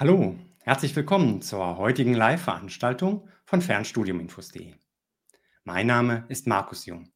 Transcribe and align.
Hallo, 0.00 0.34
herzlich 0.62 0.96
willkommen 0.96 1.42
zur 1.42 1.76
heutigen 1.76 2.14
Live-Veranstaltung 2.14 3.28
von 3.44 3.60
Fernstudiuminfos.de. 3.60 4.72
Mein 5.64 5.88
Name 5.88 6.24
ist 6.30 6.46
Markus 6.46 6.86
Jung. 6.86 7.12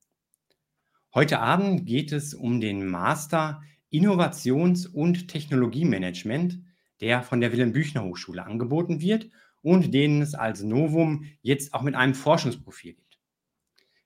Heute 1.14 1.40
Abend 1.40 1.86
geht 1.86 2.12
es 2.12 2.34
um 2.34 2.60
den 2.60 2.86
Master 2.86 3.62
Innovations- 3.90 4.86
und 4.86 5.28
Technologiemanagement, 5.28 6.58
der 7.00 7.22
von 7.22 7.40
der 7.40 7.52
Wilhelm 7.52 7.72
Büchner 7.72 8.04
Hochschule 8.04 8.44
angeboten 8.44 9.00
wird 9.00 9.30
und 9.62 9.94
den 9.94 10.20
es 10.20 10.34
als 10.34 10.62
Novum 10.62 11.24
jetzt 11.40 11.72
auch 11.72 11.80
mit 11.80 11.94
einem 11.94 12.14
Forschungsprofil 12.14 12.92
gibt. 12.92 13.18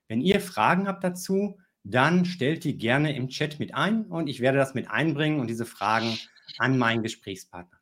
Wenn 0.07 0.21
ihr 0.21 0.39
Fragen 0.39 0.87
habt 0.87 1.03
dazu, 1.03 1.59
dann 1.83 2.23
stellt 2.23 2.63
die 2.63 2.77
gerne 2.77 3.13
im 3.13 3.27
Chat 3.27 3.59
mit 3.59 3.75
ein 3.75 4.05
und 4.05 4.29
ich 4.29 4.39
werde 4.39 4.57
das 4.57 4.73
mit 4.73 4.89
einbringen 4.89 5.41
und 5.41 5.47
diese 5.47 5.65
Fragen 5.65 6.17
an 6.59 6.77
meinen 6.77 7.03
Gesprächspartner 7.03 7.78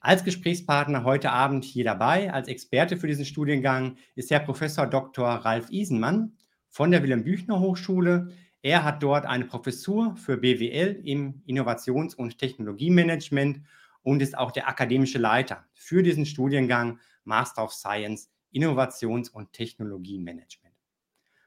als 0.00 0.24
Gesprächspartner 0.24 1.04
heute 1.04 1.32
Abend 1.32 1.64
hier 1.64 1.84
dabei, 1.84 2.32
als 2.32 2.48
Experte 2.48 2.96
für 2.96 3.08
diesen 3.08 3.24
Studiengang, 3.24 3.96
ist 4.14 4.30
Herr 4.30 4.40
Professor 4.40 4.86
Dr. 4.86 5.28
Ralf 5.28 5.70
Isenmann 5.70 6.36
von 6.68 6.90
der 6.90 7.02
Wilhelm 7.02 7.24
Büchner 7.24 7.58
Hochschule. 7.58 8.32
Er 8.62 8.84
hat 8.84 9.02
dort 9.02 9.26
eine 9.26 9.44
Professur 9.44 10.16
für 10.16 10.36
BWL 10.36 11.00
im 11.04 11.42
Innovations- 11.46 12.14
und 12.14 12.38
Technologiemanagement 12.38 13.60
und 14.02 14.22
ist 14.22 14.38
auch 14.38 14.52
der 14.52 14.68
akademische 14.68 15.18
Leiter 15.18 15.66
für 15.74 16.02
diesen 16.02 16.26
Studiengang 16.26 17.00
Master 17.24 17.64
of 17.64 17.72
Science 17.72 18.30
Innovations- 18.52 19.30
und 19.30 19.52
Technologiemanagement. 19.52 20.74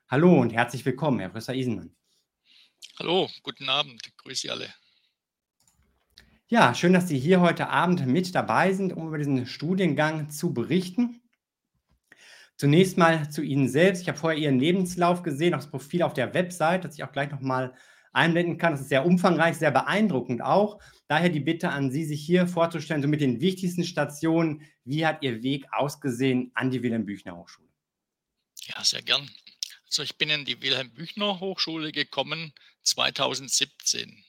Hallo 0.10 0.42
und 0.42 0.52
herzlich 0.52 0.86
willkommen, 0.86 1.20
Herr 1.20 1.30
Professor 1.30 1.56
Isenmann. 1.56 1.96
Hallo, 3.00 3.30
guten 3.44 3.70
Abend, 3.70 4.02
grüße 4.18 4.42
Sie 4.42 4.52
alle. 4.52 4.74
Ja, 6.52 6.76
schön, 6.76 6.92
dass 6.92 7.08
Sie 7.08 7.18
hier 7.18 7.40
heute 7.40 7.70
Abend 7.70 8.06
mit 8.06 8.36
dabei 8.36 8.74
sind, 8.74 8.92
um 8.92 9.08
über 9.08 9.18
diesen 9.18 9.46
Studiengang 9.46 10.30
zu 10.30 10.54
berichten. 10.54 11.22
Zunächst 12.58 12.98
mal 12.98 13.30
zu 13.32 13.42
Ihnen 13.42 13.70
selbst. 13.70 14.02
Ich 14.02 14.10
habe 14.10 14.18
vorher 14.18 14.38
Ihren 14.38 14.60
Lebenslauf 14.60 15.24
gesehen, 15.24 15.54
auch 15.54 15.60
das 15.60 15.72
Profil 15.72 16.04
auf 16.04 16.14
der 16.14 16.34
Website, 16.34 16.84
das 16.84 16.96
ich 16.96 17.06
auch 17.06 17.14
gleich 17.14 17.32
nochmal 17.32 17.74
einblenden 18.12 18.58
kann. 18.58 18.74
Das 18.74 18.82
ist 18.82 18.90
sehr 18.90 19.06
umfangreich, 19.06 19.56
sehr 19.56 19.72
beeindruckend 19.72 20.42
auch. 20.42 20.82
Daher 21.08 21.30
die 21.30 21.40
Bitte 21.40 21.70
an 21.70 21.90
Sie, 21.90 22.04
sich 22.04 22.22
hier 22.22 22.46
vorzustellen, 22.48 23.02
so 23.02 23.08
mit 23.08 23.22
den 23.22 23.40
wichtigsten 23.40 23.86
Stationen. 23.86 24.64
Wie 24.84 25.06
hat 25.06 25.24
Ihr 25.24 25.44
Weg 25.44 25.68
ausgesehen 25.72 26.52
an 26.54 26.70
die 26.70 26.84
Wilhelm 26.84 27.06
Büchner 27.06 27.38
Hochschule? 27.38 27.70
Ja, 28.66 28.84
sehr 28.84 29.04
gern. 29.04 29.26
Also 29.86 30.04
ich 30.04 30.18
bin 30.18 30.30
in 30.30 30.44
die 30.44 30.62
Wilhelm 30.62 30.92
Büchner 30.92 31.40
Hochschule 31.40 31.94
gekommen 31.94 32.52
2017. 32.84 34.26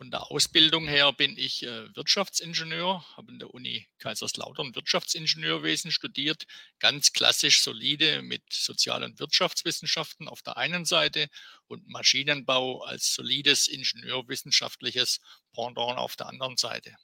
Von 0.00 0.10
der 0.10 0.30
Ausbildung 0.30 0.88
her 0.88 1.12
bin 1.12 1.36
ich 1.36 1.62
äh, 1.62 1.94
Wirtschaftsingenieur, 1.94 3.04
habe 3.18 3.32
in 3.32 3.38
der 3.38 3.52
Uni 3.52 3.86
Kaiserslautern 3.98 4.74
Wirtschaftsingenieurwesen 4.74 5.92
studiert, 5.92 6.46
ganz 6.78 7.12
klassisch 7.12 7.60
solide 7.60 8.22
mit 8.22 8.50
Sozial- 8.50 9.04
und 9.04 9.20
Wirtschaftswissenschaften 9.20 10.26
auf 10.26 10.40
der 10.40 10.56
einen 10.56 10.86
Seite 10.86 11.28
und 11.66 11.86
Maschinenbau 11.86 12.82
als 12.82 13.12
solides 13.12 13.68
ingenieurwissenschaftliches 13.68 15.20
Pendant 15.52 15.98
auf 15.98 16.16
der 16.16 16.28
anderen 16.28 16.56
Seite. 16.56 16.96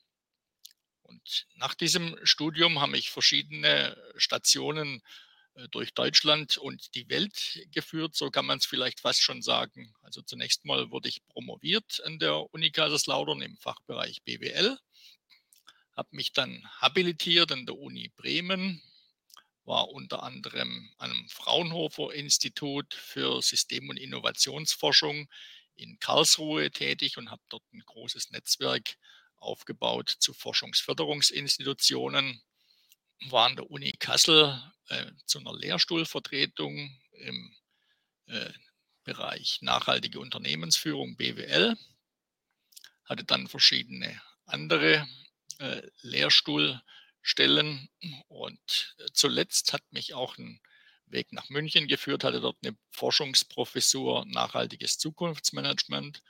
Und 1.02 1.47
nach 1.56 1.74
diesem 1.74 2.17
Studium 2.22 2.80
haben 2.80 2.92
mich 2.92 3.11
verschiedene 3.11 3.94
Stationen 4.17 5.02
durch 5.70 5.94
Deutschland 5.94 6.58
und 6.58 6.94
die 6.94 7.08
Welt 7.08 7.66
geführt, 7.72 8.14
so 8.14 8.30
kann 8.30 8.46
man 8.46 8.58
es 8.58 8.66
vielleicht 8.66 9.00
fast 9.00 9.22
schon 9.22 9.42
sagen. 9.42 9.94
Also 10.02 10.22
zunächst 10.22 10.64
mal 10.64 10.90
wurde 10.90 11.08
ich 11.08 11.26
promoviert 11.28 12.02
an 12.04 12.18
der 12.18 12.52
Uni 12.52 12.70
Kaiserslautern 12.70 13.40
im 13.42 13.56
Fachbereich 13.56 14.22
BWL, 14.22 14.78
habe 15.96 16.08
mich 16.12 16.32
dann 16.32 16.62
habilitiert 16.78 17.52
an 17.52 17.64
der 17.64 17.78
Uni 17.78 18.10
Bremen, 18.16 18.82
war 19.64 19.88
unter 19.88 20.22
anderem 20.22 20.90
am 20.98 21.27
Fraunhofer 21.28 22.12
Institut 22.12 22.92
für 22.95 23.42
System- 23.42 23.89
und 23.89 23.96
Innovationsforschung 23.96 25.28
in 25.74 25.98
Karlsruhe 25.98 26.70
tätig 26.70 27.16
und 27.16 27.30
habe 27.30 27.42
dort 27.48 27.64
ein 27.72 27.80
großes 27.80 28.30
Netzwerk 28.30 28.96
aufgebaut 29.36 30.14
zu 30.18 30.34
Forschungsförderungsinstitutionen 30.34 32.42
war 33.30 33.46
an 33.46 33.56
der 33.56 33.70
Uni 33.70 33.92
Kassel 33.92 34.60
äh, 34.88 35.10
zu 35.27 35.38
einer 35.40 35.54
Lehrstuhlvertretung 35.54 36.98
im 37.12 37.56
äh, 38.27 38.52
Bereich 39.04 39.58
nachhaltige 39.62 40.20
Unternehmensführung 40.20 41.16
BWL, 41.16 41.77
hatte 43.04 43.24
dann 43.24 43.46
verschiedene 43.46 44.20
andere 44.46 45.08
äh, 45.58 45.82
Lehrstuhlstellen. 46.00 47.88
Und 48.28 48.96
äh, 48.98 49.06
zuletzt 49.12 49.72
hat 49.72 49.83
mich 49.92 50.14
auch 50.14 50.36
ein 50.38 50.60
Weg 51.06 51.33
nach 51.33 51.48
München 51.48 51.86
geführt, 51.86 52.24
hatte 52.24 52.40
dort 52.40 52.58
eine 52.62 52.77
Forschungsprofessur 52.90 54.24
nachhaltiges 54.27 54.98
Zukunftsmanagement. 54.98 56.22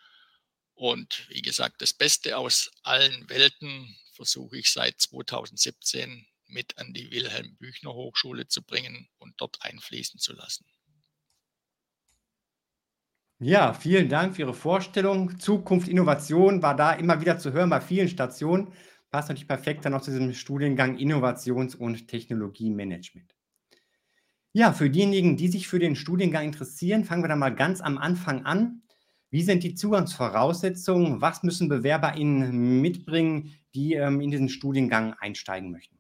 Und 0.75 1.27
wie 1.31 1.41
gesagt, 1.41 1.81
das 1.81 1.95
Beste 1.95 2.37
aus 2.37 2.71
allen 2.83 3.29
Welten 3.31 3.99
versuche 4.13 4.59
ich 4.59 4.71
seit 4.71 5.01
2017 5.01 6.27
mit 6.49 6.79
an 6.79 6.95
die 6.95 7.11
Wilhelm 7.11 7.57
Büchner 7.57 7.95
Hochschule 7.95 8.49
zu 8.49 8.63
bringen 8.63 9.09
und 9.19 9.35
dort 9.41 9.63
einfließen 9.63 10.21
zu 10.21 10.33
lassen. 10.33 10.67
Ja, 13.39 13.73
vielen 13.75 14.09
Dank 14.11 14.35
für 14.37 14.43
Ihre 14.43 14.53
Vorstellung. 14.55 15.39
Zukunft, 15.39 15.89
Innovation 15.89 16.63
war 16.63 16.75
da 16.77 16.93
immer 16.93 17.21
wieder 17.21 17.39
zu 17.39 17.53
hören 17.53 17.71
bei 17.71 17.81
vielen 17.81 18.09
Stationen. 18.09 18.73
Passt 19.11 19.29
natürlich 19.29 19.49
perfekt 19.49 19.85
dann 19.85 19.95
auch 19.95 20.01
zu 20.03 20.11
diesem 20.11 20.33
Studiengang 20.35 20.97
Innovations- 20.99 21.75
und 21.75 22.09
Technologiemanagement. 22.09 23.35
Ja, 24.53 24.73
für 24.73 24.91
diejenigen, 24.91 25.37
die 25.37 25.49
sich 25.49 25.69
für 25.69 25.79
den 25.79 25.95
Studiengang 25.97 26.47
interessieren, 26.47 27.05
fangen 27.05 27.23
wir 27.23 27.29
da 27.29 27.37
mal 27.37 27.55
ganz 27.55 27.81
am 27.81 27.99
Anfang 27.99 28.45
an. 28.45 28.83
Wie 29.31 29.43
sind 29.43 29.63
die 29.63 29.75
Zugangsvoraussetzungen? 29.75 31.21
Was 31.21 31.43
müssen 31.43 31.69
Bewerber 31.69 32.17
Ihnen 32.17 32.81
mitbringen, 32.81 33.53
die 33.75 33.95
ähm, 33.95 34.21
in 34.21 34.31
diesen 34.31 34.49
Studiengang 34.49 35.15
einsteigen 35.15 35.71
möchten? 35.71 35.96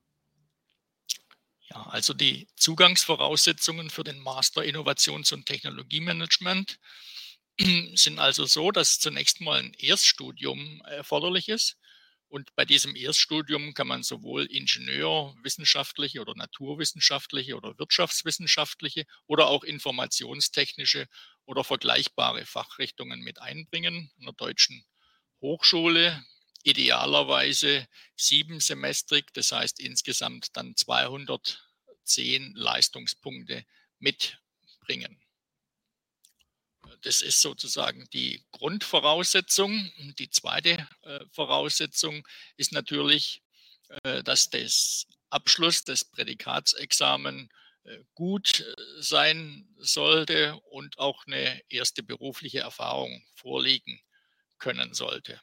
Ja, 1.71 1.83
also 1.87 2.15
die 2.15 2.49
Zugangsvoraussetzungen 2.57 3.91
für 3.91 4.05
den 4.05 4.21
Master 4.21 4.63
Innovations- 4.63 5.33
und 5.33 5.47
Technologiemanagement 5.47 6.79
sind 7.95 8.19
also 8.19 8.47
so, 8.47 8.71
dass 8.71 9.01
zunächst 9.01 9.41
mal 9.41 9.59
ein 9.61 9.73
Erststudium 9.75 10.83
erforderlich 10.87 11.49
ist. 11.49 11.77
Und 12.29 12.55
bei 12.57 12.65
diesem 12.65 12.97
Erststudium 12.97 13.75
kann 13.75 13.87
man 13.87 14.03
sowohl 14.03 14.47
ingenieurwissenschaftliche 14.47 16.21
oder 16.21 16.35
naturwissenschaftliche 16.37 17.57
oder 17.57 17.79
wirtschaftswissenschaftliche 17.79 19.05
oder 19.27 19.47
auch 19.47 19.63
informationstechnische 19.65 21.07
oder 21.47 21.65
vergleichbare 21.65 22.45
Fachrichtungen 22.45 23.21
mit 23.21 23.41
einbringen. 23.41 24.11
In 24.19 24.25
der 24.27 24.35
deutschen 24.35 24.85
Hochschule 25.41 26.25
idealerweise 26.67 27.87
siebensemestrig, 28.17 29.33
das 29.33 29.53
heißt 29.53 29.79
insgesamt 29.79 30.57
dann 30.57 30.75
210 30.77 32.55
Leistungspunkte 32.55 33.65
mitbringen. 34.01 35.23
Das 37.03 37.23
ist 37.23 37.41
sozusagen 37.41 38.09
die 38.13 38.45
Grundvoraussetzung. 38.51 39.93
Die 40.19 40.31
zweite 40.31 40.89
äh, 41.03 41.21
Voraussetzung 41.31 42.27
ist 42.57 42.73
natürlich, 42.73 43.43
äh, 44.03 44.25
dass 44.25 44.51
das 44.51 45.07
Abschluss 45.31 45.85
des 45.85 46.05
Prädikatsexamen 46.05 47.49
äh, 47.85 47.99
gut 48.15 48.61
äh, 48.61 48.75
sein 48.99 49.69
sollte 49.79 50.59
und 50.71 50.99
auch 50.99 51.27
eine 51.27 51.63
erste 51.69 52.03
berufliche 52.03 52.61
Erfahrung 52.61 53.25
vorliegen 53.35 54.01
können 54.59 54.95
sollte. 54.95 55.41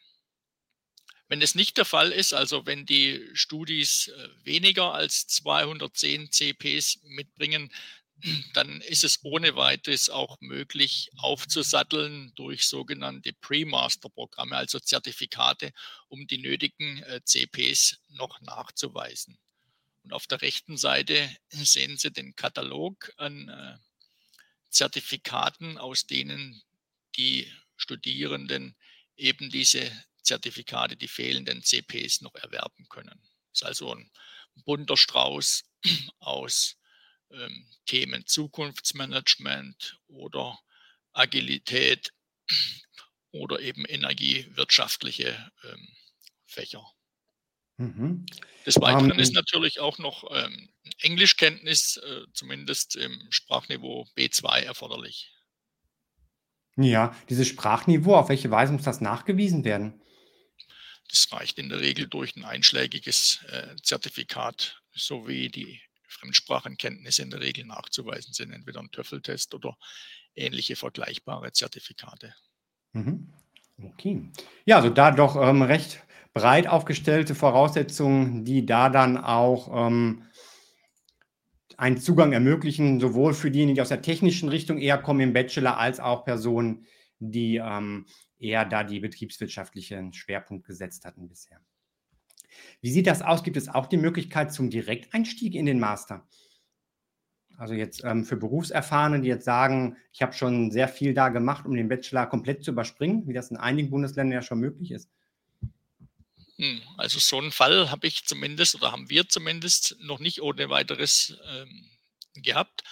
Wenn 1.29 1.41
es 1.41 1.55
nicht 1.55 1.77
der 1.77 1.85
Fall 1.85 2.11
ist, 2.11 2.33
also 2.33 2.65
wenn 2.65 2.85
die 2.85 3.29
Studis 3.33 4.09
äh, 4.09 4.29
weniger 4.43 4.93
als 4.93 5.27
210 5.27 6.31
CPs 6.31 6.99
mitbringen, 7.03 7.71
dann 8.53 8.81
ist 8.81 9.03
es 9.03 9.19
ohne 9.23 9.55
weiteres 9.55 10.09
auch 10.09 10.39
möglich 10.41 11.09
aufzusatteln 11.17 12.31
durch 12.35 12.67
sogenannte 12.67 13.33
Pre-Master-Programme, 13.33 14.55
also 14.55 14.79
Zertifikate, 14.79 15.71
um 16.07 16.27
die 16.27 16.37
nötigen 16.37 17.01
äh, 17.03 17.21
CPs 17.23 17.99
noch 18.09 18.39
nachzuweisen. 18.41 19.37
Und 20.03 20.13
auf 20.13 20.27
der 20.27 20.41
rechten 20.41 20.77
Seite 20.77 21.29
sehen 21.49 21.97
Sie 21.97 22.11
den 22.11 22.35
Katalog 22.35 23.11
an 23.17 23.49
äh, 23.49 23.77
Zertifikaten, 24.69 25.77
aus 25.77 26.05
denen 26.05 26.61
die 27.15 27.51
Studierenden 27.77 28.75
eben 29.15 29.49
diese 29.49 29.91
Zertifikate, 30.23 30.97
die 30.97 31.07
fehlenden 31.07 31.63
CPs 31.63 32.21
noch 32.21 32.35
erwerben 32.35 32.87
können. 32.89 33.19
Das 33.51 33.61
ist 33.61 33.63
also 33.63 33.95
ein 33.95 34.11
bunter 34.65 34.97
Strauß 34.97 35.63
aus 36.19 36.77
ähm, 37.31 37.67
Themen 37.85 38.25
Zukunftsmanagement 38.25 39.99
oder 40.07 40.59
Agilität 41.11 42.13
oder 43.31 43.59
eben 43.59 43.85
energiewirtschaftliche 43.85 45.51
ähm, 45.63 45.87
Fächer. 46.45 46.85
Mhm. 47.77 48.25
Des 48.65 48.79
Weiteren 48.79 49.11
um, 49.11 49.19
ist 49.19 49.33
natürlich 49.33 49.79
auch 49.79 49.97
noch 49.97 50.23
ähm, 50.31 50.69
Englischkenntnis, 50.99 51.97
äh, 51.97 52.21
zumindest 52.33 52.95
im 52.95 53.27
Sprachniveau 53.29 54.07
B2 54.15 54.61
erforderlich. 54.61 55.31
Ja, 56.75 57.15
dieses 57.29 57.47
Sprachniveau, 57.47 58.15
auf 58.15 58.29
welche 58.29 58.49
Weise 58.49 58.73
muss 58.73 58.83
das 58.83 59.01
nachgewiesen 59.01 59.63
werden? 59.63 60.01
Das 61.13 61.31
reicht 61.31 61.59
in 61.59 61.69
der 61.69 61.79
Regel 61.79 62.07
durch 62.07 62.35
ein 62.35 62.43
einschlägiges 62.43 63.45
äh, 63.51 63.75
Zertifikat, 63.83 64.81
sowie 64.95 65.49
die 65.49 65.79
Fremdsprachenkenntnisse 66.07 67.21
in 67.21 67.29
der 67.29 67.39
Regel 67.39 67.65
nachzuweisen 67.65 68.33
sind, 68.33 68.51
entweder 68.51 68.79
ein 68.79 68.89
TOEFL-Test 68.89 69.53
oder 69.53 69.77
ähnliche 70.35 70.75
vergleichbare 70.75 71.51
Zertifikate. 71.51 72.33
Mhm. 72.93 73.31
Okay. 73.83 74.31
Ja, 74.65 74.77
also 74.77 74.89
da 74.89 75.11
doch 75.11 75.35
ähm, 75.35 75.61
recht 75.61 76.01
breit 76.33 76.65
aufgestellte 76.65 77.35
Voraussetzungen, 77.35 78.43
die 78.43 78.65
da 78.65 78.89
dann 78.89 79.17
auch 79.17 79.87
ähm, 79.87 80.23
einen 81.77 81.97
Zugang 81.97 82.33
ermöglichen, 82.33 82.99
sowohl 82.99 83.35
für 83.35 83.51
diejenigen, 83.51 83.75
die 83.75 83.81
aus 83.81 83.89
der 83.89 84.01
technischen 84.01 84.49
Richtung 84.49 84.79
eher 84.79 84.97
kommen 84.97 85.19
im 85.19 85.33
Bachelor, 85.33 85.77
als 85.77 85.99
auch 85.99 86.25
Personen, 86.25 86.87
die 87.31 87.57
ähm, 87.57 88.05
eher 88.37 88.65
da 88.65 88.83
die 88.83 88.99
betriebswirtschaftlichen 88.99 90.13
Schwerpunkt 90.13 90.65
gesetzt 90.65 91.05
hatten 91.05 91.27
bisher. 91.27 91.59
Wie 92.81 92.91
sieht 92.91 93.07
das 93.07 93.21
aus? 93.21 93.43
Gibt 93.43 93.57
es 93.57 93.69
auch 93.69 93.87
die 93.87 93.97
Möglichkeit 93.97 94.53
zum 94.53 94.69
Direkteinstieg 94.69 95.55
in 95.55 95.65
den 95.65 95.79
Master? 95.79 96.27
Also 97.57 97.73
jetzt 97.75 98.03
ähm, 98.03 98.25
für 98.25 98.35
Berufserfahrene, 98.35 99.21
die 99.21 99.27
jetzt 99.27 99.45
sagen, 99.45 99.97
ich 100.11 100.21
habe 100.21 100.33
schon 100.33 100.71
sehr 100.71 100.87
viel 100.87 101.13
da 101.13 101.29
gemacht, 101.29 101.65
um 101.65 101.75
den 101.75 101.87
Bachelor 101.87 102.25
komplett 102.25 102.63
zu 102.63 102.71
überspringen, 102.71 103.27
wie 103.27 103.33
das 103.33 103.51
in 103.51 103.57
einigen 103.57 103.89
Bundesländern 103.89 104.33
ja 104.33 104.41
schon 104.41 104.59
möglich 104.59 104.91
ist. 104.91 105.09
Hm, 106.57 106.81
also 106.97 107.19
so 107.19 107.37
einen 107.37 107.51
Fall 107.51 107.91
habe 107.91 108.07
ich 108.07 108.25
zumindest 108.25 108.75
oder 108.75 108.91
haben 108.91 109.09
wir 109.09 109.29
zumindest 109.29 109.97
noch 109.99 110.19
nicht 110.19 110.41
ohne 110.41 110.69
weiteres 110.69 111.37
ähm, 111.51 111.89
gehabt. 112.35 112.83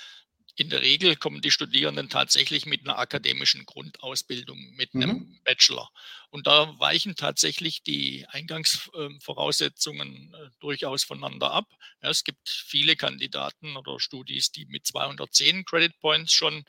In 0.62 0.69
der 0.69 0.84
Regel 0.84 1.16
kommen 1.16 1.42
die 1.42 1.50
Studierenden 1.50 2.08
tatsächlich 2.08 2.68
mit 2.68 2.81
einer 2.81 3.00
akademischen 3.00 3.66
Grundausbildung, 3.66 4.75
mit 4.75 4.94
einem 4.94 5.10
mhm. 5.10 5.40
Bachelor. 5.44 5.90
Und 6.30 6.46
da 6.46 6.78
weichen 6.78 7.16
tatsächlich 7.16 7.81
die 7.81 8.28
Eingangsvoraussetzungen 8.28 10.36
äh, 10.36 10.50
durchaus 10.60 11.04
voneinander 11.04 11.50
ab. 11.50 11.66
Ja, 12.04 12.12
es 12.12 12.24
gibt 12.24 12.48
viele 12.48 12.96
Kandidaten 12.96 13.75
oder 13.75 14.00
Studis, 14.00 14.52
die 14.52 14.68
mit 14.68 14.86
210 14.86 15.66
Credit 15.66 16.00
Points 16.00 16.31
schon 16.31 16.64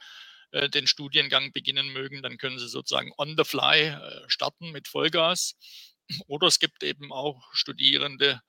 äh, 0.52 0.70
den 0.70 0.86
Studiengang 0.86 1.52
beginnen 1.52 1.92
mögen. 1.92 2.22
Dann 2.22 2.38
können 2.38 2.58
sie 2.58 2.68
sozusagen 2.68 3.12
on 3.18 3.36
the 3.36 3.44
fly 3.44 3.88
äh, 3.88 4.22
starten 4.26 4.72
mit 4.72 4.88
Vollgas. 4.88 5.54
Oder 6.28 6.46
es 6.46 6.60
gibt 6.60 6.82
eben 6.82 7.12
auch 7.12 7.46
Studierende, 7.52 8.40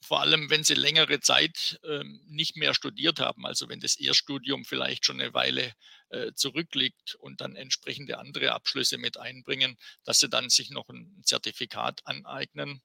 vor 0.00 0.20
allem 0.20 0.50
wenn 0.50 0.64
sie 0.64 0.74
längere 0.74 1.20
Zeit 1.20 1.80
ähm, 1.84 2.20
nicht 2.26 2.56
mehr 2.56 2.74
studiert 2.74 3.20
haben, 3.20 3.46
also 3.46 3.68
wenn 3.68 3.80
das 3.80 3.96
Erststudium 3.96 4.64
vielleicht 4.64 5.06
schon 5.06 5.20
eine 5.20 5.34
Weile 5.34 5.72
äh, 6.10 6.32
zurückliegt 6.34 7.16
und 7.16 7.40
dann 7.40 7.56
entsprechende 7.56 8.18
andere 8.18 8.52
Abschlüsse 8.52 8.98
mit 8.98 9.18
einbringen, 9.18 9.76
dass 10.04 10.20
sie 10.20 10.28
dann 10.28 10.50
sich 10.50 10.70
noch 10.70 10.88
ein 10.88 11.22
Zertifikat 11.24 12.06
aneignen 12.06 12.82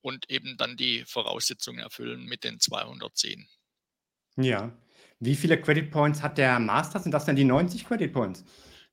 und 0.00 0.30
eben 0.30 0.56
dann 0.56 0.76
die 0.76 1.04
Voraussetzungen 1.04 1.80
erfüllen 1.80 2.24
mit 2.24 2.44
den 2.44 2.60
210. 2.60 3.48
Ja. 4.36 4.76
Wie 5.20 5.34
viele 5.34 5.60
Credit 5.60 5.90
Points 5.90 6.22
hat 6.22 6.38
der 6.38 6.60
Master? 6.60 7.00
Sind 7.00 7.12
das 7.12 7.24
dann 7.24 7.34
die 7.34 7.44
90 7.44 7.84
Credit 7.84 8.12
Points? 8.12 8.44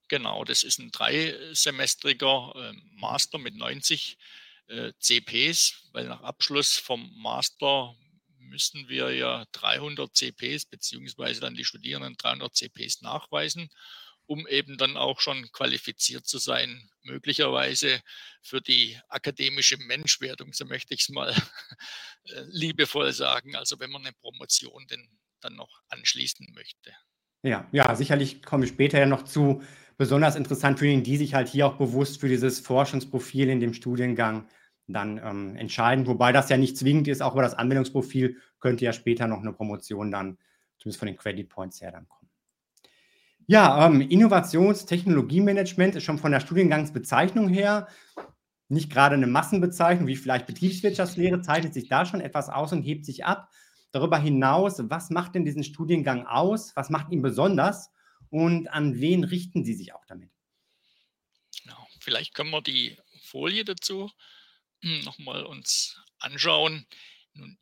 Genau, 0.07 0.43
das 0.43 0.63
ist 0.63 0.79
ein 0.79 0.91
dreisemestriger 0.91 2.53
äh, 2.55 2.73
Master 2.95 3.37
mit 3.37 3.55
90 3.55 4.17
äh, 4.67 4.91
CPs, 4.99 5.89
weil 5.91 6.07
nach 6.07 6.21
Abschluss 6.21 6.75
vom 6.77 7.11
Master 7.21 7.95
müssen 8.37 8.87
wir 8.87 9.13
ja 9.13 9.45
300 9.51 10.15
CPs 10.15 10.65
beziehungsweise 10.65 11.41
dann 11.41 11.55
die 11.55 11.65
Studierenden 11.65 12.15
300 12.17 12.55
CPs 12.55 13.01
nachweisen, 13.01 13.69
um 14.27 14.47
eben 14.47 14.77
dann 14.77 14.97
auch 14.97 15.19
schon 15.19 15.51
qualifiziert 15.51 16.25
zu 16.25 16.37
sein, 16.37 16.89
möglicherweise 17.03 18.01
für 18.41 18.61
die 18.61 18.99
akademische 19.09 19.77
Menschwerdung, 19.77 20.53
so 20.53 20.65
möchte 20.65 20.93
ich 20.93 21.01
es 21.01 21.09
mal 21.09 21.31
äh, 22.25 22.43
liebevoll 22.47 23.11
sagen. 23.13 23.55
Also 23.55 23.79
wenn 23.79 23.91
man 23.91 24.03
eine 24.03 24.13
Promotion 24.13 24.87
denn 24.87 25.07
dann 25.41 25.55
noch 25.55 25.81
anschließen 25.89 26.47
möchte. 26.53 26.93
Ja, 27.43 27.69
ja, 27.71 27.95
sicherlich 27.95 28.41
komme 28.41 28.65
ich 28.65 28.71
später 28.71 28.99
ja 28.99 29.05
noch 29.05 29.23
zu. 29.23 29.63
Besonders 29.97 30.35
interessant 30.35 30.79
für 30.79 30.85
diejenigen, 30.85 31.05
die 31.05 31.17
sich 31.17 31.33
halt 31.33 31.47
hier 31.47 31.67
auch 31.67 31.77
bewusst 31.77 32.19
für 32.19 32.27
dieses 32.27 32.59
Forschungsprofil 32.59 33.49
in 33.49 33.59
dem 33.59 33.73
Studiengang 33.73 34.45
dann 34.87 35.19
ähm, 35.23 35.55
entscheiden. 35.55 36.05
Wobei 36.07 36.31
das 36.31 36.49
ja 36.49 36.57
nicht 36.57 36.77
zwingend 36.77 37.07
ist, 37.07 37.21
auch 37.21 37.33
über 37.33 37.41
das 37.41 37.55
Anwendungsprofil 37.55 38.37
könnte 38.59 38.85
ja 38.85 38.93
später 38.93 39.27
noch 39.27 39.39
eine 39.39 39.53
Promotion 39.53 40.11
dann, 40.11 40.37
zumindest 40.77 40.99
von 40.99 41.07
den 41.07 41.17
Credit 41.17 41.47
Points 41.49 41.81
her, 41.81 41.91
dann 41.91 42.07
kommen. 42.07 42.29
Ja, 43.47 43.85
ähm, 43.85 44.01
Innovations-Technologiemanagement 44.01 45.95
ist 45.95 46.03
schon 46.03 46.17
von 46.17 46.31
der 46.31 46.39
Studiengangsbezeichnung 46.39 47.47
her 47.47 47.87
nicht 48.67 48.91
gerade 48.91 49.15
eine 49.15 49.27
Massenbezeichnung, 49.27 50.07
wie 50.07 50.15
vielleicht 50.15 50.47
Betriebswirtschaftslehre, 50.47 51.41
zeichnet 51.41 51.73
sich 51.73 51.87
da 51.87 52.05
schon 52.05 52.21
etwas 52.21 52.49
aus 52.49 52.73
und 52.73 52.81
hebt 52.81 53.05
sich 53.05 53.25
ab. 53.25 53.49
Darüber 53.91 54.17
hinaus, 54.17 54.81
was 54.89 55.09
macht 55.09 55.35
denn 55.35 55.45
diesen 55.45 55.63
Studiengang 55.63 56.25
aus? 56.25 56.75
Was 56.75 56.89
macht 56.89 57.11
ihn 57.11 57.21
besonders? 57.21 57.91
Und 58.35 58.67
an 58.67 58.99
wen 58.99 59.23
richten 59.23 59.63
Sie 59.63 59.73
sich 59.73 59.93
auch 59.93 60.03
damit? 60.07 60.29
Genau. 61.63 61.87
Vielleicht 62.01 62.33
können 62.33 62.49
wir 62.49 62.61
die 62.61 62.97
Folie 63.21 63.63
dazu 63.63 64.11
hm, 64.81 65.05
nochmal 65.05 65.45
uns 65.45 65.97
anschauen. 66.19 66.85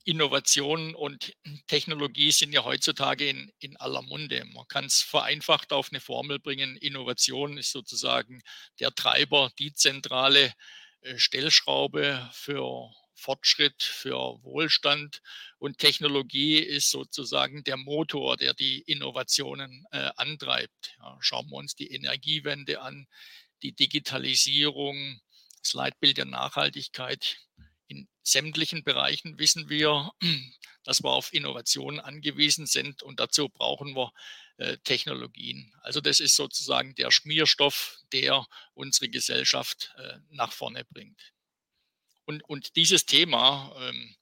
Innovation 0.03 0.95
und 0.95 1.37
Technologie 1.67 2.31
sind 2.31 2.53
ja 2.53 2.63
heutzutage 2.63 3.29
in, 3.29 3.51
in 3.59 3.77
aller 3.77 4.01
Munde. 4.01 4.45
Man 4.45 4.67
kann 4.67 4.85
es 4.85 5.03
vereinfacht 5.03 5.71
auf 5.73 5.89
eine 5.91 5.99
Formel 5.99 6.39
bringen. 6.39 6.75
Innovation 6.77 7.59
ist 7.59 7.71
sozusagen 7.71 8.41
der 8.79 8.95
Treiber, 8.95 9.51
die 9.59 9.75
zentrale 9.75 10.55
äh, 11.01 11.19
Stellschraube 11.19 12.31
für 12.33 12.91
Fortschritt, 13.23 13.81
für 13.81 14.43
Wohlstand 14.43 15.21
und 15.57 15.77
Technologie 15.77 16.57
ist 16.57 16.91
sozusagen 16.91 17.63
der 17.63 17.77
Motor, 17.77 18.35
der 18.35 18.53
die 18.53 18.81
Innovationen 18.81 19.85
äh, 19.91 20.11
antreibt. 20.17 20.97
Ja, 20.99 21.17
schauen 21.21 21.49
wir 21.49 21.55
uns 21.55 21.73
die 21.73 21.91
Energiewende 21.91 22.81
an, 22.81 23.07
die 23.61 23.71
Digitalisierung, 23.71 25.21
das 25.61 25.73
Leitbild 25.73 26.17
der 26.17 26.25
Nachhaltigkeit. 26.25 27.37
In 27.87 28.09
sämtlichen 28.23 28.83
Bereichen 28.83 29.39
wissen 29.39 29.69
wir, 29.69 30.11
dass 30.83 31.01
wir 31.01 31.11
auf 31.11 31.33
Innovationen 31.33 32.01
angewiesen 32.01 32.65
sind 32.65 33.03
und 33.03 33.21
dazu 33.21 33.47
brauchen 33.47 33.95
wir 33.95 34.11
äh, 34.57 34.77
Technologien. 34.83 35.73
Also 35.81 36.01
das 36.01 36.19
ist 36.19 36.35
sozusagen 36.35 36.93
der 36.95 37.09
Schmierstoff, 37.09 37.99
der 38.11 38.45
unsere 38.73 39.07
Gesellschaft 39.07 39.95
äh, 39.97 40.17
nach 40.29 40.51
vorne 40.51 40.83
bringt. 40.85 41.32
Und, 42.25 42.43
und 42.43 42.75
dieses 42.75 43.05
Thema 43.05 43.73
ähm, 43.79 44.15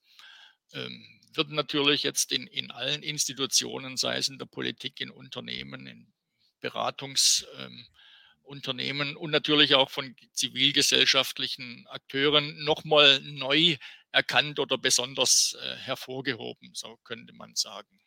ähm, 0.74 1.20
wird 1.34 1.50
natürlich 1.50 2.04
jetzt 2.04 2.32
in, 2.32 2.48
in 2.48 2.72
allen 2.72 3.04
Institutionen, 3.04 3.98
sei 3.98 4.18
es 4.18 4.28
in 4.28 4.38
der 4.38 4.46
Politik, 4.46 5.00
in 5.00 5.12
Unternehmen, 5.12 5.88
in 5.88 6.12
Beratungsunternehmen 6.60 9.10
ähm, 9.10 9.18
und 9.18 9.32
natürlich 9.32 9.76
auch 9.76 9.90
von 9.90 10.16
zivilgesellschaftlichen 10.34 11.88
Akteuren 11.88 12.64
nochmal 12.64 13.22
neu 13.22 13.78
erkannt 14.12 14.60
oder 14.60 14.78
besonders 14.78 15.58
äh, 15.62 15.76
hervorgehoben, 15.78 16.72
so 16.74 16.98
könnte 17.04 17.34
man 17.34 17.56
sagen. 17.56 18.02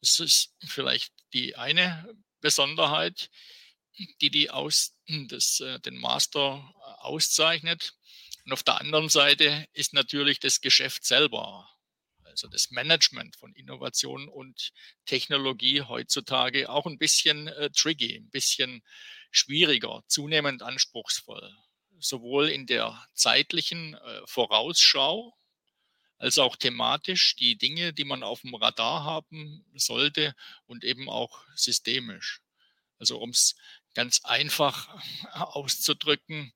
Das 0.00 0.20
ist 0.20 0.54
vielleicht 0.66 1.12
die 1.32 1.56
eine 1.56 2.14
Besonderheit, 2.40 3.30
die, 4.20 4.30
die 4.30 4.50
aus, 4.50 4.94
das, 5.28 5.60
äh, 5.60 5.80
den 5.80 5.96
Master 5.96 6.72
äh, 6.80 7.02
auszeichnet. 7.02 7.94
Und 8.48 8.54
auf 8.54 8.62
der 8.62 8.80
anderen 8.80 9.10
Seite 9.10 9.68
ist 9.74 9.92
natürlich 9.92 10.40
das 10.40 10.62
Geschäft 10.62 11.04
selber, 11.04 11.68
also 12.24 12.48
das 12.48 12.70
Management 12.70 13.36
von 13.36 13.52
Innovation 13.52 14.26
und 14.26 14.70
Technologie 15.04 15.82
heutzutage 15.82 16.70
auch 16.70 16.86
ein 16.86 16.96
bisschen 16.96 17.48
äh, 17.48 17.68
tricky, 17.68 18.16
ein 18.16 18.30
bisschen 18.30 18.82
schwieriger, 19.30 20.02
zunehmend 20.06 20.62
anspruchsvoll. 20.62 21.54
Sowohl 21.98 22.48
in 22.48 22.64
der 22.64 23.06
zeitlichen 23.12 23.92
äh, 23.92 24.22
Vorausschau 24.24 25.36
als 26.16 26.38
auch 26.38 26.56
thematisch 26.56 27.36
die 27.36 27.58
Dinge, 27.58 27.92
die 27.92 28.04
man 28.04 28.22
auf 28.22 28.40
dem 28.40 28.54
Radar 28.54 29.04
haben 29.04 29.66
sollte 29.74 30.34
und 30.64 30.84
eben 30.84 31.10
auch 31.10 31.44
systemisch. 31.54 32.40
Also 32.98 33.18
um 33.18 33.28
es 33.28 33.56
ganz 33.92 34.24
einfach 34.24 34.88
auszudrücken, 35.34 36.54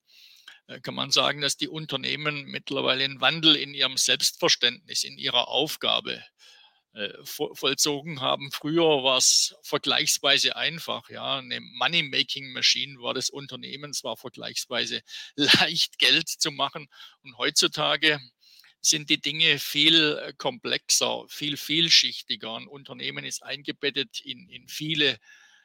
kann 0.83 0.95
man 0.95 1.11
sagen, 1.11 1.40
dass 1.40 1.57
die 1.57 1.69
Unternehmen 1.69 2.45
mittlerweile 2.45 3.04
einen 3.04 3.21
Wandel 3.21 3.57
in 3.57 3.75
ihrem 3.75 3.97
Selbstverständnis, 3.97 5.04
in 5.04 5.19
ihrer 5.19 5.49
Aufgabe 5.49 6.23
äh, 6.95 7.11
vollzogen 7.25 8.21
haben. 8.21 8.50
Früher 8.52 9.02
war 9.02 9.16
es 9.16 9.54
vergleichsweise 9.62 10.57
einfach. 10.57 11.09
Ja, 11.09 11.38
eine 11.38 11.61
Money-Making-Machine 11.61 13.00
war 13.00 13.14
das 13.14 13.31
Unternehmen, 13.31 13.92
war 14.02 14.16
vergleichsweise 14.16 15.02
leicht 15.37 15.99
Geld 15.99 16.28
zu 16.28 16.50
machen. 16.50 16.88
Und 17.23 17.38
heutzutage 17.38 18.21
sind 18.81 19.11
die 19.11 19.21
Dinge 19.21 19.59
viel 19.59 20.19
äh, 20.19 20.33
komplexer, 20.37 21.25
viel 21.28 21.57
vielschichtiger. 21.57 22.57
Ein 22.57 22.66
Unternehmen 22.66 23.25
ist 23.25 23.42
eingebettet 23.42 24.21
in, 24.21 24.49
in 24.49 24.69
viele 24.69 25.12
äh, 25.12 25.19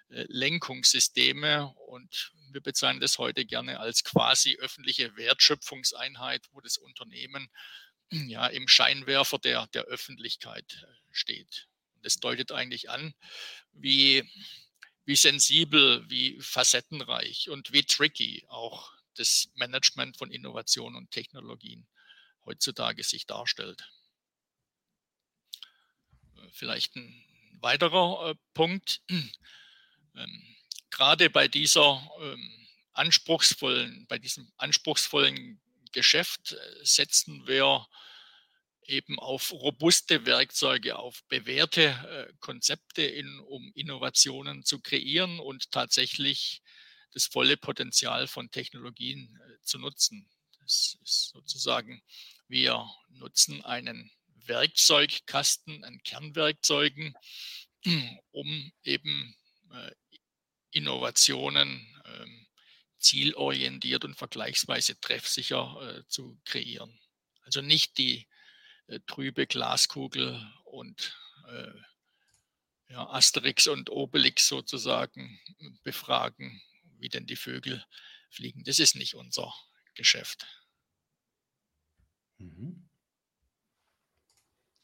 Lenkungssysteme 0.10 1.68
und 1.88 2.32
wir 2.52 2.62
bezeichnen 2.62 3.02
das 3.02 3.18
heute 3.18 3.46
gerne 3.46 3.80
als 3.80 4.04
quasi 4.04 4.56
öffentliche 4.58 5.16
Wertschöpfungseinheit, 5.18 6.48
wo 6.52 6.62
das 6.62 6.78
Unternehmen 6.78 7.50
ja 8.12 8.48
im 8.48 8.68
Scheinwerfer 8.68 9.38
der, 9.38 9.68
der 9.68 9.84
Öffentlichkeit 9.84 10.84
äh, 10.84 10.94
steht. 11.12 11.68
Das 12.02 12.18
deutet 12.20 12.52
eigentlich 12.52 12.90
an, 12.90 13.14
wie, 13.74 14.24
wie 15.06 15.16
sensibel, 15.16 16.10
wie 16.10 16.40
facettenreich 16.42 17.50
und 17.50 17.74
wie 17.74 17.84
tricky 17.84 18.46
auch 18.48 18.94
das 19.16 19.50
Management 19.56 20.18
von 20.18 20.32
Innovation 20.32 20.96
und 20.96 21.12
Technologien 21.12 21.88
heutzutage 22.46 23.04
sich 23.04 23.26
darstellt. 23.26 23.90
Äh, 26.38 26.50
vielleicht 26.52 26.96
ein 26.96 27.24
weiterer 27.60 28.32
äh, 28.32 28.36
Punkt. 28.54 29.02
Ähm, 30.18 30.56
gerade 30.90 31.30
bei 31.30 31.48
dieser 31.48 32.02
ähm, 32.22 32.68
anspruchsvollen, 32.94 34.06
bei 34.08 34.18
diesem 34.18 34.52
anspruchsvollen 34.58 35.62
Geschäft 35.92 36.54
äh, 36.54 36.86
setzen 36.86 37.48
wir 37.48 37.88
eben 38.88 39.20
auf 39.20 39.52
robuste 39.52 40.26
Werkzeuge, 40.26 40.98
auf 40.98 41.24
bewährte 41.28 41.84
äh, 42.30 42.34
Konzepte, 42.40 43.04
in, 43.04 43.40
um 43.40 43.72
Innovationen 43.76 44.64
zu 44.64 44.80
kreieren 44.80 45.40
und 45.40 45.72
tatsächlich 45.72 46.62
das 47.12 47.26
volle 47.26 47.58
Potenzial 47.58 48.28
von 48.28 48.50
Technologien 48.50 49.40
äh, 49.42 49.62
zu 49.64 49.78
nutzen. 49.78 50.30
Das 50.60 50.98
ist 51.04 51.30
sozusagen, 51.34 52.02
wir 52.48 52.90
nutzen 53.10 53.64
einen 53.64 54.12
Werkzeugkasten 54.46 55.84
an 55.84 56.02
Kernwerkzeugen, 56.04 57.14
um 58.32 58.72
eben 58.84 59.36
Innovationen 60.72 61.88
ähm, 62.06 62.48
zielorientiert 63.00 64.06
und 64.06 64.16
vergleichsweise 64.16 65.00
treffsicher 65.00 66.00
äh, 66.00 66.08
zu 66.08 66.40
kreieren. 66.46 67.00
Also 67.42 67.62
nicht 67.62 67.98
die 67.98 68.28
äh, 68.88 69.00
trübe 69.08 69.48
Glaskugel 69.48 70.46
und 70.66 71.18
äh, 71.48 71.74
ja, 72.90 73.08
Asterix 73.10 73.68
und 73.68 73.90
Obelix 73.90 74.48
sozusagen 74.48 75.40
befragen, 75.84 76.62
wie 77.00 77.10
denn 77.10 77.26
die 77.26 77.36
Vögel 77.36 77.86
fliegen. 78.30 78.64
Das 78.64 78.80
ist 78.80 78.96
nicht 78.96 79.16
unser 79.16 79.54
Geschäft. 79.94 80.48
Mhm. 82.38 82.87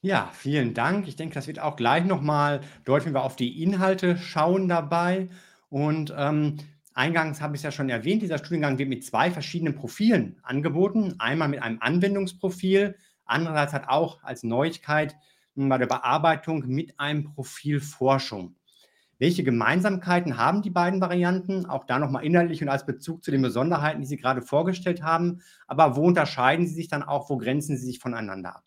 Ja, 0.05 0.29
vielen 0.33 0.73
Dank. 0.73 1.07
Ich 1.07 1.15
denke, 1.15 1.33
das 1.33 1.47
wird 1.47 1.59
auch 1.59 1.77
gleich 1.77 2.03
nochmal 2.03 2.59
deutlich, 2.83 3.05
wenn 3.07 3.13
wir 3.13 3.23
auf 3.23 3.37
die 3.37 3.63
Inhalte 3.63 4.17
schauen 4.17 4.67
dabei. 4.67 5.29
Und 5.69 6.13
ähm, 6.17 6.57
eingangs 6.93 7.41
habe 7.41 7.55
ich 7.55 7.59
es 7.59 7.63
ja 7.63 7.71
schon 7.71 7.89
erwähnt, 7.89 8.21
dieser 8.21 8.37
Studiengang 8.37 8.77
wird 8.77 8.89
mit 8.89 9.05
zwei 9.05 9.31
verschiedenen 9.31 9.75
Profilen 9.75 10.39
angeboten. 10.43 11.15
Einmal 11.19 11.47
mit 11.47 11.61
einem 11.61 11.77
Anwendungsprofil, 11.79 12.97
andererseits 13.23 13.71
hat 13.71 13.87
auch 13.87 14.21
als 14.23 14.43
Neuigkeit 14.43 15.15
hm, 15.55 15.69
bei 15.69 15.77
der 15.77 15.87
Bearbeitung 15.87 16.67
mit 16.67 16.99
einem 16.99 17.23
Profil 17.23 17.79
Forschung. 17.79 18.57
Welche 19.19 19.45
Gemeinsamkeiten 19.45 20.35
haben 20.37 20.61
die 20.63 20.69
beiden 20.69 20.99
Varianten? 20.99 21.65
Auch 21.65 21.85
da 21.85 21.97
nochmal 21.97 22.25
inhaltlich 22.25 22.61
und 22.61 22.67
als 22.67 22.85
Bezug 22.85 23.23
zu 23.23 23.31
den 23.31 23.41
Besonderheiten, 23.41 24.01
die 24.01 24.07
Sie 24.07 24.17
gerade 24.17 24.41
vorgestellt 24.41 25.01
haben. 25.01 25.41
Aber 25.65 25.95
wo 25.95 26.05
unterscheiden 26.05 26.67
sie 26.67 26.75
sich 26.75 26.89
dann 26.89 27.03
auch? 27.03 27.29
Wo 27.29 27.37
grenzen 27.37 27.77
sie 27.77 27.85
sich 27.85 27.99
voneinander 27.99 28.57
ab? 28.57 28.63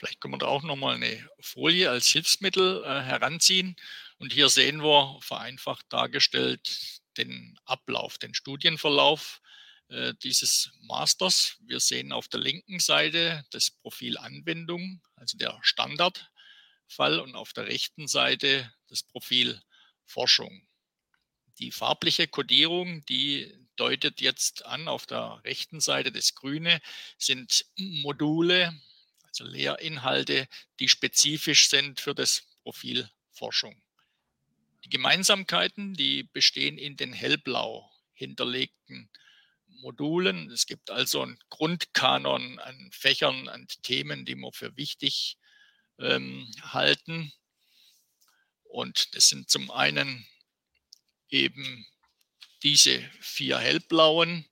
Vielleicht 0.00 0.22
können 0.22 0.32
wir 0.32 0.38
da 0.38 0.46
auch 0.46 0.62
nochmal 0.62 0.94
eine 0.94 1.28
Folie 1.40 1.90
als 1.90 2.06
Hilfsmittel 2.06 2.82
äh, 2.84 3.02
heranziehen. 3.02 3.76
Und 4.16 4.32
hier 4.32 4.48
sehen 4.48 4.82
wir 4.82 5.18
vereinfacht 5.20 5.84
dargestellt 5.90 7.02
den 7.18 7.58
Ablauf, 7.66 8.16
den 8.16 8.32
Studienverlauf 8.32 9.42
äh, 9.88 10.14
dieses 10.22 10.70
Masters. 10.80 11.58
Wir 11.60 11.80
sehen 11.80 12.12
auf 12.12 12.28
der 12.28 12.40
linken 12.40 12.80
Seite 12.80 13.44
das 13.50 13.70
Profil 13.70 14.16
Anwendung, 14.16 15.02
also 15.16 15.36
der 15.36 15.58
Standardfall, 15.60 17.20
und 17.20 17.34
auf 17.34 17.52
der 17.52 17.66
rechten 17.66 18.08
Seite 18.08 18.72
das 18.88 19.02
Profil 19.02 19.60
Forschung. 20.06 20.66
Die 21.58 21.72
farbliche 21.72 22.26
Kodierung, 22.26 23.04
die 23.04 23.52
deutet 23.76 24.22
jetzt 24.22 24.64
an, 24.64 24.88
auf 24.88 25.04
der 25.04 25.42
rechten 25.44 25.80
Seite 25.80 26.10
das 26.10 26.34
Grüne 26.34 26.80
sind 27.18 27.66
Module, 27.76 28.80
also 29.30 29.44
Lehrinhalte, 29.44 30.48
die 30.78 30.88
spezifisch 30.88 31.68
sind 31.68 32.00
für 32.00 32.14
das 32.14 32.42
Profil 32.62 33.08
Forschung. 33.30 33.80
Die 34.84 34.90
Gemeinsamkeiten, 34.90 35.94
die 35.94 36.24
bestehen 36.24 36.78
in 36.78 36.96
den 36.96 37.12
hellblau 37.12 37.90
hinterlegten 38.12 39.10
Modulen. 39.66 40.50
Es 40.50 40.66
gibt 40.66 40.90
also 40.90 41.22
einen 41.22 41.38
Grundkanon 41.48 42.58
an 42.58 42.90
Fächern, 42.92 43.48
an 43.48 43.66
Themen, 43.82 44.24
die 44.24 44.34
wir 44.34 44.52
für 44.52 44.76
wichtig 44.76 45.38
ähm, 45.98 46.50
halten. 46.60 47.32
Und 48.64 49.14
das 49.14 49.28
sind 49.28 49.48
zum 49.50 49.70
einen 49.70 50.26
eben 51.28 51.86
diese 52.62 53.00
vier 53.20 53.58
hellblauen 53.58 54.49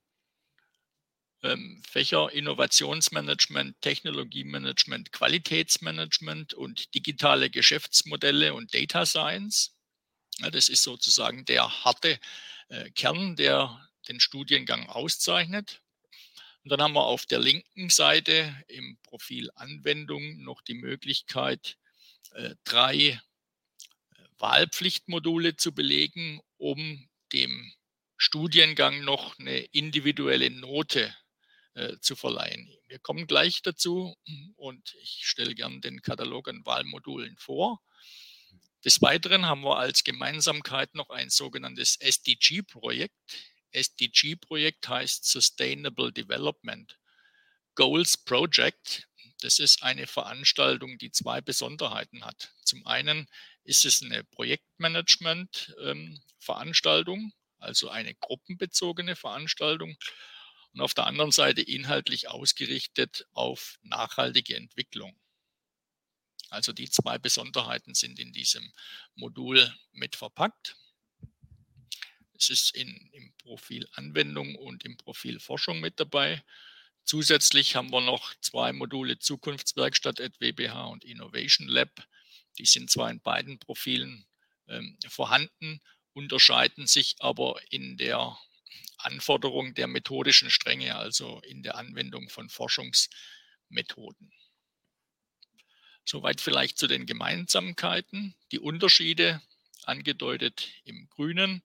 ähm, 1.43 1.81
Fächer 1.87 2.31
Innovationsmanagement, 2.31 3.79
Technologiemanagement, 3.81 5.11
Qualitätsmanagement 5.11 6.53
und 6.53 6.93
digitale 6.95 7.49
Geschäftsmodelle 7.49 8.53
und 8.53 8.73
Data 8.73 9.05
Science. 9.05 9.75
Ja, 10.39 10.49
das 10.49 10.69
ist 10.69 10.83
sozusagen 10.83 11.45
der 11.45 11.83
harte 11.83 12.19
äh, 12.69 12.89
Kern, 12.91 13.35
der 13.35 13.87
den 14.07 14.19
Studiengang 14.19 14.87
auszeichnet. 14.87 15.81
Und 16.63 16.71
dann 16.71 16.81
haben 16.81 16.93
wir 16.93 17.05
auf 17.05 17.25
der 17.25 17.39
linken 17.39 17.89
Seite 17.89 18.53
im 18.67 18.97
Profil 19.03 19.49
Anwendung 19.55 20.43
noch 20.43 20.61
die 20.61 20.73
Möglichkeit, 20.73 21.77
äh, 22.33 22.55
drei 22.63 22.95
äh, 22.95 23.19
Wahlpflichtmodule 24.37 25.55
zu 25.55 25.73
belegen, 25.73 26.41
um 26.57 27.07
dem 27.31 27.73
Studiengang 28.17 29.05
noch 29.05 29.39
eine 29.39 29.59
individuelle 29.59 30.49
Note 30.49 31.15
äh, 31.79 31.99
zu 32.01 32.17
verleihen. 32.17 32.69
Wir 32.87 32.99
kommen 32.99 33.25
gleich 33.25 33.61
dazu 33.61 34.17
und 34.57 34.97
ich 35.01 35.21
stelle 35.23 35.55
gern 35.55 35.79
den 35.79 36.01
Katalog 36.01 36.49
an 36.49 36.65
Wahlmodulen 36.65 37.37
vor. 37.37 37.79
Des 38.83 39.01
Weiteren 39.01 39.45
haben 39.45 39.61
wir 39.61 39.77
als 39.77 40.03
Gemeinsamkeit 40.03 40.93
noch 40.93 41.09
ein 41.09 41.29
sogenanntes 41.29 41.95
SDG-Projekt. 41.95 43.15
SDG-Projekt 43.71 44.89
heißt 44.89 45.23
Sustainable 45.23 46.11
Development 46.11 46.99
Goals 47.75 48.17
Project. 48.17 49.07
Das 49.41 49.59
ist 49.59 49.81
eine 49.81 50.05
Veranstaltung, 50.05 50.97
die 50.97 51.11
zwei 51.11 51.39
Besonderheiten 51.39 52.25
hat. 52.25 52.53
Zum 52.65 52.85
einen 52.85 53.29
ist 53.63 53.85
es 53.85 54.03
eine 54.03 54.25
Projektmanagement-Veranstaltung, 54.25 57.19
ähm, 57.19 57.31
also 57.57 57.87
eine 57.87 58.15
gruppenbezogene 58.15 59.15
Veranstaltung 59.15 59.95
und 60.73 60.81
auf 60.81 60.93
der 60.93 61.07
anderen 61.07 61.31
Seite 61.31 61.61
inhaltlich 61.61 62.29
ausgerichtet 62.29 63.27
auf 63.33 63.79
nachhaltige 63.81 64.55
Entwicklung. 64.55 65.19
Also 66.49 66.73
die 66.73 66.89
zwei 66.89 67.17
Besonderheiten 67.17 67.93
sind 67.93 68.19
in 68.19 68.33
diesem 68.33 68.71
Modul 69.15 69.73
mit 69.91 70.15
verpackt. 70.15 70.75
Es 72.33 72.49
ist 72.49 72.75
in, 72.75 73.09
im 73.11 73.33
Profil 73.37 73.87
Anwendung 73.93 74.55
und 74.55 74.83
im 74.83 74.97
Profil 74.97 75.39
Forschung 75.39 75.79
mit 75.79 75.99
dabei. 75.99 76.43
Zusätzlich 77.03 77.75
haben 77.75 77.91
wir 77.91 78.01
noch 78.01 78.33
zwei 78.41 78.71
Module 78.71 79.19
Zukunftswerkstatt 79.19 80.21
at 80.21 80.39
WBH 80.39 80.85
und 80.85 81.03
Innovation 81.03 81.67
Lab. 81.67 82.07
Die 82.57 82.65
sind 82.65 82.89
zwar 82.89 83.09
in 83.09 83.21
beiden 83.21 83.59
Profilen 83.59 84.25
ähm, 84.67 84.97
vorhanden, 85.07 85.81
unterscheiden 86.13 86.87
sich 86.87 87.15
aber 87.19 87.59
in 87.71 87.97
der 87.97 88.37
Anforderung 88.97 89.73
der 89.73 89.87
methodischen 89.87 90.49
Stränge, 90.49 90.95
also 90.95 91.39
in 91.41 91.63
der 91.63 91.75
Anwendung 91.75 92.29
von 92.29 92.49
Forschungsmethoden. 92.49 94.31
Soweit 96.05 96.41
vielleicht 96.41 96.77
zu 96.77 96.87
den 96.87 97.05
Gemeinsamkeiten. 97.05 98.35
Die 98.51 98.59
Unterschiede 98.59 99.41
angedeutet 99.83 100.67
im 100.83 101.07
Grünen. 101.09 101.63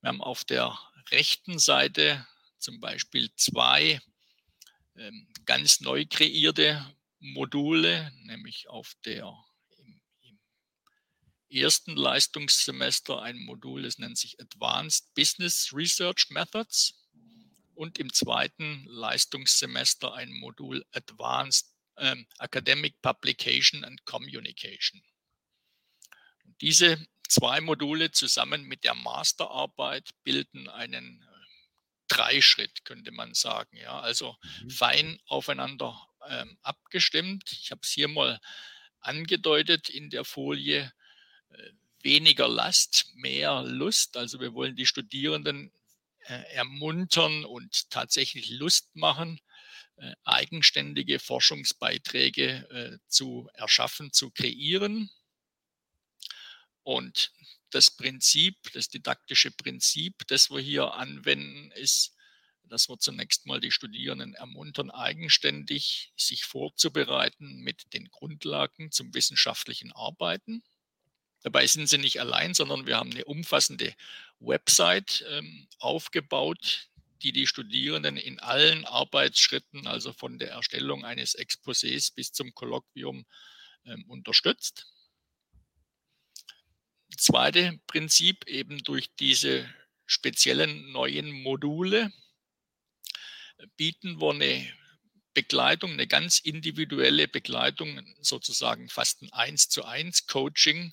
Wir 0.00 0.08
haben 0.08 0.22
auf 0.22 0.44
der 0.44 0.78
rechten 1.10 1.58
Seite 1.58 2.26
zum 2.58 2.80
Beispiel 2.80 3.30
zwei 3.36 4.00
ähm, 4.96 5.28
ganz 5.44 5.80
neu 5.80 6.06
kreierte 6.06 6.84
Module, 7.18 8.12
nämlich 8.24 8.68
auf 8.68 8.94
der 9.04 9.32
ersten 11.50 11.96
Leistungssemester 11.96 13.22
ein 13.22 13.38
Modul, 13.38 13.82
das 13.82 13.98
nennt 13.98 14.18
sich 14.18 14.40
Advanced 14.40 15.14
Business 15.14 15.72
Research 15.72 16.30
Methods 16.30 16.94
und 17.74 17.98
im 17.98 18.12
zweiten 18.12 18.84
Leistungssemester 18.86 20.14
ein 20.14 20.32
Modul 20.32 20.84
Advanced 20.92 21.66
ähm, 21.98 22.26
Academic 22.38 23.00
Publication 23.02 23.84
and 23.84 24.04
Communication. 24.04 25.02
Und 26.44 26.60
diese 26.60 27.06
zwei 27.28 27.60
Module 27.60 28.10
zusammen 28.10 28.64
mit 28.64 28.84
der 28.84 28.94
Masterarbeit 28.94 30.10
bilden 30.24 30.68
einen 30.68 31.22
äh, 31.22 31.26
Dreischritt, 32.08 32.84
könnte 32.84 33.10
man 33.10 33.34
sagen. 33.34 33.76
Ja, 33.76 34.00
also 34.00 34.36
mhm. 34.62 34.70
fein 34.70 35.20
aufeinander 35.26 36.08
ähm, 36.28 36.58
abgestimmt. 36.62 37.52
Ich 37.52 37.70
habe 37.70 37.80
es 37.82 37.90
hier 37.90 38.08
mal 38.08 38.40
angedeutet 39.00 39.88
in 39.88 40.10
der 40.10 40.24
Folie. 40.24 40.92
Weniger 42.02 42.48
Last, 42.48 43.12
mehr 43.14 43.62
Lust. 43.62 44.16
Also 44.16 44.40
wir 44.40 44.54
wollen 44.54 44.76
die 44.76 44.86
Studierenden 44.86 45.72
äh, 46.28 46.42
ermuntern 46.54 47.44
und 47.44 47.90
tatsächlich 47.90 48.50
Lust 48.50 48.94
machen, 48.94 49.40
äh, 49.96 50.12
eigenständige 50.24 51.18
Forschungsbeiträge 51.18 52.68
äh, 52.70 52.98
zu 53.08 53.48
erschaffen, 53.54 54.12
zu 54.12 54.30
kreieren. 54.30 55.10
Und 56.82 57.32
das 57.70 57.90
Prinzip, 57.90 58.56
das 58.72 58.88
didaktische 58.88 59.50
Prinzip, 59.50 60.26
das 60.28 60.50
wir 60.50 60.60
hier 60.60 60.94
anwenden, 60.94 61.70
ist, 61.72 62.14
dass 62.64 62.88
wir 62.88 62.98
zunächst 62.98 63.46
mal 63.46 63.60
die 63.60 63.70
Studierenden 63.70 64.34
ermuntern, 64.34 64.90
eigenständig 64.90 66.12
sich 66.16 66.44
vorzubereiten 66.44 67.58
mit 67.60 67.92
den 67.92 68.08
Grundlagen 68.08 68.90
zum 68.90 69.14
wissenschaftlichen 69.14 69.92
Arbeiten. 69.92 70.62
Dabei 71.46 71.64
sind 71.68 71.88
sie 71.88 71.98
nicht 71.98 72.18
allein, 72.18 72.54
sondern 72.54 72.88
wir 72.88 72.96
haben 72.96 73.12
eine 73.12 73.24
umfassende 73.24 73.94
Website 74.40 75.24
ähm, 75.30 75.68
aufgebaut, 75.78 76.88
die 77.22 77.30
die 77.30 77.46
Studierenden 77.46 78.16
in 78.16 78.40
allen 78.40 78.84
Arbeitsschritten, 78.84 79.86
also 79.86 80.12
von 80.12 80.40
der 80.40 80.50
Erstellung 80.50 81.04
eines 81.04 81.38
Exposés 81.38 82.12
bis 82.12 82.32
zum 82.32 82.52
Kolloquium, 82.52 83.26
ähm, 83.84 84.04
unterstützt. 84.08 84.92
Zweite 87.16 87.78
Prinzip 87.86 88.48
eben 88.48 88.82
durch 88.82 89.14
diese 89.14 89.72
speziellen 90.04 90.90
neuen 90.90 91.30
Module 91.30 92.12
bieten 93.76 94.20
wir 94.20 94.30
eine 94.32 94.68
Begleitung, 95.32 95.92
eine 95.92 96.08
ganz 96.08 96.40
individuelle 96.40 97.28
Begleitung, 97.28 98.04
sozusagen 98.20 98.88
fast 98.88 99.22
ein 99.22 99.32
1 99.32 99.68
zu 99.68 99.84
1 99.84 100.26
Coaching 100.26 100.92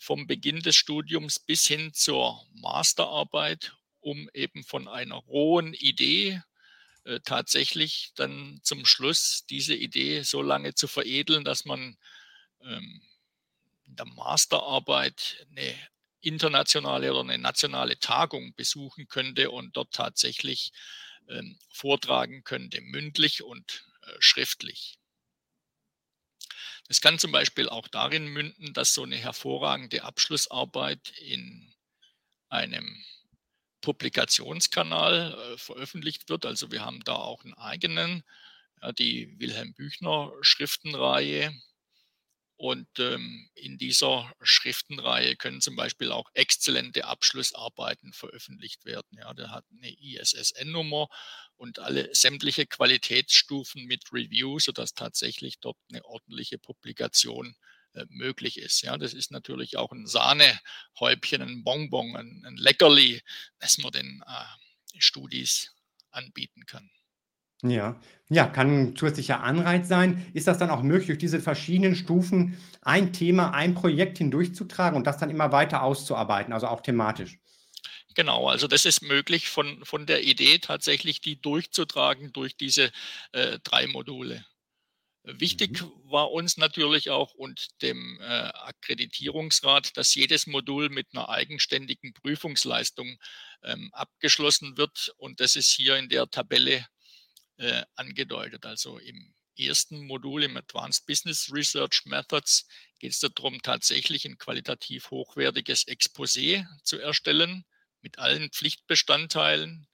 vom 0.00 0.26
Beginn 0.26 0.60
des 0.62 0.76
Studiums 0.76 1.38
bis 1.38 1.66
hin 1.66 1.92
zur 1.92 2.42
Masterarbeit, 2.54 3.76
um 4.00 4.30
eben 4.32 4.64
von 4.64 4.88
einer 4.88 5.16
rohen 5.16 5.74
Idee 5.74 6.42
äh, 7.04 7.20
tatsächlich 7.20 8.12
dann 8.14 8.60
zum 8.62 8.86
Schluss 8.86 9.44
diese 9.50 9.74
Idee 9.74 10.22
so 10.22 10.40
lange 10.40 10.74
zu 10.74 10.88
veredeln, 10.88 11.44
dass 11.44 11.66
man 11.66 11.98
ähm, 12.62 13.02
in 13.84 13.96
der 13.96 14.06
Masterarbeit 14.06 15.46
eine 15.50 15.74
internationale 16.22 17.10
oder 17.12 17.20
eine 17.20 17.38
nationale 17.38 17.98
Tagung 17.98 18.54
besuchen 18.54 19.06
könnte 19.06 19.50
und 19.50 19.76
dort 19.76 19.92
tatsächlich 19.92 20.72
ähm, 21.28 21.58
vortragen 21.68 22.42
könnte, 22.42 22.80
mündlich 22.80 23.42
und 23.42 23.84
äh, 24.06 24.12
schriftlich. 24.18 24.99
Es 26.90 27.00
kann 27.00 27.20
zum 27.20 27.30
Beispiel 27.30 27.68
auch 27.68 27.86
darin 27.86 28.26
münden, 28.26 28.72
dass 28.74 28.92
so 28.94 29.04
eine 29.04 29.14
hervorragende 29.14 30.02
Abschlussarbeit 30.02 31.12
in 31.20 31.72
einem 32.48 33.00
Publikationskanal 33.80 35.34
äh, 35.54 35.56
veröffentlicht 35.56 36.28
wird. 36.28 36.44
Also 36.44 36.72
wir 36.72 36.84
haben 36.84 36.98
da 37.04 37.14
auch 37.14 37.44
einen 37.44 37.54
eigenen, 37.54 38.24
ja, 38.82 38.90
die 38.90 39.38
Wilhelm 39.38 39.72
Büchner 39.72 40.32
Schriftenreihe, 40.40 41.54
und 42.60 42.88
ähm, 42.98 43.48
in 43.54 43.78
dieser 43.78 44.30
Schriftenreihe 44.42 45.34
können 45.36 45.62
zum 45.62 45.76
Beispiel 45.76 46.12
auch 46.12 46.28
exzellente 46.34 47.06
Abschlussarbeiten 47.06 48.12
veröffentlicht 48.12 48.84
werden. 48.84 49.16
Ja, 49.16 49.32
der 49.32 49.50
hat 49.50 49.64
eine 49.70 49.88
ISSN-Nummer 49.88 51.08
und 51.56 51.78
alle 51.78 52.14
sämtliche 52.14 52.66
Qualitätsstufen 52.66 53.86
mit 53.86 54.12
Review, 54.12 54.58
sodass 54.58 54.92
tatsächlich 54.92 55.58
dort 55.60 55.78
eine 55.90 56.04
ordentliche 56.04 56.58
Publikation 56.58 57.56
äh, 57.94 58.04
möglich 58.10 58.58
ist. 58.58 58.82
Ja, 58.82 58.98
das 58.98 59.14
ist 59.14 59.30
natürlich 59.30 59.78
auch 59.78 59.92
ein 59.92 60.06
Sahnehäubchen, 60.06 61.40
ein 61.40 61.64
Bonbon, 61.64 62.14
ein, 62.14 62.44
ein 62.44 62.56
Leckerli, 62.58 63.22
das 63.58 63.78
man 63.78 63.92
den 63.92 64.22
äh, 64.26 64.98
Studis 64.98 65.74
anbieten 66.10 66.66
kann. 66.66 66.90
Ja. 67.62 68.00
Ja, 68.28 68.46
kann 68.46 68.70
ein 68.70 68.96
zusätzlicher 68.96 69.42
Anreiz 69.42 69.88
sein. 69.88 70.24
Ist 70.34 70.46
das 70.46 70.58
dann 70.58 70.70
auch 70.70 70.82
möglich, 70.82 71.08
durch 71.08 71.18
diese 71.18 71.40
verschiedenen 71.40 71.96
Stufen 71.96 72.56
ein 72.80 73.12
Thema, 73.12 73.52
ein 73.52 73.74
Projekt 73.74 74.18
hindurchzutragen 74.18 74.96
und 74.96 75.06
das 75.06 75.18
dann 75.18 75.30
immer 75.30 75.52
weiter 75.52 75.82
auszuarbeiten, 75.82 76.52
also 76.52 76.68
auch 76.68 76.80
thematisch? 76.80 77.38
Genau, 78.14 78.48
also 78.48 78.66
das 78.66 78.84
ist 78.84 79.02
möglich 79.02 79.48
von, 79.48 79.84
von 79.84 80.06
der 80.06 80.22
Idee 80.24 80.58
tatsächlich, 80.58 81.20
die 81.20 81.40
durchzutragen 81.40 82.32
durch 82.32 82.56
diese 82.56 82.90
äh, 83.32 83.58
drei 83.62 83.86
Module. 83.86 84.44
Wichtig 85.22 85.82
mhm. 85.82 85.92
war 86.04 86.30
uns 86.30 86.56
natürlich 86.56 87.10
auch 87.10 87.34
und 87.34 87.82
dem 87.82 88.18
äh, 88.20 88.24
Akkreditierungsrat, 88.24 89.96
dass 89.96 90.14
jedes 90.14 90.46
Modul 90.46 90.88
mit 90.88 91.08
einer 91.12 91.28
eigenständigen 91.28 92.14
Prüfungsleistung 92.14 93.18
ähm, 93.62 93.90
abgeschlossen 93.92 94.76
wird. 94.76 95.14
Und 95.18 95.40
das 95.40 95.56
ist 95.56 95.70
hier 95.70 95.96
in 95.96 96.08
der 96.08 96.30
Tabelle 96.30 96.86
äh, 97.60 97.84
angedeutet. 97.94 98.64
Also 98.64 98.98
im 98.98 99.34
ersten 99.58 100.06
Modul 100.06 100.44
im 100.44 100.56
Advanced 100.56 101.06
Business 101.06 101.50
Research 101.52 102.02
Methods 102.06 102.66
geht 102.98 103.12
es 103.12 103.20
darum, 103.20 103.60
tatsächlich 103.62 104.24
ein 104.24 104.38
qualitativ 104.38 105.10
hochwertiges 105.10 105.86
Exposé 105.86 106.66
zu 106.84 106.98
erstellen 106.98 107.64
mit 108.00 108.18
allen 108.18 108.50
Pflichtbestandteilen. 108.50 109.86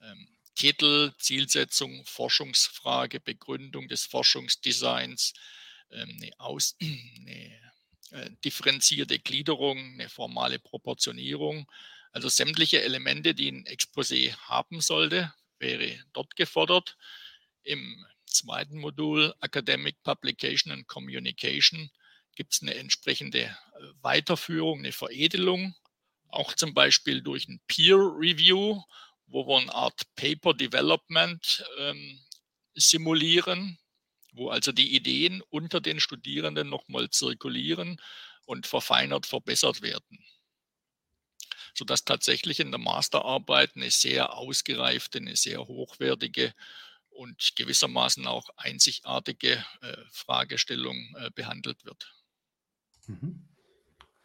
Ähm, 0.00 0.28
Titel, 0.54 1.12
Zielsetzung, 1.18 2.04
Forschungsfrage, 2.06 3.18
Begründung 3.18 3.88
des 3.88 4.04
Forschungsdesigns, 4.04 5.32
ähm, 5.90 6.16
eine, 6.20 6.30
Aus, 6.38 6.76
eine 6.80 7.72
äh, 8.12 8.30
differenzierte 8.44 9.18
Gliederung, 9.18 9.78
eine 9.94 10.08
formale 10.08 10.60
Proportionierung. 10.60 11.68
Also 12.12 12.28
sämtliche 12.28 12.82
Elemente, 12.82 13.34
die 13.34 13.50
ein 13.50 13.64
Exposé 13.64 14.36
haben 14.36 14.80
sollte, 14.80 15.34
wäre 15.64 15.98
dort 16.12 16.36
gefordert. 16.36 16.96
Im 17.62 18.04
zweiten 18.26 18.78
Modul 18.78 19.34
Academic 19.40 20.02
Publication 20.02 20.72
and 20.72 20.86
Communication 20.86 21.90
gibt 22.36 22.52
es 22.52 22.62
eine 22.62 22.74
entsprechende 22.74 23.40
äh, 23.40 23.52
Weiterführung, 24.02 24.80
eine 24.80 24.92
Veredelung, 24.92 25.74
auch 26.28 26.52
zum 26.54 26.74
Beispiel 26.74 27.22
durch 27.22 27.48
ein 27.48 27.60
Peer 27.66 27.96
Review, 27.96 28.82
wo 29.26 29.46
wir 29.46 29.58
eine 29.58 29.74
Art 29.74 30.02
Paper 30.16 30.52
Development 30.52 31.64
ähm, 31.78 32.20
simulieren, 32.74 33.78
wo 34.32 34.50
also 34.50 34.72
die 34.72 34.94
Ideen 34.94 35.42
unter 35.48 35.80
den 35.80 36.00
Studierenden 36.00 36.68
nochmal 36.68 37.08
zirkulieren 37.08 38.00
und 38.46 38.66
verfeinert, 38.66 39.26
verbessert 39.26 39.80
werden 39.80 40.24
sodass 41.74 42.04
tatsächlich 42.04 42.60
in 42.60 42.70
der 42.70 42.80
Masterarbeit 42.80 43.72
eine 43.76 43.90
sehr 43.90 44.34
ausgereifte, 44.34 45.18
eine 45.18 45.36
sehr 45.36 45.66
hochwertige 45.66 46.54
und 47.10 47.52
gewissermaßen 47.56 48.26
auch 48.26 48.48
einzigartige 48.56 49.64
äh, 49.80 49.96
Fragestellung 50.10 51.14
äh, 51.18 51.30
behandelt 51.34 51.84
wird. 51.84 52.12
Mhm. 53.06 53.48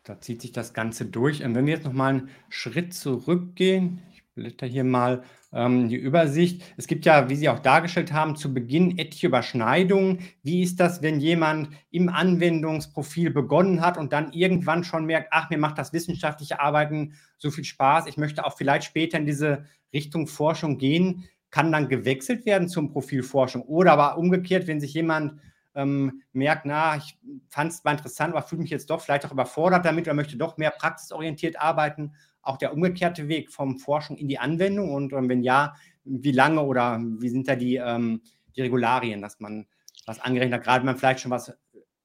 Da 0.04 0.20
zieht 0.22 0.42
sich 0.42 0.52
das 0.52 0.74
Ganze 0.74 1.06
durch. 1.06 1.44
Und 1.44 1.56
wenn 1.56 1.66
wir 1.66 1.74
jetzt 1.74 1.86
noch 1.86 1.94
mal 1.94 2.10
einen 2.10 2.30
Schritt 2.50 2.94
zurückgehen, 2.94 4.02
blätter 4.40 4.68
hier 4.68 4.84
mal 4.84 5.24
ähm, 5.52 5.90
die 5.90 5.96
Übersicht. 5.96 6.64
Es 6.78 6.88
gibt 6.88 7.06
ja, 7.06 7.30
wie 7.30 7.36
Sie 7.36 7.50
auch 7.50 7.60
dargestellt 7.60 8.14
haben, 8.14 8.36
zu 8.36 8.54
Beginn 8.54 8.98
etliche 8.98 9.28
Überschneidungen. 9.28 10.20
Wie 10.44 10.64
ist 10.64 10.80
das, 10.80 11.02
wenn 11.02 11.20
jemand 11.20 11.70
im 11.92 12.10
Anwendungsprofil 12.10 13.32
begonnen 13.32 13.82
hat 13.82 13.98
und 13.98 14.14
dann 14.14 14.32
irgendwann 14.32 14.84
schon 14.84 15.06
merkt, 15.06 15.30
ach, 15.32 15.50
mir 15.50 15.58
macht 15.58 15.78
das 15.78 15.94
wissenschaftliche 15.94 16.60
Arbeiten 16.60 17.14
so 17.38 17.52
viel 17.52 17.64
Spaß, 17.64 18.08
ich 18.08 18.18
möchte 18.18 18.46
auch 18.46 18.58
vielleicht 18.58 18.86
später 18.86 19.18
in 19.18 19.26
diese 19.26 19.66
Richtung 19.94 20.28
Forschung 20.28 20.78
gehen, 20.78 21.26
kann 21.52 21.72
dann 21.72 21.90
gewechselt 21.90 22.46
werden 22.46 22.68
zum 22.68 22.92
Profil 22.92 23.24
Forschung? 23.24 23.64
Oder 23.64 23.94
aber 23.94 24.18
umgekehrt, 24.18 24.68
wenn 24.68 24.80
sich 24.80 24.94
jemand 24.94 25.40
ähm, 25.76 26.22
merkt, 26.32 26.66
na, 26.66 26.98
ich 26.98 27.18
fand 27.48 27.72
es 27.72 27.84
mal 27.84 27.92
interessant, 27.92 28.34
aber 28.34 28.46
fühle 28.46 28.62
mich 28.62 28.72
jetzt 28.72 28.90
doch 28.90 29.02
vielleicht 29.02 29.26
auch 29.26 29.32
überfordert 29.32 29.86
damit 29.86 30.08
oder 30.08 30.14
möchte 30.14 30.38
doch 30.38 30.58
mehr 30.58 30.72
praxisorientiert 30.72 31.60
arbeiten, 31.60 32.14
auch 32.50 32.58
der 32.58 32.74
umgekehrte 32.74 33.28
Weg 33.28 33.52
vom 33.52 33.78
Forschung 33.78 34.18
in 34.18 34.28
die 34.28 34.40
Anwendung? 34.40 34.94
Und 34.94 35.14
ähm, 35.14 35.30
wenn 35.30 35.44
ja, 35.44 35.76
wie 36.04 36.32
lange 36.32 36.62
oder 36.62 37.00
wie 37.00 37.30
sind 37.30 37.48
da 37.48 37.56
die, 37.56 37.76
ähm, 37.76 38.24
die 38.56 38.62
Regularien, 38.62 39.22
dass 39.22 39.40
man 39.40 39.68
was 40.06 40.20
angerechnet 40.20 40.60
hat, 40.60 40.64
gerade 40.64 40.80
wenn 40.80 40.88
man 40.88 40.98
vielleicht 40.98 41.20
schon 41.22 41.32
was 41.32 41.54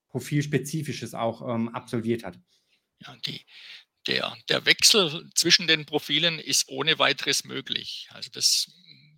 Profilspezifisches 0.08 1.14
auch 1.14 1.48
ähm, 1.48 1.68
absolviert 1.70 2.24
hat? 2.24 2.38
Ja, 3.00 3.16
die, 3.26 3.40
der, 4.06 4.36
der 4.48 4.64
Wechsel 4.66 5.28
zwischen 5.34 5.66
den 5.66 5.86
Profilen 5.86 6.38
ist 6.38 6.68
ohne 6.68 6.98
weiteres 6.98 7.44
möglich. 7.44 8.08
Also 8.12 8.28
das 8.30 8.70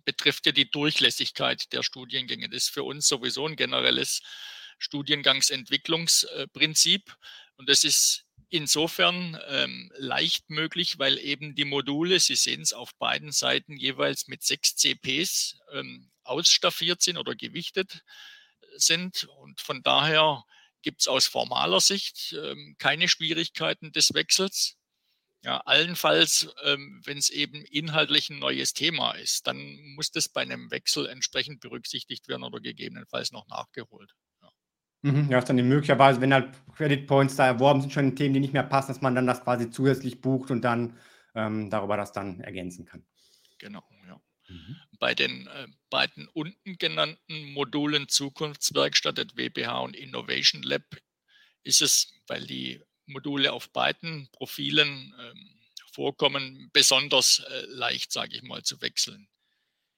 betrifft 0.05 0.45
ja 0.45 0.53
die 0.53 0.71
Durchlässigkeit 0.71 1.73
der 1.73 1.83
Studiengänge. 1.83 2.47
Das 2.47 2.63
ist 2.63 2.69
für 2.69 2.83
uns 2.83 3.05
sowieso 3.07 3.45
ein 3.45 3.57
generelles 3.57 4.21
Studiengangsentwicklungsprinzip. 4.79 7.13
Und 7.57 7.67
das 7.67 7.83
ist 7.83 8.26
insofern 8.49 9.39
ähm, 9.47 9.91
leicht 9.97 10.49
möglich, 10.49 10.99
weil 10.99 11.17
eben 11.19 11.55
die 11.55 11.65
Module, 11.65 12.19
Sie 12.19 12.35
sehen 12.35 12.61
es 12.61 12.73
auf 12.73 12.95
beiden 12.95 13.31
Seiten, 13.31 13.75
jeweils 13.77 14.27
mit 14.27 14.43
sechs 14.43 14.75
CPs 14.75 15.59
ähm, 15.73 16.11
ausstaffiert 16.23 17.01
sind 17.01 17.17
oder 17.17 17.35
gewichtet 17.35 18.03
sind. 18.77 19.25
Und 19.25 19.61
von 19.61 19.81
daher 19.83 20.43
gibt 20.81 21.01
es 21.01 21.07
aus 21.07 21.27
formaler 21.27 21.81
Sicht 21.81 22.33
ähm, 22.41 22.75
keine 22.79 23.07
Schwierigkeiten 23.07 23.91
des 23.91 24.13
Wechsels. 24.13 24.77
Ja, 25.43 25.59
allenfalls, 25.65 26.49
ähm, 26.63 27.01
wenn 27.05 27.17
es 27.17 27.29
eben 27.29 27.63
inhaltlich 27.65 28.29
ein 28.29 28.39
neues 28.39 28.73
Thema 28.73 29.13
ist, 29.13 29.47
dann 29.47 29.77
muss 29.95 30.11
das 30.11 30.29
bei 30.29 30.41
einem 30.41 30.71
Wechsel 30.71 31.07
entsprechend 31.07 31.61
berücksichtigt 31.61 32.27
werden 32.27 32.43
oder 32.43 32.59
gegebenenfalls 32.59 33.31
noch 33.31 33.47
nachgeholt. 33.47 34.13
Mhm, 35.07 35.31
ja, 35.31 35.39
ist 35.39 35.49
dann 35.49 35.55
möglicherweise, 35.55 36.19
wenn 36.21 36.33
halt 36.33 36.49
Credit 36.75 37.07
Points 37.07 37.35
da 37.35 37.45
erworben 37.45 37.81
sind, 37.81 37.93
schon 37.93 38.15
Themen, 38.15 38.33
die 38.33 38.39
nicht 38.39 38.53
mehr 38.53 38.63
passen, 38.63 38.89
dass 38.89 39.01
man 39.01 39.15
dann 39.15 39.27
das 39.27 39.43
quasi 39.43 39.69
zusätzlich 39.69 40.21
bucht 40.21 40.51
und 40.51 40.61
dann 40.61 40.97
ähm, 41.35 41.69
darüber 41.69 41.97
das 41.97 42.11
dann 42.11 42.41
ergänzen 42.41 42.85
kann. 42.85 43.05
Genau, 43.59 43.83
ja. 44.05 44.19
Mhm. 44.49 44.75
Bei 44.99 45.15
den 45.15 45.47
äh, 45.47 45.67
beiden 45.89 46.27
unten 46.29 46.77
genannten 46.77 47.53
Modulen 47.53 48.07
Zukunftswerkstatt, 48.07 49.35
WBH 49.35 49.79
und 49.79 49.95
Innovation 49.95 50.63
Lab 50.63 50.83
ist 51.63 51.81
es, 51.81 52.13
weil 52.27 52.45
die 52.45 52.81
Module 53.05 53.53
auf 53.53 53.69
beiden 53.71 54.29
Profilen 54.31 55.13
ähm, 55.19 55.49
vorkommen, 55.93 56.69
besonders 56.73 57.43
äh, 57.49 57.65
leicht, 57.67 58.11
sage 58.11 58.35
ich 58.35 58.43
mal, 58.43 58.63
zu 58.63 58.81
wechseln. 58.81 59.27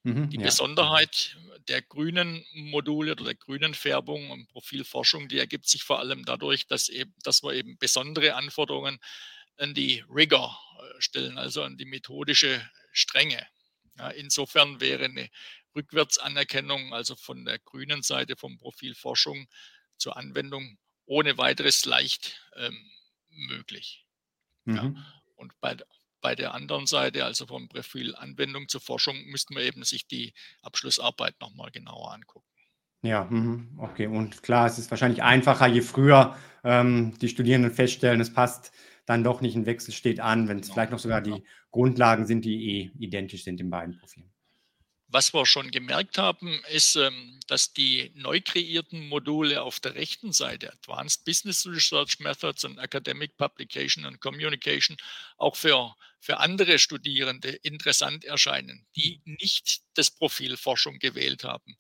Mhm, 0.06 0.30
die 0.32 0.38
ja. 0.38 0.44
Besonderheit 0.44 1.38
der 1.68 1.82
grünen 1.82 2.46
Module 2.54 3.12
oder 3.14 3.26
der 3.26 3.36
grünen 3.36 3.74
Färbung 3.74 4.32
und 4.32 4.48
Profilforschung, 4.48 5.28
die 5.28 5.40
ergibt 5.40 5.68
sich 5.68 5.84
vor 5.84 6.00
allem 6.00 6.26
dadurch, 6.26 6.68
dass, 6.68 6.90
eben, 6.90 7.14
dass 7.24 7.44
wir 7.44 7.54
eben 7.54 7.78
besondere 7.78 8.36
Anforderungen 8.36 9.00
an 9.58 9.74
die 9.74 10.04
Rigor 10.10 10.60
äh, 10.80 11.02
stellen, 11.02 11.38
also 11.38 11.64
an 11.64 11.78
die 11.78 11.86
methodische 11.86 12.68
Strenge. 12.94 13.46
Ja, 13.98 14.10
insofern 14.10 14.80
wäre 14.80 15.06
eine 15.06 15.30
Rückwärtsanerkennung, 15.76 16.94
also 16.94 17.16
von 17.16 17.46
der 17.46 17.60
grünen 17.60 18.02
Seite 18.02 18.36
vom 18.38 18.58
Profil 18.58 18.96
Forschung 18.96 19.48
zur 19.98 20.16
Anwendung, 20.18 20.78
ohne 21.06 21.38
weiteres 21.38 21.86
leicht 21.86 22.42
ähm, 22.56 22.90
möglich. 23.30 24.06
Mhm. 24.66 24.76
Ja. 24.76 25.22
Und 25.36 25.54
bei, 25.62 25.78
bei 26.22 26.36
der 26.36 26.54
anderen 26.54 26.86
Seite, 26.86 27.26
also 27.26 27.46
vom 27.46 27.68
Profil 27.70 28.16
Anwendung 28.16 28.68
zur 28.68 28.82
Forschung, 28.82 29.24
müsste 29.26 29.54
man 29.54 29.64
eben 29.64 29.84
sich 29.84 30.08
die 30.08 30.34
Abschlussarbeit 30.62 31.36
nochmal 31.40 31.72
genauer 31.72 32.14
angucken. 32.14 32.46
Ja, 33.02 33.26
mhm, 33.30 33.78
okay. 33.78 34.08
Und 34.08 34.44
klar, 34.44 34.68
es 34.68 34.78
ist 34.78 34.92
wahrscheinlich 34.92 35.24
einfacher, 35.24 35.68
je 35.68 35.82
früher 35.82 36.36
ähm, 36.64 37.18
die 37.20 37.30
Studierenden 37.30 37.72
feststellen, 37.72 38.20
es 38.20 38.34
passt 38.34 38.72
dann 39.06 39.24
doch 39.24 39.42
nicht, 39.42 39.56
ein 39.56 39.66
Wechsel 39.66 39.94
steht 39.94 40.20
an, 40.20 40.48
wenn 40.48 40.58
es 40.58 40.64
genau. 40.64 40.74
vielleicht 40.74 40.92
noch 40.92 41.00
sogar 41.00 41.22
die 41.22 41.44
Grundlagen 41.72 42.26
sind, 42.26 42.46
die 42.46 42.78
eh 42.78 42.92
identisch 43.00 43.44
sind 43.44 43.60
in 43.62 43.70
beiden 43.70 43.98
Profilen. 43.98 44.30
Was 45.12 45.34
wir 45.34 45.48
schon 45.48 45.72
gemerkt 45.72 46.20
haben, 46.20 46.64
ist, 46.70 46.96
ähm, 46.96 47.40
dass 47.48 47.74
die 47.74 48.12
neu 48.14 48.42
kreierten 48.42 49.08
Module 49.08 49.64
auf 49.64 49.80
der 49.80 49.96
rechten 49.96 50.34
Seite, 50.34 50.72
Advanced 50.72 51.26
Business 51.26 51.66
Research 51.66 52.20
Methods 52.20 52.64
und 52.64 52.78
Academic 52.78 53.36
Publication 53.36 54.06
and 54.06 54.22
Communication, 54.22 54.98
auch 55.38 55.56
für, 55.56 55.96
für 56.20 56.38
andere 56.38 56.78
Studierende 56.78 57.50
interessant 57.50 58.24
erscheinen, 58.24 58.86
die 58.96 59.20
nicht 59.26 59.82
das 59.96 60.12
Profil 60.12 60.58
Forschung 60.58 61.00
gewählt 61.00 61.44
haben. 61.44 61.76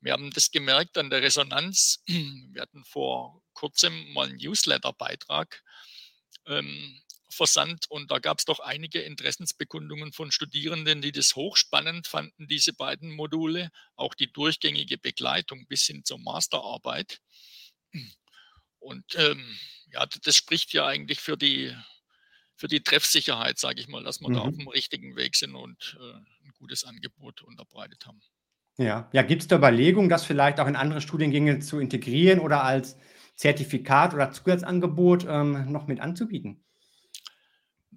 Wir 0.00 0.12
haben 0.12 0.30
das 0.30 0.50
gemerkt 0.50 0.98
an 0.98 1.08
der 1.08 1.22
Resonanz. 1.22 2.02
Wir 2.06 2.60
hatten 2.60 2.84
vor 2.84 3.40
kurzem 3.54 4.12
mal 4.12 4.28
einen 4.28 4.36
Newsletter-Beitrag 4.36 5.62
ähm, 6.46 7.00
versandt 7.34 7.86
und 7.90 8.10
da 8.10 8.18
gab 8.18 8.38
es 8.38 8.44
doch 8.44 8.60
einige 8.60 9.00
Interessensbekundungen 9.00 10.12
von 10.12 10.30
Studierenden, 10.30 11.02
die 11.02 11.12
das 11.12 11.36
hochspannend 11.36 12.06
fanden, 12.06 12.46
diese 12.48 12.72
beiden 12.72 13.10
Module, 13.10 13.70
auch 13.96 14.14
die 14.14 14.32
durchgängige 14.32 14.98
Begleitung 14.98 15.66
bis 15.66 15.84
hin 15.84 16.04
zur 16.04 16.18
Masterarbeit. 16.18 17.20
Und 18.78 19.04
ähm, 19.16 19.58
ja, 19.92 20.06
das 20.06 20.36
spricht 20.36 20.72
ja 20.72 20.86
eigentlich 20.86 21.20
für 21.20 21.36
die, 21.36 21.74
für 22.56 22.68
die 22.68 22.82
Treffsicherheit, 22.82 23.58
sage 23.58 23.80
ich 23.80 23.88
mal, 23.88 24.04
dass 24.04 24.20
wir 24.20 24.28
mhm. 24.28 24.34
da 24.34 24.40
auf 24.40 24.56
dem 24.56 24.68
richtigen 24.68 25.16
Weg 25.16 25.36
sind 25.36 25.54
und 25.54 25.96
äh, 26.00 26.12
ein 26.12 26.52
gutes 26.58 26.84
Angebot 26.84 27.42
unterbreitet 27.42 28.06
haben. 28.06 28.20
Ja, 28.76 29.08
ja 29.12 29.22
gibt 29.22 29.42
es 29.42 29.48
da 29.48 29.56
Überlegungen, 29.56 30.08
das 30.08 30.24
vielleicht 30.24 30.60
auch 30.60 30.66
in 30.66 30.76
andere 30.76 31.00
Studiengänge 31.00 31.60
zu 31.60 31.78
integrieren 31.78 32.40
oder 32.40 32.64
als 32.64 32.96
Zertifikat 33.36 34.14
oder 34.14 34.30
Zusatzangebot 34.30 35.26
ähm, 35.28 35.70
noch 35.70 35.86
mit 35.86 36.00
anzubieten? 36.00 36.64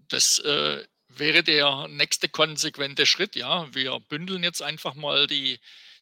Das 0.09 0.39
äh, 0.39 0.85
wäre 1.09 1.43
der 1.43 1.87
nächste 1.89 2.29
konsequente 2.29 3.05
Schritt. 3.05 3.35
Ja, 3.35 3.73
wir 3.73 3.99
bündeln 3.99 4.43
jetzt 4.43 4.61
einfach 4.61 4.95
mal 4.95 5.27
die, 5.27 5.59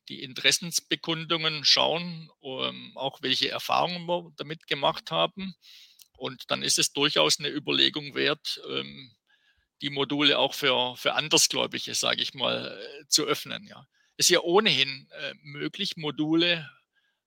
die 0.10 0.24
Interessensbekundungen, 0.24 1.66
schauen 1.66 2.30
ähm, 2.44 2.92
auch, 2.96 3.22
welche 3.22 3.50
Erfahrungen 3.50 4.06
wir 4.06 4.32
damit 4.38 4.68
gemacht 4.68 5.12
haben. 5.12 5.56
Und 6.18 6.50
dann 6.50 6.64
ist 6.64 6.80
es 6.80 6.94
durchaus 6.94 7.40
eine 7.40 7.50
Überlegung 7.50 8.16
wert, 8.16 8.62
ähm, 8.70 9.16
die 9.82 9.90
Module 9.90 10.40
auch 10.40 10.54
für, 10.54 10.96
für 10.96 11.14
Andersgläubige, 11.14 11.94
sage 11.94 12.22
ich 12.22 12.34
mal, 12.34 12.80
äh, 12.80 13.08
zu 13.08 13.26
öffnen. 13.26 13.66
Ja. 13.68 13.88
Es 14.18 14.28
ist 14.28 14.30
ja 14.30 14.42
ohnehin 14.42 15.10
äh, 15.12 15.34
möglich, 15.42 15.98
Module 15.98 16.70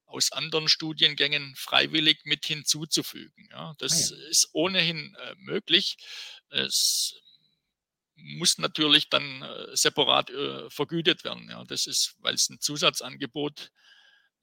aus 0.08 0.32
anderen 0.32 0.68
Studiengängen 0.68 1.54
freiwillig 1.54 2.24
mit 2.24 2.44
hinzuzufügen. 2.46 3.48
Ja, 3.50 3.74
das 3.78 4.12
ah 4.12 4.16
ja. 4.16 4.28
ist 4.28 4.48
ohnehin 4.52 5.14
äh, 5.14 5.34
möglich. 5.36 5.98
Es 6.48 7.14
muss 8.16 8.58
natürlich 8.58 9.10
dann 9.10 9.42
äh, 9.42 9.76
separat 9.76 10.30
äh, 10.30 10.68
vergütet 10.70 11.24
werden. 11.24 11.48
Ja, 11.50 11.62
das 11.64 11.86
ist, 11.86 12.16
weil 12.18 12.34
es 12.34 12.48
ein 12.48 12.58
Zusatzangebot 12.60 13.70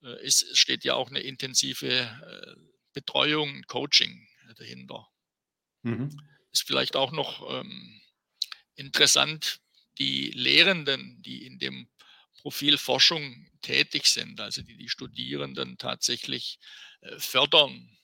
äh, 0.04 0.24
ist, 0.24 0.56
steht 0.58 0.84
ja 0.84 0.94
auch 0.94 1.10
eine 1.10 1.20
intensive 1.20 1.90
äh, 1.90 2.56
Betreuung, 2.94 3.64
Coaching 3.64 4.28
dahinter. 4.58 5.08
Mhm. 5.82 6.18
Ist 6.52 6.64
vielleicht 6.64 6.96
auch 6.96 7.12
noch 7.12 7.60
ähm, 7.60 8.02
interessant, 8.76 9.60
die 9.98 10.32
Lehrenden, 10.32 11.22
die 11.22 11.46
in 11.46 11.60
dem 11.60 11.90
Profil 12.46 12.78
Forschung 12.78 13.50
tätig 13.62 14.06
sind, 14.06 14.40
also 14.40 14.62
die 14.62 14.78
die 14.78 14.88
Studierenden 14.88 15.80
tatsächlich 15.80 16.60
äh, 17.02 17.18
fördern, 17.18 17.98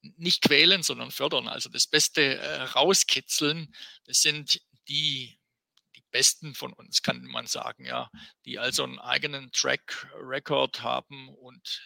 nicht 0.00 0.42
quälen, 0.42 0.84
sondern 0.84 1.10
fördern, 1.10 1.48
also 1.48 1.68
das 1.68 1.88
Beste 1.88 2.38
äh, 2.38 2.62
rauskitzeln, 2.62 3.74
das 4.04 4.22
sind 4.22 4.60
die, 4.86 5.40
Besten 6.12 6.54
von 6.54 6.72
uns, 6.72 7.02
kann 7.02 7.24
man 7.24 7.46
sagen, 7.46 7.84
ja, 7.84 8.10
die 8.44 8.60
also 8.60 8.84
einen 8.84 9.00
eigenen 9.00 9.50
Track 9.50 10.08
Record 10.14 10.82
haben 10.82 11.28
und 11.28 11.82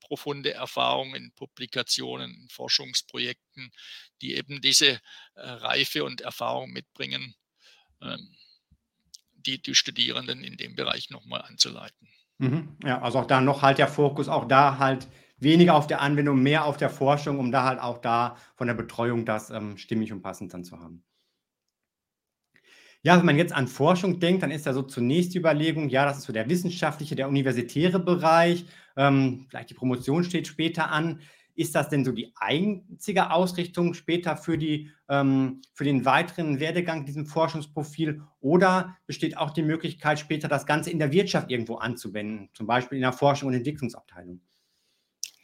profunde 0.00 0.52
Erfahrung 0.52 1.16
in 1.16 1.32
Publikationen, 1.34 2.34
in 2.34 2.48
Forschungsprojekten, 2.50 3.72
die 4.20 4.34
eben 4.34 4.60
diese 4.60 4.88
äh, 4.88 5.00
Reife 5.34 6.04
und 6.04 6.20
Erfahrung 6.20 6.70
mitbringen, 6.70 7.34
ähm, 8.00 8.36
die, 9.48 9.62
die 9.62 9.74
Studierenden 9.74 10.44
in 10.44 10.56
dem 10.56 10.76
Bereich 10.76 11.10
nochmal 11.10 11.42
anzuleiten. 11.42 12.08
Mhm. 12.38 12.76
Ja, 12.84 13.00
also 13.02 13.18
auch 13.18 13.26
da 13.26 13.40
noch 13.40 13.62
halt 13.62 13.78
der 13.78 13.88
Fokus, 13.88 14.28
auch 14.28 14.46
da 14.46 14.78
halt 14.78 15.08
weniger 15.38 15.74
auf 15.74 15.86
der 15.86 16.00
Anwendung, 16.00 16.42
mehr 16.42 16.64
auf 16.64 16.76
der 16.76 16.90
Forschung, 16.90 17.38
um 17.38 17.50
da 17.50 17.64
halt 17.64 17.80
auch 17.80 17.98
da 17.98 18.36
von 18.56 18.66
der 18.66 18.74
Betreuung 18.74 19.24
das 19.24 19.50
ähm, 19.50 19.76
stimmig 19.78 20.12
und 20.12 20.22
passend 20.22 20.52
dann 20.52 20.64
zu 20.64 20.78
haben. 20.78 21.04
Ja, 23.02 23.16
wenn 23.16 23.26
man 23.26 23.36
jetzt 23.38 23.52
an 23.52 23.68
Forschung 23.68 24.18
denkt, 24.18 24.42
dann 24.42 24.50
ist 24.50 24.66
ja 24.66 24.72
so 24.72 24.82
zunächst 24.82 25.32
die 25.32 25.38
Überlegung, 25.38 25.88
ja, 25.88 26.04
das 26.04 26.18
ist 26.18 26.24
so 26.24 26.32
der 26.32 26.48
wissenschaftliche, 26.48 27.14
der 27.14 27.28
universitäre 27.28 28.00
Bereich, 28.00 28.66
ähm, 28.96 29.46
vielleicht 29.48 29.70
die 29.70 29.74
Promotion 29.74 30.24
steht 30.24 30.48
später 30.48 30.90
an. 30.90 31.20
Ist 31.58 31.74
das 31.74 31.88
denn 31.88 32.04
so 32.04 32.12
die 32.12 32.32
einzige 32.36 33.32
Ausrichtung 33.32 33.92
später 33.92 34.36
für, 34.36 34.56
die, 34.56 34.92
ähm, 35.08 35.60
für 35.74 35.82
den 35.82 36.04
weiteren 36.04 36.60
Werdegang 36.60 37.04
diesem 37.04 37.26
Forschungsprofil? 37.26 38.22
Oder 38.38 38.96
besteht 39.08 39.36
auch 39.36 39.50
die 39.50 39.64
Möglichkeit, 39.64 40.20
später 40.20 40.46
das 40.46 40.66
Ganze 40.66 40.90
in 40.90 41.00
der 41.00 41.10
Wirtschaft 41.10 41.50
irgendwo 41.50 41.74
anzuwenden, 41.74 42.48
zum 42.54 42.68
Beispiel 42.68 42.98
in 42.98 43.02
der 43.02 43.12
Forschung 43.12 43.48
und 43.48 43.54
Entwicklungsabteilung? 43.54 44.40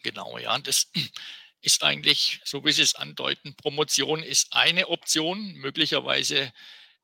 Genau, 0.05 0.39
ja, 0.39 0.57
das 0.61 0.93
ist 1.61 1.83
eigentlich, 1.83 2.41
so 2.45 2.65
wie 2.65 2.71
Sie 2.71 2.83
es 2.83 2.95
andeuten, 2.95 3.57
Promotion 3.57 4.23
ist 4.23 4.55
eine 4.55 4.91
Option, 4.91 5.55
möglicherweise 5.55 6.53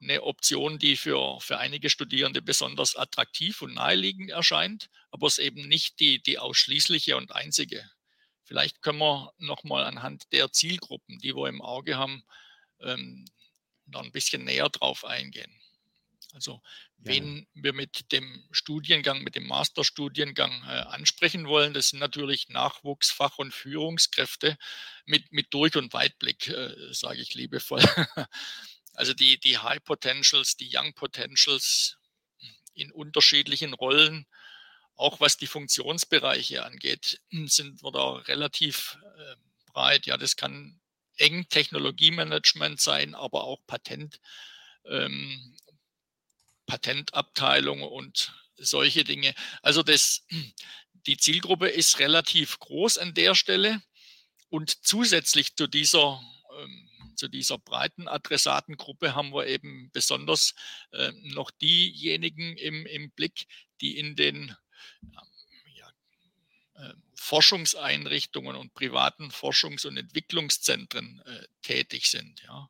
eine 0.01 0.23
Option, 0.23 0.79
die 0.79 0.95
für, 0.95 1.41
für 1.41 1.59
einige 1.59 1.91
Studierende 1.91 2.43
besonders 2.43 2.95
attraktiv 2.95 3.61
und 3.61 3.75
naheliegend 3.75 4.31
erscheint, 4.31 4.89
aber 5.11 5.27
es 5.27 5.39
eben 5.39 5.67
nicht 5.67 5.99
die, 5.99 6.23
die 6.23 6.39
ausschließliche 6.39 7.17
und 7.17 7.33
einzige 7.33 7.91
Vielleicht 8.51 8.83
können 8.83 8.99
wir 8.99 9.33
nochmal 9.39 9.85
anhand 9.85 10.33
der 10.33 10.51
Zielgruppen, 10.51 11.21
die 11.21 11.37
wir 11.37 11.49
im 11.49 11.63
Auge 11.63 11.97
haben, 11.97 12.25
ähm, 12.81 13.25
noch 13.87 14.03
ein 14.03 14.11
bisschen 14.11 14.43
näher 14.43 14.69
drauf 14.69 15.05
eingehen. 15.05 15.55
Also 16.33 16.61
wen 16.97 17.47
ja. 17.55 17.63
wir 17.63 17.73
mit 17.75 18.11
dem 18.11 18.45
Studiengang, 18.51 19.23
mit 19.23 19.37
dem 19.37 19.47
Masterstudiengang 19.47 20.51
äh, 20.65 20.81
ansprechen 20.81 21.47
wollen, 21.47 21.75
das 21.75 21.91
sind 21.91 22.01
natürlich 22.01 22.49
Nachwuchs, 22.49 23.13
Fach- 23.13 23.39
und 23.39 23.55
Führungskräfte 23.55 24.59
mit, 25.07 25.31
mit 25.31 25.55
Durch- 25.55 25.77
und 25.77 25.93
Weitblick, 25.93 26.49
äh, 26.49 26.93
sage 26.93 27.21
ich 27.21 27.35
liebevoll. 27.35 27.85
also 28.95 29.15
die, 29.15 29.39
die 29.39 29.59
High 29.59 29.85
Potentials, 29.85 30.57
die 30.57 30.77
Young 30.77 30.93
Potentials 30.95 31.99
in 32.75 32.91
unterschiedlichen 32.91 33.75
Rollen, 33.75 34.27
auch 35.01 35.21
was 35.21 35.37
die 35.37 35.47
Funktionsbereiche 35.47 36.65
angeht, 36.65 37.21
sind 37.47 37.83
wir 37.83 37.93
da 37.93 38.13
relativ 38.17 38.99
äh, 39.17 39.37
breit. 39.73 40.07
Ja, 40.07 40.17
das 40.17 40.37
kann 40.37 40.81
eng 41.17 41.49
Technologiemanagement 41.49 42.81
sein, 42.81 43.15
aber 43.15 43.45
auch 43.45 43.61
Patent. 43.67 44.21
Ähm, 44.87 45.57
Patentabteilung 46.67 47.83
und 47.83 48.33
solche 48.57 49.03
Dinge. 49.03 49.35
Also 49.63 49.83
das, 49.83 50.25
die 51.07 51.17
Zielgruppe 51.17 51.69
ist 51.69 51.99
relativ 51.99 52.59
groß 52.61 52.99
an 52.99 53.13
der 53.15 53.35
Stelle 53.35 53.83
und 54.51 54.87
zusätzlich 54.87 55.57
zu 55.57 55.67
dieser 55.67 56.23
ähm, 56.59 56.91
zu 57.17 57.29
dieser 57.29 57.59
breiten 57.59 58.09
Adressatengruppe 58.09 59.15
haben 59.15 59.35
wir 59.35 59.47
eben 59.47 59.91
besonders 59.93 60.55
äh, 60.93 61.13
noch 61.35 61.51
diejenigen 61.51 62.57
im, 62.57 62.87
im 62.87 63.11
Blick, 63.11 63.47
die 63.83 63.99
in 63.99 64.17
den 64.17 64.57
ja, 65.75 65.93
äh, 66.75 66.95
Forschungseinrichtungen 67.15 68.57
und 68.57 68.75
privaten 68.75 69.31
Forschungs- 69.31 69.87
und 69.87 69.97
Entwicklungszentren 69.97 71.23
äh, 71.27 71.47
tätig 71.63 72.11
sind. 72.11 72.43
Ja. 72.43 72.69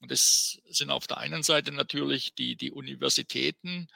Und 0.00 0.10
das 0.10 0.60
sind 0.68 0.90
auf 0.90 1.06
der 1.06 1.18
einen 1.18 1.42
Seite 1.42 1.72
natürlich 1.72 2.34
die, 2.34 2.56
die 2.56 2.70
Universitäten, 2.70 3.88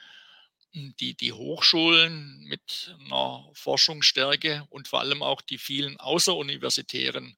die, 0.73 1.15
die 1.15 1.33
Hochschulen 1.33 2.43
mit 2.45 2.95
einer 2.99 3.49
Forschungsstärke 3.53 4.65
und 4.69 4.87
vor 4.87 5.01
allem 5.01 5.21
auch 5.21 5.41
die 5.41 5.57
vielen 5.57 5.99
außeruniversitären 5.99 7.37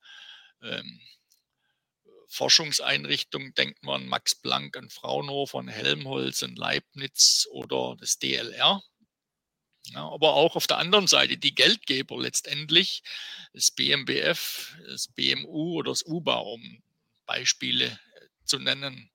ähm, 0.62 1.02
Forschungseinrichtungen. 2.28 3.54
Denkt 3.56 3.84
man 3.84 4.04
an 4.04 4.08
Max 4.08 4.36
Planck, 4.36 4.78
an 4.78 4.90
Fraunhofer, 4.90 5.60
an 5.60 5.68
Helmholtz, 5.68 6.44
an 6.44 6.56
Leibniz 6.56 7.48
oder 7.52 7.96
das 8.00 8.20
DLR. 8.20 8.82
Ja, 9.88 10.08
aber 10.10 10.34
auch 10.34 10.56
auf 10.56 10.68
der 10.68 10.78
anderen 10.78 11.08
Seite 11.08 11.38
die 11.38 11.56
Geldgeber 11.56 12.20
letztendlich, 12.20 13.04
das 13.54 13.72
BMBF, 13.72 14.76
das 14.86 15.08
BMU 15.10 15.76
oder 15.76 15.92
das 15.92 16.06
UBA, 16.06 16.38
um 16.38 16.82
Beispiele 17.26 18.00
zu 18.46 18.60
nennen. 18.60 19.12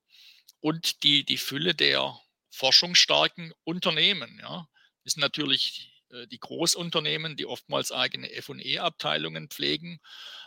Und 0.60 1.02
die, 1.04 1.24
die 1.24 1.38
Fülle 1.38 1.74
der 1.74 2.20
forschungsstarken 2.50 3.52
Unternehmen. 3.64 4.38
Ja. 4.40 4.68
Das 5.04 5.14
sind 5.14 5.20
natürlich 5.20 6.02
äh, 6.10 6.26
die 6.26 6.40
Großunternehmen, 6.40 7.36
die 7.36 7.46
oftmals 7.46 7.92
eigene 7.92 8.28
FE-Abteilungen 8.28 9.48
pflegen, 9.48 10.00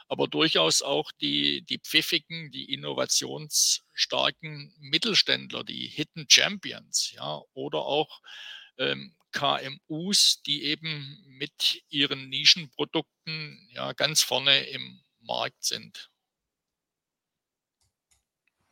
aber 0.07 0.27
durchaus 0.27 0.81
auch 0.81 1.11
die, 1.21 1.63
die 1.63 1.79
pfiffigen, 1.79 2.51
die 2.51 2.73
innovationsstarken 2.73 4.73
Mittelständler, 4.79 5.63
die 5.63 5.87
Hidden 5.87 6.27
Champions, 6.29 7.11
ja, 7.11 7.41
oder 7.53 7.79
auch 7.79 8.21
ähm, 8.77 9.15
KMUs, 9.31 10.41
die 10.43 10.63
eben 10.63 11.17
mit 11.27 11.83
ihren 11.89 12.29
Nischenprodukten 12.29 13.69
ja 13.71 13.93
ganz 13.93 14.21
vorne 14.21 14.61
im 14.67 15.01
Markt 15.21 15.63
sind. 15.63 16.11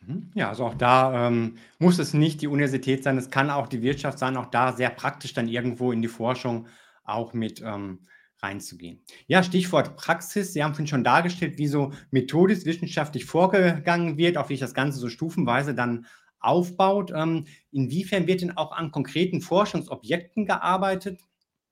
Mhm. 0.02 0.32
Ja, 0.34 0.50
also 0.50 0.66
auch 0.66 0.76
da 0.76 1.28
ähm, 1.28 1.58
muss 1.78 2.00
es 2.00 2.14
nicht 2.14 2.42
die 2.42 2.48
Universität 2.48 3.04
sein, 3.04 3.18
es 3.18 3.30
kann 3.30 3.50
auch 3.50 3.68
die 3.68 3.82
Wirtschaft 3.82 4.20
sein, 4.20 4.38
auch 4.38 4.48
da 4.48 4.74
sehr 4.74 4.90
praktisch 4.90 5.34
dann 5.34 5.48
irgendwo 5.48 5.92
in 5.92 6.02
die 6.02 6.08
Forschung 6.08 6.68
auch 7.04 7.34
mit 7.34 7.62
ähm, 7.62 8.06
reinzugehen. 8.42 9.04
Ja, 9.28 9.44
Stichwort 9.44 9.98
Praxis. 9.98 10.54
Sie 10.54 10.64
haben 10.64 10.88
schon 10.88 11.04
dargestellt, 11.04 11.58
wie 11.58 11.68
so 11.68 11.92
methodisch 12.12 12.66
wissenschaftlich 12.66 13.26
vorgegangen 13.26 14.18
wird, 14.18 14.38
auf 14.38 14.50
wie 14.50 14.54
sich 14.54 14.62
das 14.62 14.74
Ganze 14.74 15.00
so 15.00 15.10
stufenweise 15.10 15.76
dann 15.76 16.06
aufbaut. 16.40 17.12
Ähm, 17.16 17.46
inwiefern 17.72 18.28
wird 18.28 18.42
denn 18.42 18.58
auch 18.58 18.72
an 18.72 18.92
konkreten 18.92 19.42
Forschungsobjekten 19.42 20.46
gearbeitet 20.46 21.20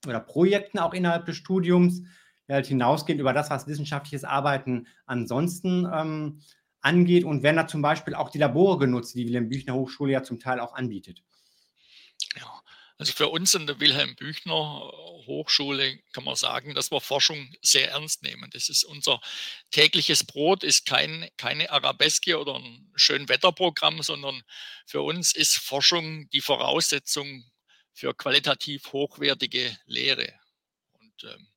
oder 0.06 0.20
Projekten 0.20 0.80
auch 0.80 0.94
innerhalb 0.94 1.26
des 1.26 1.38
Studiums, 1.38 2.04
halt 2.50 2.68
hinausgehen 2.68 3.20
über 3.20 3.34
das, 3.34 3.50
was 3.50 3.68
wissenschaftliches 3.68 4.24
Arbeiten 4.24 4.88
ansonsten 5.06 5.88
ähm, 5.94 6.42
angeht 6.82 7.26
und 7.26 7.44
werden 7.44 7.58
da 7.58 7.68
zum 7.68 7.82
Beispiel 7.82 8.16
auch 8.16 8.30
die 8.30 8.38
Labore 8.38 8.78
genutzt, 8.78 9.16
die 9.16 9.20
die 9.20 9.28
Wilhelm 9.28 9.50
Büchner 9.50 9.74
Hochschule 9.74 10.14
ja 10.14 10.24
zum 10.24 10.40
Teil 10.40 10.60
auch 10.60 10.74
anbietet? 10.74 11.24
Ja, 12.36 12.62
also 12.98 13.14
für 13.14 13.28
uns 13.28 13.54
in 13.54 13.68
der 13.68 13.80
Wilhelm 13.80 14.16
Büchner 14.16 14.92
Hochschule 15.28 16.00
kann 16.14 16.24
man 16.24 16.36
sagen, 16.36 16.74
dass 16.74 16.90
wir 16.90 17.00
Forschung 17.00 17.54
sehr 17.62 17.92
ernst 17.92 18.24
nehmen. 18.24 18.50
Das 18.52 18.70
ist 18.70 18.84
unser 18.84 19.22
tägliches 19.72 20.24
Brot, 20.24 20.64
ist 20.64 20.86
kein, 20.86 21.30
keine 21.38 21.70
Arabeske 21.70 22.40
oder 22.40 22.56
ein 22.56 22.92
Schönwetterprogramm, 22.96 24.02
sondern 24.02 24.42
für 24.88 25.02
uns 25.02 25.36
ist 25.36 25.58
Forschung 25.58 26.30
die 26.32 26.42
Voraussetzung 26.42 27.46
für 27.94 28.16
qualitativ 28.16 28.92
hochwertige 28.92 29.78
Lehre. 29.86 30.34
Und 30.94 31.24
ähm, 31.24 31.48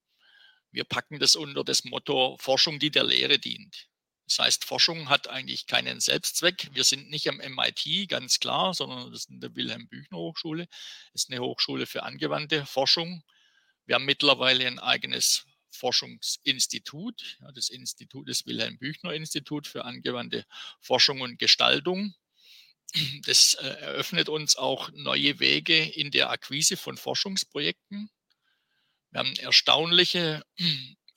wir 0.73 0.85
packen 0.85 1.19
das 1.19 1.37
unter 1.37 1.65
das 1.65 1.85
Motto 1.85 2.37
Forschung, 2.39 2.79
die 2.79 2.91
der 2.91 3.05
Lehre 3.05 3.39
dient. 3.39 3.90
Das 4.31 4.39
heißt, 4.39 4.65
Forschung 4.65 5.09
hat 5.09 5.27
eigentlich 5.27 5.67
keinen 5.67 5.99
Selbstzweck. 5.99 6.69
Wir 6.73 6.85
sind 6.85 7.11
nicht 7.11 7.29
am 7.29 7.39
MIT, 7.39 8.09
ganz 8.09 8.39
klar, 8.39 8.75
sondern 8.75 9.11
das 9.11 9.23
ist 9.23 9.31
in 9.31 9.41
der 9.41 9.57
Wilhelm 9.57 9.89
Büchner 9.89 10.19
Hochschule. 10.19 10.69
Das 11.13 11.25
ist 11.25 11.33
eine 11.33 11.41
Hochschule 11.41 11.85
für 11.85 12.05
angewandte 12.05 12.65
Forschung. 12.65 13.25
Wir 13.87 13.97
haben 13.97 14.05
mittlerweile 14.05 14.69
ein 14.69 14.79
eigenes 14.79 15.47
Forschungsinstitut, 15.73 17.39
ja, 17.41 17.51
das 17.51 17.71
Institut, 17.71 18.29
das 18.29 18.47
Wilhelm 18.47 18.79
Büchner 18.79 19.15
Institut 19.15 19.67
für 19.67 19.85
angewandte 19.85 20.45
Forschung 20.81 21.23
und 21.23 21.41
Gestaltung. 21.41 22.15
Das 23.27 23.55
äh, 23.55 23.67
eröffnet 23.67 24.29
uns 24.29 24.55
auch 24.55 24.93
neue 24.93 25.41
Wege 25.41 25.77
in 25.77 26.13
der 26.13 26.31
Akquise 26.31 26.77
von 26.77 26.97
Forschungsprojekten. 26.97 28.11
Wir 29.11 29.19
haben 29.19 29.35
erstaunliche 29.37 30.45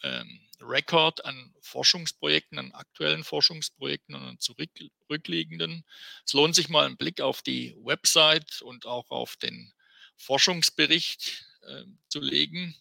ähm, 0.01 0.42
Rekord 0.67 1.25
an 1.25 1.53
Forschungsprojekten, 1.61 2.59
an 2.59 2.71
aktuellen 2.71 3.23
Forschungsprojekten 3.23 4.15
und 4.15 4.23
an 4.23 4.39
zurückliegenden. 4.39 5.85
Es 6.25 6.33
lohnt 6.33 6.55
sich 6.55 6.69
mal 6.69 6.85
einen 6.85 6.97
Blick 6.97 7.21
auf 7.21 7.41
die 7.41 7.75
Website 7.83 8.61
und 8.61 8.85
auch 8.85 9.09
auf 9.11 9.35
den 9.37 9.73
Forschungsbericht 10.17 11.45
äh, 11.61 11.83
zu 12.09 12.19
legen. 12.19 12.75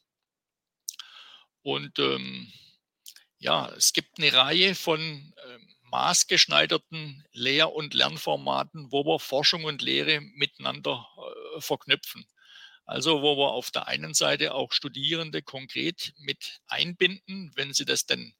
Und 1.62 1.98
ähm, 1.98 2.52
ja, 3.38 3.68
es 3.76 3.92
gibt 3.92 4.18
eine 4.18 4.32
Reihe 4.32 4.74
von 4.74 5.34
äh, 5.36 5.58
maßgeschneiderten 5.90 7.24
Lehr- 7.32 7.72
und 7.72 7.94
Lernformaten, 7.94 8.90
wo 8.90 9.04
wir 9.04 9.18
Forschung 9.18 9.64
und 9.64 9.82
Lehre 9.82 10.20
miteinander 10.20 11.06
äh, 11.56 11.60
verknüpfen. 11.60 12.26
Also 12.84 13.22
wo 13.22 13.36
wir 13.36 13.52
auf 13.52 13.70
der 13.70 13.86
einen 13.86 14.14
Seite 14.14 14.54
auch 14.54 14.72
Studierende 14.72 15.42
konkret 15.42 16.12
mit 16.18 16.60
einbinden, 16.66 17.52
wenn 17.54 17.72
sie 17.72 17.84
das 17.84 18.06
denn 18.06 18.34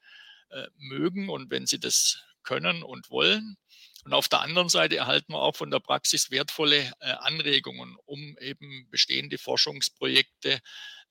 äh, 0.51 0.67
mögen 0.77 1.29
und 1.29 1.51
wenn 1.51 1.67
sie 1.67 1.79
das 1.79 2.23
können 2.43 2.83
und 2.83 3.11
wollen. 3.11 3.57
Und 4.05 4.13
auf 4.15 4.29
der 4.29 4.41
anderen 4.41 4.69
Seite 4.69 4.97
erhalten 4.97 5.33
wir 5.33 5.41
auch 5.41 5.55
von 5.55 5.71
der 5.71 5.79
Praxis 5.79 6.33
wertvolle 6.33 6.93
äh, 6.99 7.13
Anregungen, 7.13 7.97
um 8.05 8.37
eben 8.39 8.89
bestehende 8.91 9.39
Forschungsprojekte 9.39 10.59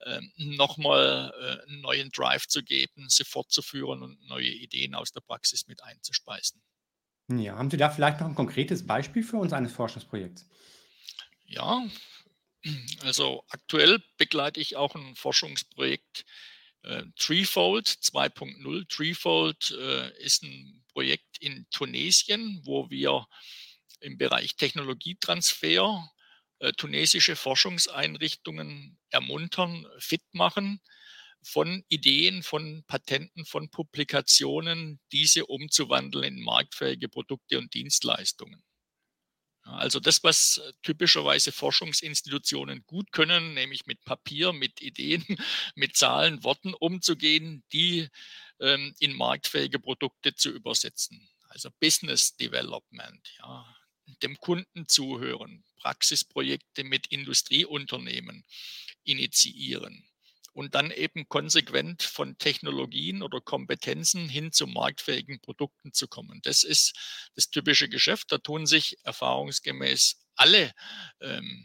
äh, 0.00 0.20
nochmal 0.36 1.62
einen 1.66 1.80
neuen 1.80 2.10
Drive 2.10 2.46
zu 2.48 2.62
geben, 2.62 3.08
sie 3.08 3.24
fortzuführen 3.24 4.02
und 4.02 4.22
neue 4.28 4.50
Ideen 4.50 4.94
aus 4.94 5.10
der 5.12 5.20
Praxis 5.20 5.66
mit 5.68 5.82
einzuspeisen. 5.82 6.62
Ja, 7.28 7.56
haben 7.56 7.70
Sie 7.70 7.76
da 7.76 7.88
vielleicht 7.88 8.20
noch 8.20 8.28
ein 8.28 8.34
konkretes 8.34 8.86
Beispiel 8.86 9.22
für 9.22 9.36
uns 9.38 9.52
eines 9.52 9.72
Forschungsprojekts? 9.72 10.46
Ja, 11.46 11.82
also 13.00 13.44
aktuell 13.48 14.02
begleite 14.16 14.60
ich 14.60 14.76
auch 14.76 14.94
ein 14.94 15.16
Forschungsprojekt 15.16 16.24
äh, 16.82 17.04
Treefold 17.16 17.86
2.0. 17.86 18.88
Treefold 18.88 19.70
äh, 19.70 20.22
ist 20.22 20.42
ein 20.42 20.84
Projekt 20.88 21.38
in 21.40 21.66
Tunesien, 21.70 22.60
wo 22.64 22.90
wir 22.90 23.26
im 24.00 24.18
Bereich 24.18 24.56
Technologietransfer 24.56 26.10
äh, 26.58 26.72
tunesische 26.72 27.36
Forschungseinrichtungen 27.36 28.98
ermuntern, 29.10 29.86
fit 29.98 30.22
machen, 30.32 30.80
von 31.44 31.84
Ideen, 31.88 32.42
von 32.42 32.84
Patenten, 32.86 33.44
von 33.44 33.68
Publikationen, 33.68 35.00
diese 35.10 35.46
umzuwandeln 35.46 36.24
in 36.36 36.40
marktfähige 36.40 37.08
Produkte 37.08 37.58
und 37.58 37.74
Dienstleistungen. 37.74 38.62
Also 39.64 40.00
das, 40.00 40.24
was 40.24 40.60
typischerweise 40.82 41.52
Forschungsinstitutionen 41.52 42.84
gut 42.86 43.12
können, 43.12 43.54
nämlich 43.54 43.86
mit 43.86 44.04
Papier, 44.04 44.52
mit 44.52 44.82
Ideen, 44.82 45.24
mit 45.74 45.96
Zahlen, 45.96 46.42
Worten 46.42 46.74
umzugehen, 46.74 47.62
die 47.72 48.08
ähm, 48.60 48.94
in 48.98 49.16
marktfähige 49.16 49.78
Produkte 49.78 50.34
zu 50.34 50.50
übersetzen. 50.50 51.28
Also 51.48 51.70
Business 51.80 52.36
Development, 52.36 53.20
ja, 53.38 53.76
dem 54.22 54.36
Kunden 54.38 54.88
zuhören, 54.88 55.64
Praxisprojekte 55.76 56.84
mit 56.84 57.08
Industrieunternehmen 57.08 58.44
initiieren 59.04 60.04
und 60.52 60.74
dann 60.74 60.90
eben 60.90 61.28
konsequent 61.28 62.02
von 62.02 62.36
Technologien 62.38 63.22
oder 63.22 63.40
Kompetenzen 63.40 64.28
hin 64.28 64.52
zu 64.52 64.66
marktfähigen 64.66 65.40
Produkten 65.40 65.92
zu 65.92 66.08
kommen. 66.08 66.40
Das 66.42 66.62
ist 66.62 66.94
das 67.34 67.50
typische 67.50 67.88
Geschäft. 67.88 68.32
Da 68.32 68.38
tun 68.38 68.66
sich 68.66 68.98
erfahrungsgemäß 69.04 70.20
alle 70.36 70.72
ähm, 71.20 71.64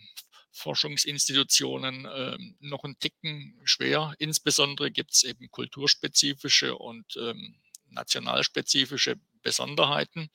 Forschungsinstitutionen 0.52 2.08
ähm, 2.12 2.56
noch 2.60 2.84
einen 2.84 3.00
Ticken 3.00 3.60
schwer. 3.63 4.15
Insbesondere 4.17 4.91
gibt 4.91 5.13
es 5.13 5.23
eben 5.23 5.52
kulturspezifische 5.52 6.76
und 6.76 7.15
ähm, 7.17 7.60
nationalspezifische 7.89 9.19
Besonderheiten. 9.41 10.30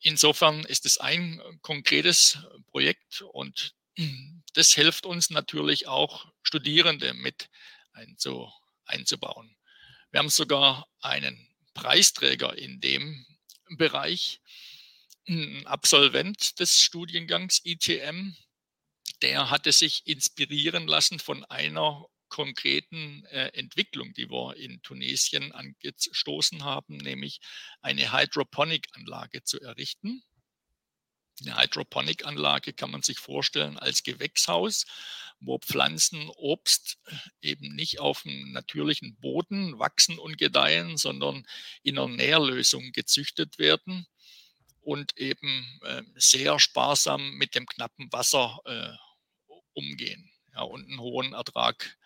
Insofern 0.00 0.64
ist 0.64 0.84
es 0.84 0.98
ein 0.98 1.40
konkretes 1.62 2.38
Projekt 2.66 3.22
und 3.22 3.74
das 4.54 4.72
hilft 4.72 5.06
uns 5.06 5.30
natürlich 5.30 5.86
auch, 5.86 6.26
Studierende 6.42 7.14
mit 7.14 7.48
einzu, 7.92 8.50
einzubauen. 8.84 9.56
Wir 10.10 10.20
haben 10.20 10.28
sogar 10.28 10.86
einen 11.00 11.48
Preisträger 11.74 12.56
in 12.56 12.80
dem 12.80 13.26
Bereich, 13.76 14.40
ein 15.28 15.66
Absolvent 15.66 16.60
des 16.60 16.80
Studiengangs 16.80 17.60
ITM, 17.64 18.36
der 19.22 19.50
hatte 19.50 19.72
sich 19.72 20.06
inspirieren 20.06 20.86
lassen 20.86 21.18
von 21.18 21.44
einer 21.44 22.06
konkreten 22.28 23.24
äh, 23.26 23.48
Entwicklung, 23.54 24.12
die 24.12 24.28
wir 24.30 24.56
in 24.56 24.82
Tunesien 24.82 25.52
angestoßen 25.52 26.64
haben, 26.64 26.96
nämlich 26.96 27.40
eine 27.80 28.12
Hydroponic-Anlage 28.12 29.42
zu 29.42 29.60
errichten. 29.60 30.22
Eine 31.42 31.56
Hydroponic-Anlage 31.56 32.72
kann 32.72 32.90
man 32.90 33.02
sich 33.02 33.18
vorstellen 33.18 33.78
als 33.78 34.02
Gewächshaus, 34.02 34.86
wo 35.40 35.58
Pflanzen, 35.58 36.30
Obst 36.36 36.98
eben 37.42 37.74
nicht 37.74 38.00
auf 38.00 38.22
dem 38.22 38.52
natürlichen 38.52 39.16
Boden 39.16 39.78
wachsen 39.78 40.18
und 40.18 40.38
gedeihen, 40.38 40.96
sondern 40.96 41.46
in 41.82 41.98
einer 41.98 42.08
Nährlösung 42.08 42.92
gezüchtet 42.92 43.58
werden 43.58 44.06
und 44.80 45.18
eben 45.18 45.80
äh, 45.82 46.02
sehr 46.14 46.58
sparsam 46.58 47.34
mit 47.34 47.54
dem 47.54 47.66
knappen 47.66 48.10
Wasser 48.12 48.60
äh, 48.64 49.52
umgehen 49.74 50.30
ja, 50.54 50.62
und 50.62 50.86
einen 50.86 51.00
hohen 51.00 51.34
Ertrag 51.34 51.98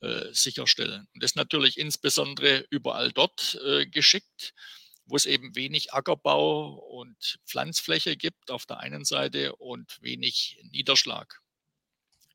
äh, 0.00 0.32
sicherstellen. 0.32 1.06
Und 1.12 1.22
das 1.22 1.34
natürlich 1.34 1.76
insbesondere 1.76 2.64
überall 2.70 3.12
dort 3.12 3.60
äh, 3.66 3.86
geschickt, 3.86 4.54
wo 5.10 5.16
es 5.16 5.26
eben 5.26 5.54
wenig 5.56 5.92
Ackerbau 5.92 6.74
und 6.74 7.38
Pflanzfläche 7.46 8.16
gibt 8.16 8.50
auf 8.50 8.64
der 8.66 8.78
einen 8.78 9.04
Seite 9.04 9.56
und 9.56 9.98
wenig 10.02 10.60
Niederschlag. 10.70 11.40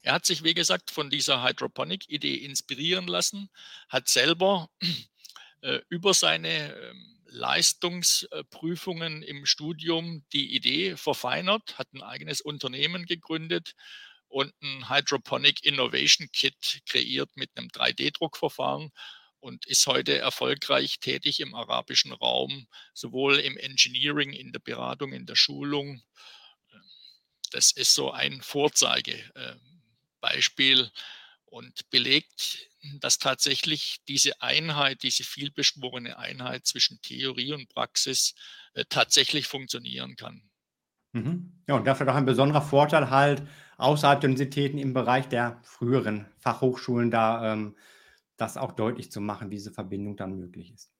Er 0.01 0.13
hat 0.13 0.25
sich, 0.25 0.43
wie 0.43 0.53
gesagt, 0.53 0.91
von 0.91 1.09
dieser 1.09 1.43
Hydroponic-Idee 1.43 2.35
inspirieren 2.35 3.07
lassen, 3.07 3.49
hat 3.89 4.07
selber 4.07 4.69
äh, 5.61 5.79
über 5.89 6.13
seine 6.13 6.75
ähm, 6.75 7.15
Leistungsprüfungen 7.25 9.23
im 9.23 9.45
Studium 9.45 10.23
die 10.31 10.55
Idee 10.55 10.95
verfeinert, 10.95 11.77
hat 11.77 11.91
ein 11.93 12.03
eigenes 12.03 12.39
Unternehmen 12.39 13.05
gegründet 13.05 13.73
und 14.27 14.53
ein 14.61 14.89
Hydroponic 14.89 15.65
Innovation 15.65 16.29
Kit 16.31 16.81
kreiert 16.87 17.35
mit 17.35 17.49
einem 17.55 17.69
3D-Druckverfahren 17.69 18.91
und 19.45 19.65
ist 19.67 19.85
heute 19.85 20.17
erfolgreich 20.17 20.99
tätig 20.99 21.39
im 21.39 21.53
arabischen 21.53 22.11
Raum, 22.11 22.65
sowohl 22.95 23.35
im 23.35 23.57
Engineering, 23.57 24.33
in 24.33 24.51
der 24.51 24.57
Beratung, 24.59 25.13
in 25.13 25.27
der 25.27 25.35
Schulung. 25.35 26.01
Das 27.51 27.71
ist 27.71 27.93
so 27.93 28.09
ein 28.11 28.41
Vorzeigebeispiel 28.41 30.89
und 31.45 31.91
belegt, 31.91 32.71
dass 32.99 33.19
tatsächlich 33.19 34.01
diese 34.07 34.41
Einheit, 34.41 35.03
diese 35.03 35.23
vielbeschworene 35.23 36.17
Einheit 36.17 36.65
zwischen 36.65 36.99
Theorie 37.03 37.53
und 37.53 37.69
Praxis 37.69 38.33
äh, 38.73 38.85
tatsächlich 38.89 39.45
funktionieren 39.45 40.15
kann. 40.15 40.41
Mhm. 41.13 41.61
Ja, 41.67 41.75
und 41.75 41.85
dafür 41.85 42.07
doch 42.07 42.15
ein 42.15 42.25
besonderer 42.25 42.63
Vorteil 42.63 43.11
halt 43.11 43.43
außerhalb 43.77 44.21
der 44.21 44.31
Universitäten 44.31 44.79
im 44.79 44.95
Bereich 44.95 45.29
der 45.29 45.59
früheren 45.61 46.25
Fachhochschulen 46.39 47.11
da 47.11 47.53
ähm, 47.53 47.75
das 48.37 48.57
auch 48.57 48.71
deutlich 48.73 49.11
zu 49.11 49.21
machen, 49.21 49.49
wie 49.49 49.55
diese 49.55 49.71
Verbindung 49.71 50.17
dann 50.17 50.37
möglich 50.37 50.73
ist. 50.73 50.91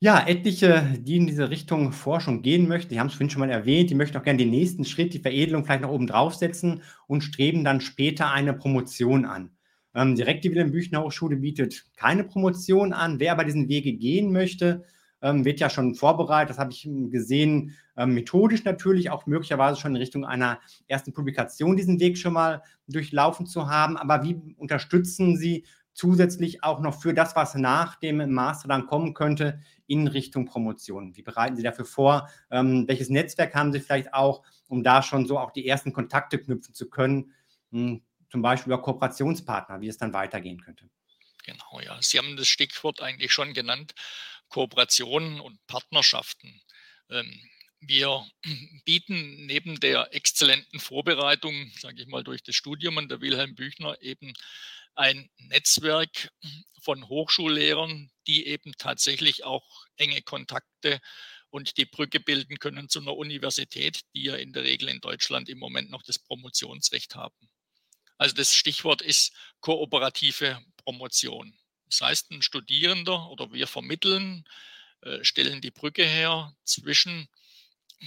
Ja, 0.00 0.26
etliche, 0.26 0.98
die 1.00 1.16
in 1.16 1.26
diese 1.26 1.48
Richtung 1.48 1.92
Forschung 1.92 2.42
gehen 2.42 2.68
möchten, 2.68 2.90
die 2.90 3.00
haben 3.00 3.06
es 3.06 3.14
vorhin 3.14 3.30
schon 3.30 3.40
mal 3.40 3.50
erwähnt, 3.50 3.88
die 3.88 3.94
möchten 3.94 4.18
auch 4.18 4.22
gerne 4.22 4.38
den 4.38 4.50
nächsten 4.50 4.84
Schritt, 4.84 5.14
die 5.14 5.18
Veredelung 5.18 5.64
vielleicht 5.64 5.80
noch 5.80 5.90
oben 5.90 6.06
draufsetzen 6.06 6.82
und 7.06 7.22
streben 7.22 7.64
dann 7.64 7.80
später 7.80 8.30
eine 8.30 8.52
Promotion 8.52 9.24
an. 9.24 9.56
Ähm, 9.94 10.14
direkt 10.14 10.44
die 10.44 10.50
Wilhelm 10.50 10.72
Büchner 10.72 11.02
Hochschule 11.02 11.36
bietet 11.36 11.86
keine 11.96 12.24
Promotion 12.24 12.92
an. 12.92 13.20
Wer 13.20 13.32
aber 13.32 13.44
diesen 13.44 13.68
Wege 13.68 13.92
gehen 13.94 14.32
möchte, 14.32 14.84
ähm, 15.24 15.44
wird 15.44 15.58
ja 15.58 15.70
schon 15.70 15.94
vorbereitet, 15.94 16.50
das 16.50 16.58
habe 16.58 16.70
ich 16.70 16.86
gesehen, 17.10 17.74
ähm, 17.96 18.12
methodisch 18.12 18.62
natürlich, 18.64 19.10
auch 19.10 19.26
möglicherweise 19.26 19.80
schon 19.80 19.92
in 19.92 19.96
Richtung 19.96 20.26
einer 20.26 20.60
ersten 20.86 21.14
Publikation 21.14 21.76
diesen 21.76 21.98
Weg 21.98 22.18
schon 22.18 22.34
mal 22.34 22.62
durchlaufen 22.86 23.46
zu 23.46 23.68
haben. 23.68 23.96
Aber 23.96 24.22
wie 24.22 24.54
unterstützen 24.58 25.38
Sie 25.38 25.64
zusätzlich 25.94 26.62
auch 26.62 26.80
noch 26.80 27.00
für 27.00 27.14
das, 27.14 27.34
was 27.36 27.54
nach 27.54 27.96
dem 27.96 28.32
Master 28.34 28.68
dann 28.68 28.86
kommen 28.86 29.14
könnte, 29.14 29.60
in 29.86 30.08
Richtung 30.08 30.44
Promotion? 30.44 31.16
Wie 31.16 31.22
bereiten 31.22 31.56
Sie 31.56 31.62
dafür 31.62 31.86
vor? 31.86 32.28
Ähm, 32.50 32.86
welches 32.86 33.08
Netzwerk 33.08 33.54
haben 33.54 33.72
Sie 33.72 33.80
vielleicht 33.80 34.12
auch, 34.12 34.42
um 34.68 34.82
da 34.82 35.02
schon 35.02 35.26
so 35.26 35.38
auch 35.38 35.52
die 35.52 35.66
ersten 35.66 35.94
Kontakte 35.94 36.38
knüpfen 36.38 36.74
zu 36.74 36.90
können? 36.90 37.32
Hm, 37.72 38.02
zum 38.28 38.42
Beispiel 38.42 38.74
über 38.74 38.82
Kooperationspartner, 38.82 39.80
wie 39.80 39.88
es 39.88 39.96
dann 39.96 40.12
weitergehen 40.12 40.60
könnte. 40.60 40.90
Genau, 41.44 41.80
ja. 41.80 41.96
Sie 42.00 42.18
haben 42.18 42.36
das 42.36 42.48
Stichwort 42.48 43.02
eigentlich 43.02 43.32
schon 43.32 43.52
genannt. 43.52 43.94
Kooperationen 44.54 45.40
und 45.40 45.58
Partnerschaften. 45.66 46.62
Ähm, 47.10 47.50
wir 47.80 48.24
bieten 48.84 49.46
neben 49.46 49.80
der 49.80 50.14
exzellenten 50.14 50.78
Vorbereitung, 50.78 51.72
sage 51.76 52.02
ich 52.02 52.06
mal, 52.06 52.22
durch 52.22 52.44
das 52.44 52.54
Studium 52.54 52.98
an 52.98 53.08
der 53.08 53.20
Wilhelm 53.20 53.56
Büchner 53.56 54.00
eben 54.00 54.32
ein 54.94 55.28
Netzwerk 55.38 56.30
von 56.80 57.08
Hochschullehrern, 57.08 58.12
die 58.28 58.46
eben 58.46 58.74
tatsächlich 58.78 59.42
auch 59.42 59.66
enge 59.96 60.22
Kontakte 60.22 61.00
und 61.50 61.76
die 61.76 61.86
Brücke 61.86 62.20
bilden 62.20 62.60
können 62.60 62.88
zu 62.88 63.00
einer 63.00 63.16
Universität, 63.16 64.02
die 64.14 64.22
ja 64.22 64.36
in 64.36 64.52
der 64.52 64.62
Regel 64.62 64.88
in 64.88 65.00
Deutschland 65.00 65.48
im 65.48 65.58
Moment 65.58 65.90
noch 65.90 66.04
das 66.04 66.20
Promotionsrecht 66.20 67.16
haben. 67.16 67.50
Also 68.18 68.36
das 68.36 68.54
Stichwort 68.54 69.02
ist 69.02 69.32
kooperative 69.58 70.64
Promotion. 70.76 71.58
Das 71.94 72.08
heißt, 72.08 72.32
ein 72.32 72.42
Studierender 72.42 73.30
oder 73.30 73.52
wir 73.52 73.68
vermitteln, 73.68 74.44
äh, 75.02 75.22
stellen 75.22 75.60
die 75.60 75.70
Brücke 75.70 76.04
her 76.04 76.52
zwischen, 76.64 77.28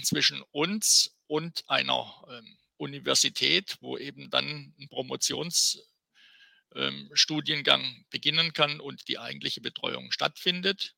zwischen 0.02 0.42
uns 0.50 1.16
und 1.26 1.64
einer 1.68 2.22
ähm, 2.30 2.58
Universität, 2.76 3.78
wo 3.80 3.96
eben 3.96 4.28
dann 4.28 4.74
ein 4.78 4.90
Promotionsstudiengang 4.90 7.82
ähm, 7.82 8.04
beginnen 8.10 8.52
kann 8.52 8.78
und 8.78 9.08
die 9.08 9.18
eigentliche 9.18 9.62
Betreuung 9.62 10.12
stattfindet. 10.12 10.94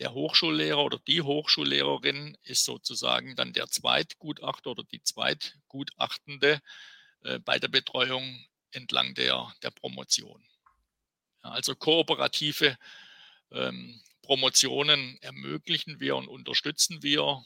Der 0.00 0.12
Hochschullehrer 0.12 0.82
oder 0.82 0.98
die 1.06 1.22
Hochschullehrerin 1.22 2.36
ist 2.42 2.64
sozusagen 2.64 3.36
dann 3.36 3.52
der 3.52 3.68
Zweitgutachter 3.68 4.72
oder 4.72 4.82
die 4.82 5.04
Zweitgutachtende 5.04 6.60
äh, 7.22 7.38
bei 7.38 7.60
der 7.60 7.68
Betreuung 7.68 8.44
entlang 8.72 9.14
der, 9.14 9.54
der 9.62 9.70
Promotion. 9.70 10.44
Also 11.42 11.74
kooperative 11.74 12.76
ähm, 13.52 14.00
Promotionen 14.22 15.18
ermöglichen 15.22 16.00
wir 16.00 16.16
und 16.16 16.28
unterstützen 16.28 17.02
wir. 17.02 17.42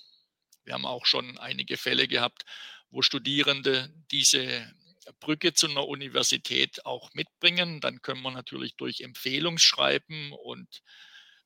Wir 0.65 0.75
haben 0.75 0.87
auch 0.87 1.07
schon 1.07 1.39
einige 1.39 1.77
Fälle 1.77 2.09
gehabt, 2.09 2.45
wo 2.91 3.03
Studierende 3.03 3.93
diese 4.11 4.73
Brücke 5.21 5.53
zu 5.55 5.69
einer 5.69 5.87
Universität 5.87 6.85
auch 6.87 7.13
mitbringen. 7.15 7.81
Dann 7.81 8.03
können 8.03 8.23
wir 8.23 8.31
natürlich 8.31 8.77
durch 8.77 9.01
Empfehlungsschreiben 9.01 10.33
und 10.33 10.83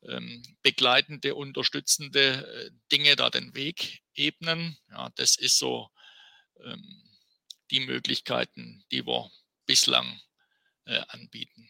ähm, 0.08 0.42
begleitende, 0.62 1.34
unterstützende 1.34 2.46
äh, 2.46 2.70
Dinge 2.92 3.16
da 3.16 3.30
den 3.30 3.54
Weg 3.54 4.02
ebnen. 4.14 4.76
Ja, 4.90 5.10
das 5.16 5.36
ist 5.36 5.58
so 5.58 5.88
ähm, 6.64 7.02
die 7.70 7.80
Möglichkeiten, 7.80 8.84
die 8.90 9.06
wir 9.06 9.30
bislang 9.66 10.20
äh, 10.84 11.00
anbieten. 11.08 11.68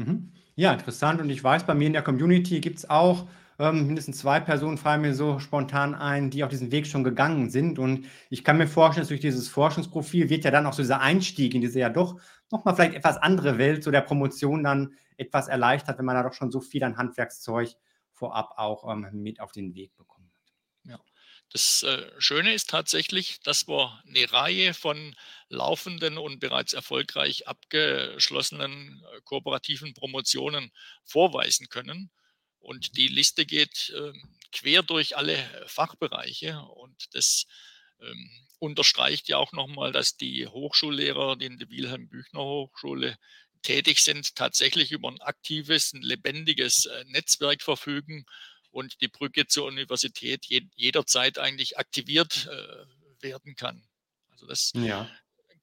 Mhm. 0.00 0.32
Ja, 0.56 0.72
interessant. 0.72 1.20
Und 1.20 1.30
ich 1.30 1.42
weiß, 1.44 1.64
bei 1.64 1.74
mir 1.74 1.86
in 1.86 1.92
der 1.92 2.02
Community 2.02 2.60
gibt 2.60 2.78
es 2.78 2.88
auch 2.88 3.26
ähm, 3.58 3.86
mindestens 3.86 4.18
zwei 4.18 4.40
Personen, 4.40 4.78
fallen 4.78 5.02
mir 5.02 5.14
so 5.14 5.38
spontan 5.38 5.94
ein, 5.94 6.30
die 6.30 6.42
auf 6.42 6.50
diesen 6.50 6.72
Weg 6.72 6.86
schon 6.86 7.04
gegangen 7.04 7.50
sind. 7.50 7.78
Und 7.78 8.06
ich 8.30 8.42
kann 8.42 8.56
mir 8.56 8.66
vorstellen, 8.66 9.02
dass 9.02 9.08
durch 9.08 9.20
dieses 9.20 9.48
Forschungsprofil 9.48 10.30
wird 10.30 10.44
ja 10.44 10.50
dann 10.50 10.66
auch 10.66 10.72
so 10.72 10.82
dieser 10.82 11.00
Einstieg 11.00 11.54
in 11.54 11.60
diese 11.60 11.78
ja 11.78 11.90
doch 11.90 12.18
nochmal 12.50 12.74
vielleicht 12.74 12.94
etwas 12.94 13.18
andere 13.18 13.58
Welt 13.58 13.84
so 13.84 13.90
der 13.90 14.00
Promotion 14.00 14.64
dann 14.64 14.94
etwas 15.18 15.48
erleichtert, 15.48 15.98
wenn 15.98 16.06
man 16.06 16.16
da 16.16 16.22
doch 16.22 16.32
schon 16.32 16.50
so 16.50 16.60
viel 16.60 16.82
an 16.82 16.96
Handwerkszeug 16.96 17.74
vorab 18.12 18.54
auch 18.56 18.90
ähm, 18.90 19.06
mit 19.12 19.40
auf 19.40 19.52
den 19.52 19.74
Weg 19.74 19.94
bekommt. 19.96 20.30
Ja, 20.84 20.98
Das 21.52 21.82
äh, 21.82 22.08
Schöne 22.18 22.54
ist 22.54 22.70
tatsächlich, 22.70 23.40
dass 23.40 23.66
wir 23.66 24.00
eine 24.06 24.32
Reihe 24.32 24.72
von 24.72 25.16
laufenden 25.48 26.16
und 26.16 26.38
bereits 26.38 26.74
erfolgreich 26.74 27.48
abgeschlossenen 27.48 29.02
äh, 29.02 29.20
kooperativen 29.24 29.92
Promotionen 29.94 30.70
vorweisen 31.04 31.68
können. 31.68 32.10
Und 32.60 32.96
die 32.96 33.08
Liste 33.08 33.46
geht 33.46 33.92
äh, 33.96 34.12
quer 34.52 34.82
durch 34.84 35.16
alle 35.16 35.36
Fachbereiche 35.66 36.60
und 36.60 37.14
das 37.14 37.46
ähm, 38.00 38.30
unterstreicht 38.60 39.28
ja 39.28 39.38
auch 39.38 39.52
nochmal, 39.52 39.90
dass 39.90 40.16
die 40.16 40.46
Hochschullehrer, 40.46 41.36
die 41.36 41.46
in 41.46 41.58
der 41.58 41.70
Wilhelm 41.70 42.08
Büchner 42.08 42.40
Hochschule 42.40 43.16
tätig 43.62 44.00
sind, 44.00 44.36
tatsächlich 44.36 44.92
über 44.92 45.08
ein 45.08 45.20
aktives, 45.20 45.92
ein 45.94 46.02
lebendiges 46.02 46.86
äh, 46.86 47.04
Netzwerk 47.08 47.62
verfügen 47.62 48.24
und 48.70 49.00
die 49.00 49.08
Brücke 49.08 49.46
zur 49.46 49.66
Universität 49.66 50.46
je, 50.46 50.62
jederzeit 50.74 51.38
eigentlich 51.38 51.78
aktiviert 51.78 52.48
äh, 52.50 53.22
werden 53.22 53.56
kann. 53.56 53.82
Also 54.30 54.46
das 54.46 54.72
ja. 54.74 55.08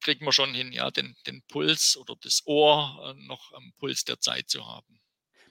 kriegt 0.01 0.21
man 0.21 0.31
schon 0.31 0.53
hin, 0.53 0.71
ja, 0.71 0.91
den, 0.91 1.15
den 1.25 1.41
Puls 1.47 1.97
oder 1.97 2.15
das 2.21 2.43
Ohr 2.45 3.15
äh, 3.15 3.25
noch 3.25 3.53
am 3.53 3.73
Puls 3.77 4.03
der 4.03 4.19
Zeit 4.19 4.49
zu 4.49 4.67
haben. 4.67 4.99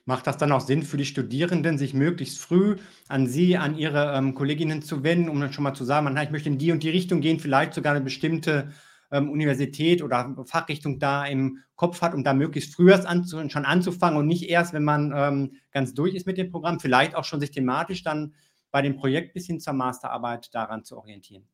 Macht 0.05 0.25
das 0.25 0.37
dann 0.37 0.53
auch 0.53 0.61
Sinn 0.61 0.83
für 0.83 0.95
die 0.95 1.05
Studierenden, 1.05 1.77
sich 1.77 1.93
möglichst 1.93 2.37
früh 2.37 2.77
an 3.09 3.27
Sie, 3.27 3.57
an 3.57 3.77
Ihre 3.77 4.15
ähm, 4.15 4.35
Kolleginnen 4.35 4.81
zu 4.81 5.03
wenden, 5.03 5.27
um 5.27 5.41
dann 5.41 5.51
schon 5.51 5.65
mal 5.65 5.73
zu 5.73 5.83
sagen, 5.83 6.05
man, 6.05 6.23
ich 6.23 6.29
möchte 6.29 6.47
in 6.47 6.57
die 6.57 6.71
und 6.71 6.81
die 6.81 6.89
Richtung 6.89 7.19
gehen, 7.19 7.41
vielleicht 7.41 7.73
sogar 7.73 7.93
eine 7.93 8.05
bestimmte 8.05 8.73
ähm, 9.11 9.29
Universität 9.29 10.01
oder 10.01 10.35
Fachrichtung 10.45 10.99
da 10.99 11.25
im 11.25 11.63
Kopf 11.75 12.01
hat, 12.01 12.13
um 12.13 12.23
da 12.23 12.33
möglichst 12.33 12.75
früh 12.75 12.91
anzu, 12.91 13.47
schon 13.49 13.65
anzufangen 13.65 14.19
und 14.19 14.27
nicht 14.27 14.43
erst, 14.43 14.73
wenn 14.73 14.83
man 14.83 15.13
ähm, 15.15 15.57
ganz 15.71 15.93
durch 15.93 16.15
ist 16.15 16.25
mit 16.25 16.37
dem 16.37 16.51
Programm, 16.51 16.79
vielleicht 16.79 17.15
auch 17.15 17.23
schon 17.23 17.39
sich 17.39 17.51
thematisch 17.51 18.03
dann 18.03 18.33
bei 18.71 18.81
dem 18.81 18.97
Projekt 18.97 19.33
bis 19.33 19.45
hin 19.47 19.59
zur 19.59 19.73
Masterarbeit 19.73 20.53
daran 20.53 20.83
zu 20.83 20.97
orientieren. 20.97 21.47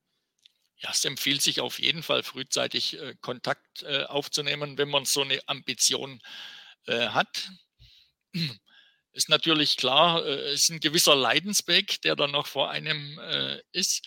Ja, 0.77 0.89
es 0.91 1.05
empfiehlt 1.05 1.41
sich 1.41 1.61
auf 1.61 1.79
jeden 1.79 2.03
Fall 2.03 2.23
frühzeitig 2.23 2.99
äh, 2.99 3.15
Kontakt 3.21 3.83
äh, 3.83 4.03
aufzunehmen, 4.03 4.77
wenn 4.77 4.89
man 4.89 5.05
so 5.05 5.21
eine 5.21 5.39
Ambition 5.47 6.21
äh, 6.87 7.07
hat. 7.07 7.51
Ist 9.13 9.29
natürlich 9.29 9.77
klar, 9.77 10.25
äh, 10.25 10.53
es 10.53 10.63
ist 10.63 10.69
ein 10.71 10.79
gewisser 10.79 11.15
Leidensweg, 11.15 12.01
der 12.01 12.15
dann 12.15 12.31
noch 12.31 12.47
vor 12.47 12.71
einem 12.71 13.19
äh, 13.19 13.61
ist 13.71 14.03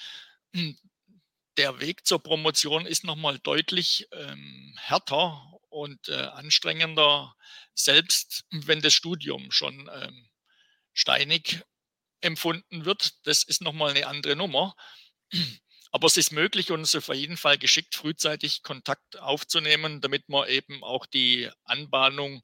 der 1.57 1.80
Weg 1.80 2.07
zur 2.07 2.22
Promotion 2.22 2.86
ist 2.86 3.04
nochmal 3.04 3.38
deutlich 3.38 4.09
ähm, 4.12 4.74
härter 4.78 5.42
und 5.68 6.09
äh, 6.09 6.14
anstrengender, 6.14 7.34
selbst 7.74 8.44
wenn 8.50 8.80
das 8.80 8.94
Studium 8.94 9.50
schon 9.50 9.90
ähm, 9.92 10.28
steinig 10.92 11.62
empfunden 12.20 12.84
wird. 12.84 13.26
Das 13.26 13.42
ist 13.42 13.62
nochmal 13.62 13.90
eine 13.90 14.07
andere 14.07 14.36
Nummer. 14.36 14.74
Aber 15.92 16.07
es 16.07 16.16
ist 16.16 16.32
möglich 16.32 16.70
und 16.72 16.80
es 16.80 16.94
ist 16.94 17.09
auf 17.09 17.14
jeden 17.14 17.36
Fall 17.36 17.59
geschickt, 17.59 17.94
frühzeitig 17.94 18.62
Kontakt 18.62 19.18
aufzunehmen, 19.18 20.00
damit 20.00 20.28
man 20.28 20.48
eben 20.48 20.82
auch 20.84 21.07
die 21.07 21.48
Anbahnung 21.64 22.42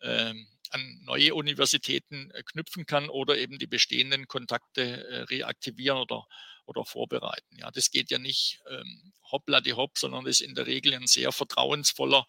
äh, 0.00 0.32
an 0.70 1.00
neue 1.04 1.34
Universitäten 1.34 2.30
äh, 2.30 2.42
knüpfen 2.42 2.86
kann 2.86 3.08
oder 3.08 3.36
eben 3.36 3.58
die 3.58 3.66
bestehenden 3.66 4.28
Kontakte 4.28 5.06
äh, 5.08 5.20
reaktivieren 5.22 5.98
oder 5.98 6.26
oder 6.66 6.84
vorbereiten. 6.84 7.56
Ja, 7.56 7.70
das 7.70 7.90
geht 7.90 8.10
ja 8.10 8.18
nicht 8.18 8.60
ähm, 8.70 9.12
hoppla 9.30 9.60
die 9.60 9.74
hopp, 9.74 9.98
sondern 9.98 10.26
ist 10.26 10.40
in 10.40 10.54
der 10.54 10.66
Regel 10.66 10.94
ein 10.94 11.06
sehr 11.06 11.32
vertrauensvoller 11.32 12.26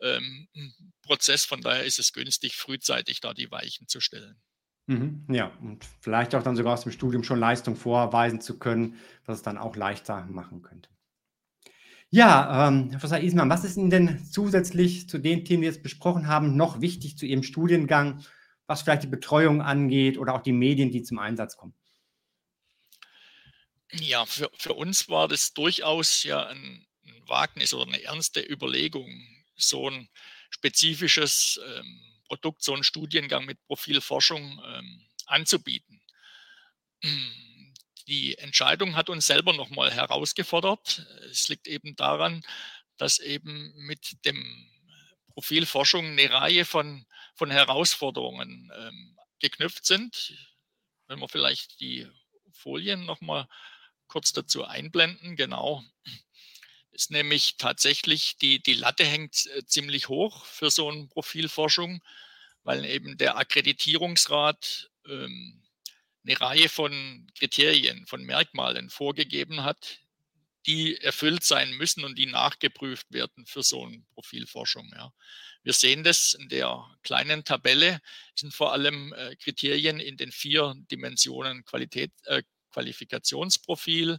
ähm, 0.00 0.48
Prozess. 1.02 1.44
Von 1.44 1.60
daher 1.60 1.84
ist 1.84 1.98
es 1.98 2.12
günstig, 2.12 2.56
frühzeitig 2.56 3.20
da 3.20 3.34
die 3.34 3.50
Weichen 3.50 3.88
zu 3.88 4.00
stellen. 4.00 4.40
Mhm, 4.86 5.26
ja, 5.30 5.46
und 5.62 5.84
vielleicht 6.00 6.34
auch 6.34 6.42
dann 6.42 6.56
sogar 6.56 6.74
aus 6.74 6.82
dem 6.82 6.92
Studium 6.92 7.24
schon 7.24 7.38
Leistung 7.38 7.74
vorweisen 7.74 8.40
zu 8.40 8.58
können, 8.58 8.96
was 9.24 9.38
es 9.38 9.42
dann 9.42 9.56
auch 9.56 9.76
leichter 9.76 10.26
machen 10.26 10.62
könnte. 10.62 10.90
Ja, 12.10 12.68
ähm, 12.68 12.90
Herr 12.90 12.98
Professor 12.98 13.18
Ismann, 13.18 13.50
was 13.50 13.64
ist 13.64 13.76
Ihnen 13.76 13.90
denn 13.90 14.24
zusätzlich 14.24 15.08
zu 15.08 15.18
den 15.18 15.44
Themen, 15.44 15.62
die 15.62 15.66
wir 15.66 15.72
jetzt 15.72 15.82
besprochen 15.82 16.28
haben, 16.28 16.56
noch 16.56 16.80
wichtig 16.80 17.16
zu 17.16 17.26
Ihrem 17.26 17.42
Studiengang, 17.42 18.22
was 18.66 18.82
vielleicht 18.82 19.02
die 19.02 19.08
Betreuung 19.08 19.62
angeht 19.62 20.18
oder 20.18 20.34
auch 20.34 20.42
die 20.42 20.52
Medien, 20.52 20.90
die 20.90 21.02
zum 21.02 21.18
Einsatz 21.18 21.56
kommen? 21.56 21.74
Ja, 24.00 24.26
für, 24.26 24.50
für 24.58 24.74
uns 24.74 25.08
war 25.08 25.28
das 25.28 25.52
durchaus 25.52 26.22
ja 26.24 26.46
ein, 26.46 26.86
ein 27.04 27.28
Wagnis 27.28 27.72
oder 27.74 27.86
eine 27.86 28.02
ernste 28.02 28.40
Überlegung, 28.40 29.08
so 29.56 29.88
ein 29.88 30.08
spezifisches 30.50 31.60
ähm, 31.64 32.02
Produkt, 32.26 32.62
so 32.62 32.74
einen 32.74 32.84
Studiengang 32.84 33.44
mit 33.44 33.62
Profilforschung 33.66 34.60
ähm, 34.66 35.06
anzubieten. 35.26 36.00
Die 38.08 38.36
Entscheidung 38.38 38.96
hat 38.96 39.10
uns 39.10 39.26
selber 39.26 39.52
nochmal 39.52 39.92
herausgefordert. 39.92 41.06
Es 41.30 41.48
liegt 41.48 41.66
eben 41.66 41.96
daran, 41.96 42.42
dass 42.96 43.18
eben 43.18 43.72
mit 43.76 44.24
dem 44.24 44.70
Profilforschung 45.34 46.06
eine 46.06 46.30
Reihe 46.30 46.64
von, 46.64 47.06
von 47.34 47.50
Herausforderungen 47.50 48.70
ähm, 48.76 49.18
geknüpft 49.40 49.84
sind. 49.86 50.34
Wenn 51.06 51.20
wir 51.20 51.28
vielleicht 51.28 51.80
die 51.80 52.08
Folien 52.52 53.04
nochmal 53.04 53.48
kurz 54.14 54.32
dazu 54.32 54.64
einblenden. 54.64 55.34
Genau. 55.34 55.82
Ist 56.92 57.10
nämlich 57.10 57.56
tatsächlich, 57.58 58.36
die, 58.38 58.62
die 58.62 58.74
Latte 58.74 59.04
hängt 59.04 59.46
äh, 59.46 59.64
ziemlich 59.66 60.08
hoch 60.08 60.44
für 60.44 60.70
so 60.70 60.88
eine 60.88 61.08
Profilforschung, 61.08 62.00
weil 62.62 62.84
eben 62.84 63.18
der 63.18 63.36
Akkreditierungsrat 63.36 64.88
ähm, 65.08 65.64
eine 66.24 66.40
Reihe 66.40 66.68
von 66.68 67.26
Kriterien, 67.36 68.06
von 68.06 68.22
Merkmalen 68.22 68.88
vorgegeben 68.88 69.64
hat, 69.64 69.98
die 70.66 70.96
erfüllt 70.98 71.42
sein 71.42 71.72
müssen 71.72 72.04
und 72.04 72.16
die 72.16 72.26
nachgeprüft 72.26 73.12
werden 73.12 73.46
für 73.46 73.64
so 73.64 73.84
eine 73.84 74.00
Profilforschung. 74.14 74.88
Ja. 74.94 75.12
Wir 75.64 75.72
sehen 75.72 76.04
das 76.04 76.34
in 76.34 76.48
der 76.48 76.86
kleinen 77.02 77.42
Tabelle, 77.42 78.00
sind 78.36 78.54
vor 78.54 78.72
allem 78.72 79.12
äh, 79.14 79.34
Kriterien 79.34 79.98
in 79.98 80.16
den 80.16 80.30
vier 80.30 80.74
Dimensionen 80.88 81.64
Qualität, 81.64 82.12
äh, 82.26 82.44
Qualifikationsprofil, 82.74 84.18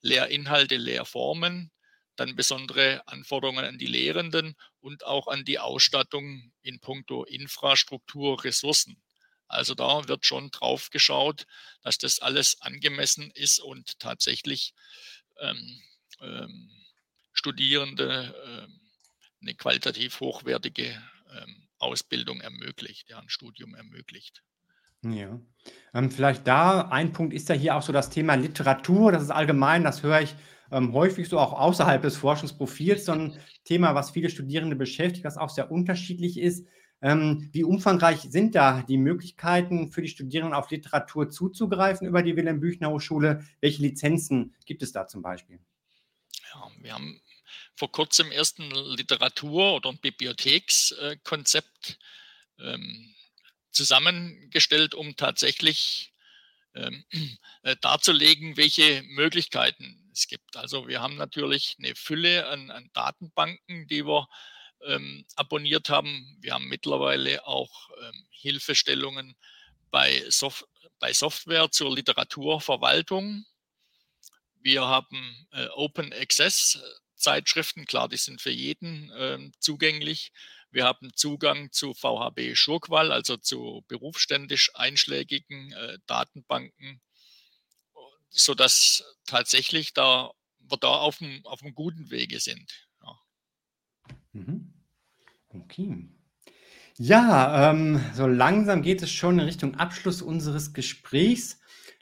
Lehrinhalte, 0.00 0.76
Lehrformen, 0.76 1.72
dann 2.14 2.36
besondere 2.36 3.06
Anforderungen 3.06 3.64
an 3.64 3.78
die 3.78 3.86
Lehrenden 3.86 4.54
und 4.80 5.04
auch 5.04 5.26
an 5.26 5.44
die 5.44 5.58
Ausstattung 5.58 6.52
in 6.62 6.80
puncto 6.80 7.24
Infrastruktur, 7.24 8.42
Ressourcen. 8.44 9.02
Also 9.48 9.74
da 9.74 10.08
wird 10.08 10.24
schon 10.24 10.50
drauf 10.50 10.90
geschaut, 10.90 11.46
dass 11.82 11.98
das 11.98 12.20
alles 12.20 12.60
angemessen 12.62 13.30
ist 13.32 13.60
und 13.60 13.98
tatsächlich 13.98 14.72
ähm, 15.40 15.82
ähm, 16.20 16.70
Studierende 17.32 18.34
ähm, 18.46 18.80
eine 19.42 19.54
qualitativ 19.54 20.20
hochwertige 20.20 21.02
ähm, 21.30 21.68
Ausbildung 21.78 22.40
ermöglicht, 22.40 23.10
ja, 23.10 23.18
ein 23.18 23.28
Studium 23.28 23.74
ermöglicht. 23.74 24.42
Ja. 25.12 25.40
Ähm, 25.94 26.10
vielleicht 26.10 26.46
da 26.46 26.88
ein 26.88 27.12
Punkt 27.12 27.34
ist 27.34 27.48
ja 27.48 27.54
hier 27.54 27.76
auch 27.76 27.82
so 27.82 27.92
das 27.92 28.10
Thema 28.10 28.34
Literatur. 28.34 29.12
Das 29.12 29.22
ist 29.22 29.30
allgemein, 29.30 29.84
das 29.84 30.02
höre 30.02 30.20
ich 30.20 30.34
ähm, 30.70 30.92
häufig 30.92 31.28
so 31.28 31.38
auch 31.38 31.52
außerhalb 31.52 32.02
des 32.02 32.16
Forschungsprofils, 32.16 33.04
so 33.04 33.12
ein 33.12 33.38
Thema, 33.64 33.94
was 33.94 34.10
viele 34.10 34.30
Studierende 34.30 34.76
beschäftigt, 34.76 35.24
was 35.24 35.38
auch 35.38 35.50
sehr 35.50 35.70
unterschiedlich 35.70 36.38
ist. 36.38 36.66
Ähm, 37.02 37.50
wie 37.52 37.62
umfangreich 37.62 38.20
sind 38.20 38.54
da 38.54 38.82
die 38.82 38.96
Möglichkeiten 38.96 39.92
für 39.92 40.02
die 40.02 40.08
Studierenden 40.08 40.54
auf 40.54 40.70
Literatur 40.70 41.28
zuzugreifen 41.28 42.06
über 42.06 42.22
die 42.22 42.36
Wilhelm 42.36 42.60
Büchner 42.60 42.90
Hochschule? 42.90 43.44
Welche 43.60 43.82
Lizenzen 43.82 44.54
gibt 44.64 44.82
es 44.82 44.92
da 44.92 45.06
zum 45.06 45.22
Beispiel? 45.22 45.58
Ja, 46.54 46.70
wir 46.80 46.94
haben 46.94 47.20
vor 47.74 47.92
kurzem 47.92 48.32
erst 48.32 48.58
ein 48.58 48.70
Literatur- 48.70 49.76
oder 49.76 49.90
ein 49.90 49.98
Bibliothekskonzept 49.98 51.98
ähm, 52.58 53.14
zusammengestellt, 53.76 54.94
um 54.94 55.16
tatsächlich 55.16 56.12
ähm, 56.74 57.04
äh, 57.62 57.76
darzulegen, 57.80 58.56
welche 58.56 59.02
Möglichkeiten 59.02 60.10
es 60.12 60.26
gibt. 60.26 60.56
Also 60.56 60.88
wir 60.88 61.00
haben 61.00 61.16
natürlich 61.16 61.76
eine 61.78 61.94
Fülle 61.94 62.46
an, 62.48 62.70
an 62.70 62.90
Datenbanken, 62.94 63.86
die 63.86 64.04
wir 64.04 64.26
ähm, 64.84 65.24
abonniert 65.36 65.88
haben. 65.88 66.36
Wir 66.40 66.54
haben 66.54 66.68
mittlerweile 66.68 67.46
auch 67.46 67.90
ähm, 68.02 68.26
Hilfestellungen 68.30 69.36
bei, 69.90 70.24
Sof 70.30 70.64
bei 70.98 71.12
Software 71.12 71.70
zur 71.70 71.94
Literaturverwaltung. 71.94 73.44
Wir 74.60 74.86
haben 74.86 75.46
äh, 75.52 75.66
Open 75.68 76.12
Access 76.12 76.78
Zeitschriften, 77.16 77.86
klar, 77.86 78.08
die 78.08 78.16
sind 78.16 78.40
für 78.40 78.50
jeden 78.50 79.10
äh, 79.10 79.38
zugänglich. 79.58 80.32
Wir 80.70 80.84
haben 80.84 81.10
Zugang 81.14 81.72
zu 81.72 81.94
VHB 81.94 82.54
Schurqual, 82.54 83.12
also 83.12 83.36
zu 83.36 83.84
berufsständisch 83.88 84.70
einschlägigen 84.74 85.72
äh, 85.72 85.98
Datenbanken, 86.06 87.00
sodass 88.30 89.04
tatsächlich 89.26 89.94
da 89.94 90.32
wir 90.68 90.78
da 90.78 90.88
auf 90.88 91.20
einem, 91.22 91.44
auf 91.46 91.62
einem 91.62 91.74
guten 91.74 92.10
Wege 92.10 92.40
sind. 92.40 92.88
Ja. 93.02 93.18
Mhm. 94.32 94.74
Okay. 95.48 96.08
Ja, 96.98 97.70
ähm, 97.70 98.00
so 98.14 98.26
langsam 98.26 98.82
geht 98.82 99.02
es 99.02 99.10
schon 99.10 99.38
in 99.38 99.44
Richtung 99.44 99.74
Abschluss 99.74 100.22
unseres 100.22 100.72
Gesprächs. 100.72 101.60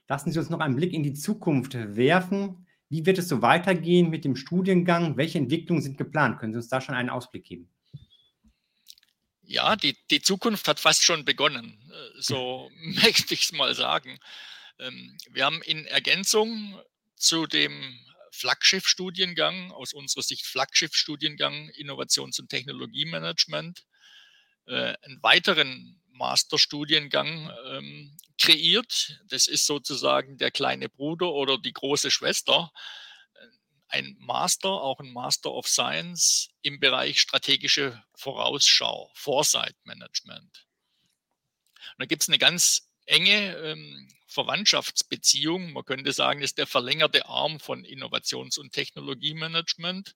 Lassen 0.08 0.30
Sie 0.30 0.38
uns 0.38 0.50
noch 0.50 0.60
einen 0.60 0.76
Blick 0.76 0.92
in 0.92 1.02
die 1.02 1.14
Zukunft 1.14 1.74
werfen. 1.74 2.66
Wie 2.88 3.04
wird 3.06 3.18
es 3.18 3.28
so 3.28 3.42
weitergehen 3.42 4.10
mit 4.10 4.24
dem 4.24 4.36
Studiengang? 4.36 5.16
Welche 5.16 5.38
Entwicklungen 5.38 5.82
sind 5.82 5.98
geplant? 5.98 6.38
Können 6.38 6.52
Sie 6.52 6.58
uns 6.58 6.68
da 6.68 6.80
schon 6.80 6.94
einen 6.94 7.10
Ausblick 7.10 7.44
geben? 7.44 7.73
Ja, 9.46 9.76
die, 9.76 9.96
die 10.10 10.22
Zukunft 10.22 10.68
hat 10.68 10.80
fast 10.80 11.02
schon 11.02 11.24
begonnen, 11.24 11.78
äh, 11.92 12.20
so 12.20 12.70
möchte 12.82 13.34
ich 13.34 13.44
es 13.44 13.52
mal 13.52 13.74
sagen. 13.74 14.18
Ähm, 14.78 15.16
wir 15.30 15.44
haben 15.44 15.62
in 15.62 15.86
Ergänzung 15.86 16.80
zu 17.16 17.46
dem 17.46 17.98
Flaggschiff-Studiengang, 18.32 19.70
aus 19.70 19.92
unserer 19.92 20.22
Sicht 20.22 20.46
Flaggschiff-Studiengang 20.46 21.70
Innovations- 21.70 22.40
und 22.40 22.48
Technologiemanagement, 22.48 23.84
äh, 24.66 24.94
einen 25.02 25.22
weiteren 25.22 26.00
Masterstudiengang 26.10 27.50
ähm, 27.66 28.16
kreiert. 28.38 29.20
Das 29.28 29.46
ist 29.46 29.66
sozusagen 29.66 30.38
der 30.38 30.50
kleine 30.50 30.88
Bruder 30.88 31.30
oder 31.32 31.58
die 31.58 31.72
große 31.72 32.10
Schwester. 32.10 32.72
Ein 33.88 34.16
Master, 34.18 34.70
auch 34.70 34.98
ein 35.00 35.12
Master 35.12 35.52
of 35.52 35.68
Science 35.68 36.48
im 36.62 36.80
Bereich 36.80 37.20
strategische 37.20 38.02
Vorausschau, 38.16 39.10
Foresight 39.14 39.76
Management. 39.84 40.66
Und 41.92 41.98
da 41.98 42.06
gibt 42.06 42.22
es 42.22 42.28
eine 42.28 42.38
ganz 42.38 42.88
enge 43.06 43.56
ähm, 43.56 44.08
Verwandtschaftsbeziehung. 44.26 45.72
Man 45.72 45.84
könnte 45.84 46.12
sagen, 46.12 46.42
ist 46.42 46.58
der 46.58 46.66
verlängerte 46.66 47.26
Arm 47.26 47.60
von 47.60 47.84
Innovations- 47.84 48.58
und 48.58 48.72
Technologiemanagement. 48.72 50.14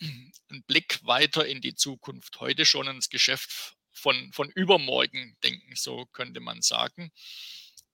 Ein 0.00 0.64
Blick 0.66 1.00
weiter 1.04 1.46
in 1.46 1.60
die 1.60 1.74
Zukunft. 1.74 2.40
Heute 2.40 2.64
schon 2.66 2.88
ins 2.88 3.08
Geschäft 3.08 3.76
von, 3.92 4.32
von 4.32 4.50
übermorgen 4.50 5.36
denken, 5.44 5.74
so 5.76 6.06
könnte 6.06 6.40
man 6.40 6.62
sagen. 6.62 7.12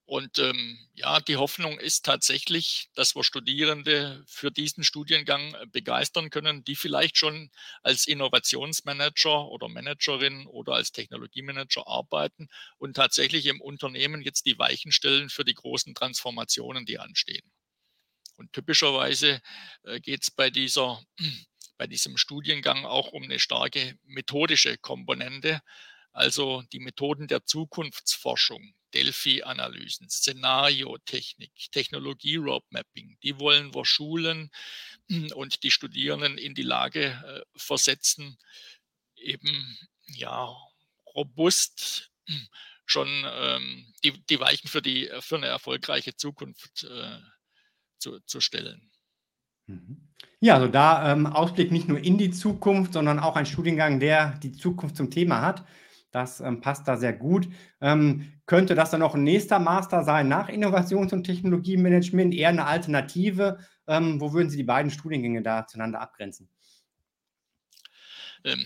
Und 0.07 0.39
ähm, 0.39 0.79
ja, 0.95 1.19
die 1.21 1.37
Hoffnung 1.37 1.81
ist 1.81 2.05
tatsächlich, 2.05 2.91
dass 2.95 3.17
wir 3.17 3.25
Studierende 3.25 4.23
für 4.29 4.53
diesen 4.53 4.85
Studiengang 4.85 5.55
äh, 5.55 5.67
begeistern 5.67 6.31
können, 6.31 6.63
die 6.63 6.77
vielleicht 6.77 7.19
schon 7.19 7.51
als 7.83 8.07
Innovationsmanager 8.07 9.49
oder 9.49 9.69
Managerin 9.69 10.47
oder 10.47 10.75
als 10.75 10.93
Technologiemanager 10.93 11.89
arbeiten 11.89 12.49
und 12.79 12.95
tatsächlich 12.95 13.47
im 13.47 13.61
Unternehmen 13.61 14.23
jetzt 14.23 14.47
die 14.47 14.57
Weichen 14.61 14.93
stellen 14.93 15.29
für 15.29 15.45
die 15.45 15.55
großen 15.55 15.93
Transformationen, 15.97 16.87
die 16.87 17.01
anstehen. 17.01 17.51
Und 18.37 18.53
typischerweise 18.53 19.41
äh, 19.83 19.99
geht 19.99 20.23
es 20.23 20.31
bei 20.31 20.51
dieser 20.51 21.03
bei 21.79 21.89
diesem 21.89 22.17
Studiengang 22.17 22.85
auch 22.85 23.13
um 23.13 23.25
eine 23.25 23.39
starke 23.41 23.99
methodische 24.05 24.79
Komponente, 24.79 25.61
also 26.13 26.63
die 26.73 26.81
Methoden 26.81 27.27
der 27.27 27.45
Zukunftsforschung, 27.45 28.75
Delphi-Analysen, 28.97 30.09
Szenariotechnik, 30.09 31.53
Technologie-Roadmapping, 31.71 33.19
die 33.23 33.39
wollen 33.39 33.75
wir 33.75 33.85
schulen 33.85 34.51
und 35.35 35.63
die 35.63 35.71
Studierenden 35.71 36.39
in 36.39 36.55
die 36.55 36.63
Lage 36.63 37.05
äh, 37.05 37.43
versetzen, 37.57 38.39
eben 39.17 39.79
ja 40.07 40.57
robust 41.15 42.11
schon 42.87 43.09
ähm, 43.27 43.93
die, 44.03 44.13
die 44.27 44.41
Weichen 44.41 44.69
für, 44.69 44.81
die, 44.81 45.11
für 45.21 45.37
eine 45.37 45.47
erfolgreiche 45.47 46.17
Zukunft 46.17 46.85
äh, 46.85 47.19
zu, 47.99 48.21
zu 48.21 48.41
stellen. 48.41 48.91
Mhm. 49.67 50.09
Ja, 50.41 50.55
also 50.55 50.69
da 50.69 51.13
ähm, 51.13 51.27
Ausblick 51.27 51.71
nicht 51.71 51.89
nur 51.89 51.99
in 51.99 52.17
die 52.17 52.31
Zukunft, 52.31 52.95
sondern 52.95 53.19
auch 53.19 53.37
ein 53.37 53.47
Studiengang, 53.47 54.01
der 54.01 54.39
die 54.39 54.53
Zukunft 54.53 54.97
zum 54.97 55.11
Thema 55.11 55.43
hat. 55.43 55.67
Das 56.17 56.41
ähm, 56.41 56.63
passt 56.63 56.89
da 56.89 56.97
sehr 56.97 57.13
gut. 57.13 57.47
Ähm, 57.83 58.41
könnte 58.47 58.75
das 58.75 58.91
dann 58.91 59.01
noch 59.01 59.15
ein 59.15 59.23
nächster 59.23 59.59
Master 59.59 60.03
sein 60.03 60.29
nach 60.29 60.49
Innovations- 60.49 61.13
und 61.13 61.25
Technologiemanagement, 61.25 62.33
eher 62.33 62.49
eine 62.49 62.65
Alternative? 62.65 63.59
Ähm, 63.87 64.19
wo 64.19 64.33
würden 64.33 64.49
Sie 64.49 64.57
die 64.57 64.63
beiden 64.63 64.91
Studiengänge 64.91 65.43
da 65.43 65.67
zueinander 65.67 66.01
abgrenzen? 66.01 66.49
Ähm, 68.45 68.65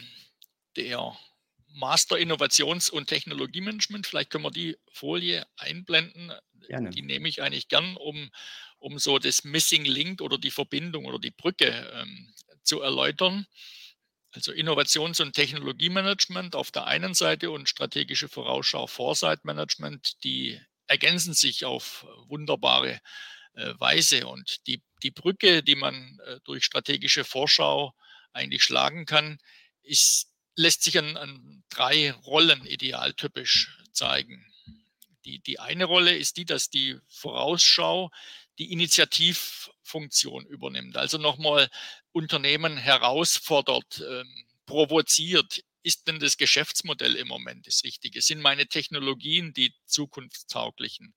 der 0.77 1.13
Master 1.75 2.19
Innovations- 2.19 2.89
und 2.89 3.09
Technologiemanagement, 3.09 4.07
vielleicht 4.07 4.31
können 4.31 4.45
wir 4.45 4.53
die 4.53 4.77
Folie 4.93 5.45
einblenden. 5.57 6.33
Gerne. 6.69 6.91
Die 6.91 7.03
nehme 7.03 7.29
ich 7.29 7.43
eigentlich 7.43 7.67
gern, 7.67 7.97
um, 7.97 8.31
um 8.79 9.01
so 9.01 9.19
das 9.19 9.43
Missing 9.43 9.85
Link 9.87 10.21
oder 10.21 10.39
die 10.39 10.53
Verbindung 10.53 11.05
oder 11.05 11.19
die 11.19 11.33
Brücke 11.33 11.91
ähm, 12.01 12.33
zu 12.63 12.81
erläutern. 12.81 13.45
Also 14.33 14.53
Innovations- 14.53 15.20
und 15.20 15.33
Technologiemanagement 15.33 16.55
auf 16.55 16.70
der 16.70 16.87
einen 16.87 17.14
Seite 17.14 17.51
und 17.51 17.68
strategische 17.68 18.28
Vorausschau 18.28 18.87
Foresight 18.87 19.45
Management, 19.45 20.22
die 20.22 20.61
ergänzen 20.87 21.35
sich 21.35 21.64
auf 21.64 22.07
wunderbare 22.28 23.01
äh, 23.55 23.74
Weise. 23.78 24.26
Und 24.28 24.66
die, 24.66 24.83
die 25.03 25.11
Brücke, 25.11 25.62
die 25.62 25.74
man 25.74 26.20
äh, 26.26 26.39
durch 26.45 26.64
strategische 26.64 27.24
Vorschau 27.24 27.95
eigentlich 28.33 28.62
schlagen 28.62 29.05
kann, 29.05 29.39
ist, 29.83 30.28
lässt 30.55 30.85
sich 30.85 30.99
an, 30.99 31.16
an 31.16 31.64
drei 31.68 32.12
Rollen 32.12 32.64
idealtypisch 32.66 33.78
zeigen. 33.93 34.47
Die, 35.24 35.41
die 35.41 35.59
eine 35.59 35.85
Rolle 35.85 36.16
ist 36.16 36.37
die, 36.37 36.45
dass 36.45 36.70
die 36.70 36.99
Vorausschau 37.09 38.11
die 38.61 38.73
Initiativfunktion 38.73 40.45
übernimmt. 40.45 40.99
Also 40.99 41.17
nochmal 41.17 41.71
Unternehmen 42.13 42.77
herausfordert, 42.77 44.05
ähm, 44.07 44.45
provoziert. 44.67 45.65
Ist 45.83 46.07
denn 46.07 46.21
das 46.21 46.37
Geschäftsmodell 46.37 47.17
im 47.17 47.27
Moment 47.27 47.67
das 47.67 47.85
Richtige? 47.85 48.21
Sind 48.21 48.41
meine 48.43 48.67
Technologien 48.67 49.55
die 49.55 49.75
zukunftstauglichen? 49.87 51.15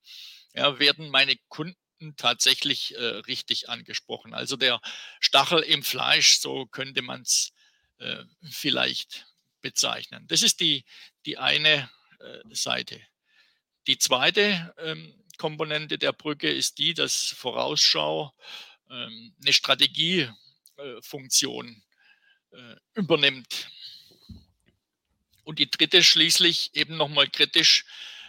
Ja, 0.54 0.78
werden 0.78 1.10
meine 1.10 1.36
Kunden 1.48 2.16
tatsächlich 2.16 2.94
äh, 2.94 3.02
richtig 3.02 3.68
angesprochen? 3.68 4.32
Also 4.32 4.56
der 4.56 4.80
Stachel 5.20 5.60
im 5.60 5.82
Fleisch, 5.82 6.38
so 6.40 6.64
könnte 6.64 7.02
man 7.02 7.20
es 7.20 7.52
äh, 7.98 8.24
vielleicht 8.50 9.26
bezeichnen. 9.60 10.24
Das 10.28 10.42
ist 10.42 10.60
die, 10.60 10.86
die 11.26 11.36
eine 11.36 11.90
äh, 12.20 12.38
Seite. 12.54 13.02
Die 13.86 13.98
zweite 13.98 14.74
ähm, 14.78 15.14
Komponente 15.38 15.98
der 15.98 16.12
Brücke 16.12 16.50
ist 16.50 16.78
die, 16.78 16.94
dass 16.94 17.34
Vorausschau 17.36 18.32
ähm, 18.90 19.34
eine 19.40 19.52
Strategiefunktion 19.52 21.82
äh, 22.52 22.56
äh, 22.56 22.76
übernimmt. 22.94 23.70
Und 25.44 25.58
die 25.58 25.70
dritte 25.70 26.02
schließlich 26.02 26.70
eben 26.74 26.96
nochmal 26.96 27.28
kritisch 27.28 27.84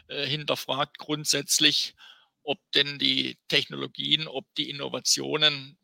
äh, 0.07 0.25
hinterfragt 0.25 0.97
grundsätzlich, 0.97 1.95
ob 2.43 2.59
denn 2.73 2.99
die 2.99 3.37
Technologien, 3.47 4.27
ob 4.27 4.45
die 4.55 4.69
Innovationen 4.69 5.77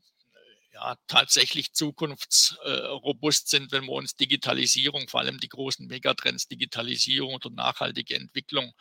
ja, 0.73 0.95
tatsächlich 1.07 1.73
zukunftsrobust 1.73 3.49
sind, 3.49 3.71
wenn 3.71 3.85
wir 3.85 3.93
uns 3.93 4.15
Digitalisierung, 4.15 5.07
vor 5.09 5.21
allem 5.21 5.39
die 5.39 5.49
großen 5.49 5.87
Megatrends 5.87 6.47
Digitalisierung 6.47 7.35
oder 7.35 7.49
nachhaltige 7.49 8.15
Entwicklung 8.15 8.73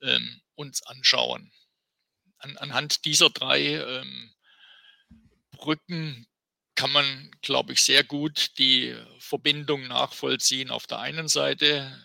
ähm, 0.00 0.40
uns 0.54 0.82
anschauen 0.82 1.52
an, 2.42 2.56
anhand 2.58 3.04
dieser 3.04 3.30
drei 3.30 3.76
ähm, 3.76 4.32
Brücken 5.52 6.26
kann 6.74 6.90
man, 6.90 7.30
glaube 7.42 7.72
ich, 7.74 7.82
sehr 7.82 8.02
gut 8.02 8.58
die 8.58 8.96
Verbindung 9.18 9.86
nachvollziehen. 9.88 10.70
Auf 10.70 10.86
der 10.86 11.00
einen 11.00 11.28
Seite 11.28 12.04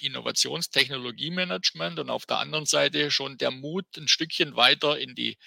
Innovationstechnologiemanagement 0.00 1.98
und 1.98 2.10
auf 2.10 2.26
der 2.26 2.38
anderen 2.38 2.66
Seite 2.66 3.10
schon 3.10 3.38
der 3.38 3.50
Mut, 3.50 3.86
ein 3.96 4.08
Stückchen 4.08 4.56
weiter 4.56 4.98
in 4.98 5.14
die 5.14 5.38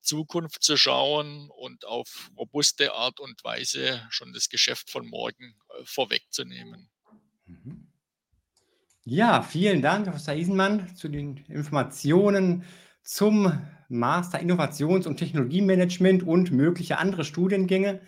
Zukunft 0.00 0.62
zu 0.62 0.76
schauen 0.76 1.50
und 1.50 1.84
auf 1.84 2.30
robuste 2.36 2.94
Art 2.94 3.20
und 3.20 3.44
Weise 3.44 4.06
schon 4.10 4.32
das 4.32 4.48
Geschäft 4.48 4.90
von 4.90 5.06
morgen 5.06 5.54
äh, 5.78 5.84
vorwegzunehmen. 5.84 6.88
Mhm. 7.46 7.88
Ja, 9.04 9.42
vielen 9.42 9.82
Dank, 9.82 10.04
Professor 10.06 10.34
Isenmann, 10.34 10.94
zu 10.96 11.08
den 11.08 11.38
Informationen 11.48 12.64
zum 13.02 13.66
Master 13.90 14.40
Innovations- 14.40 15.06
und 15.06 15.16
Technologiemanagement 15.16 16.22
und 16.22 16.50
mögliche 16.52 16.98
andere 16.98 17.24
Studiengänge. 17.24 18.00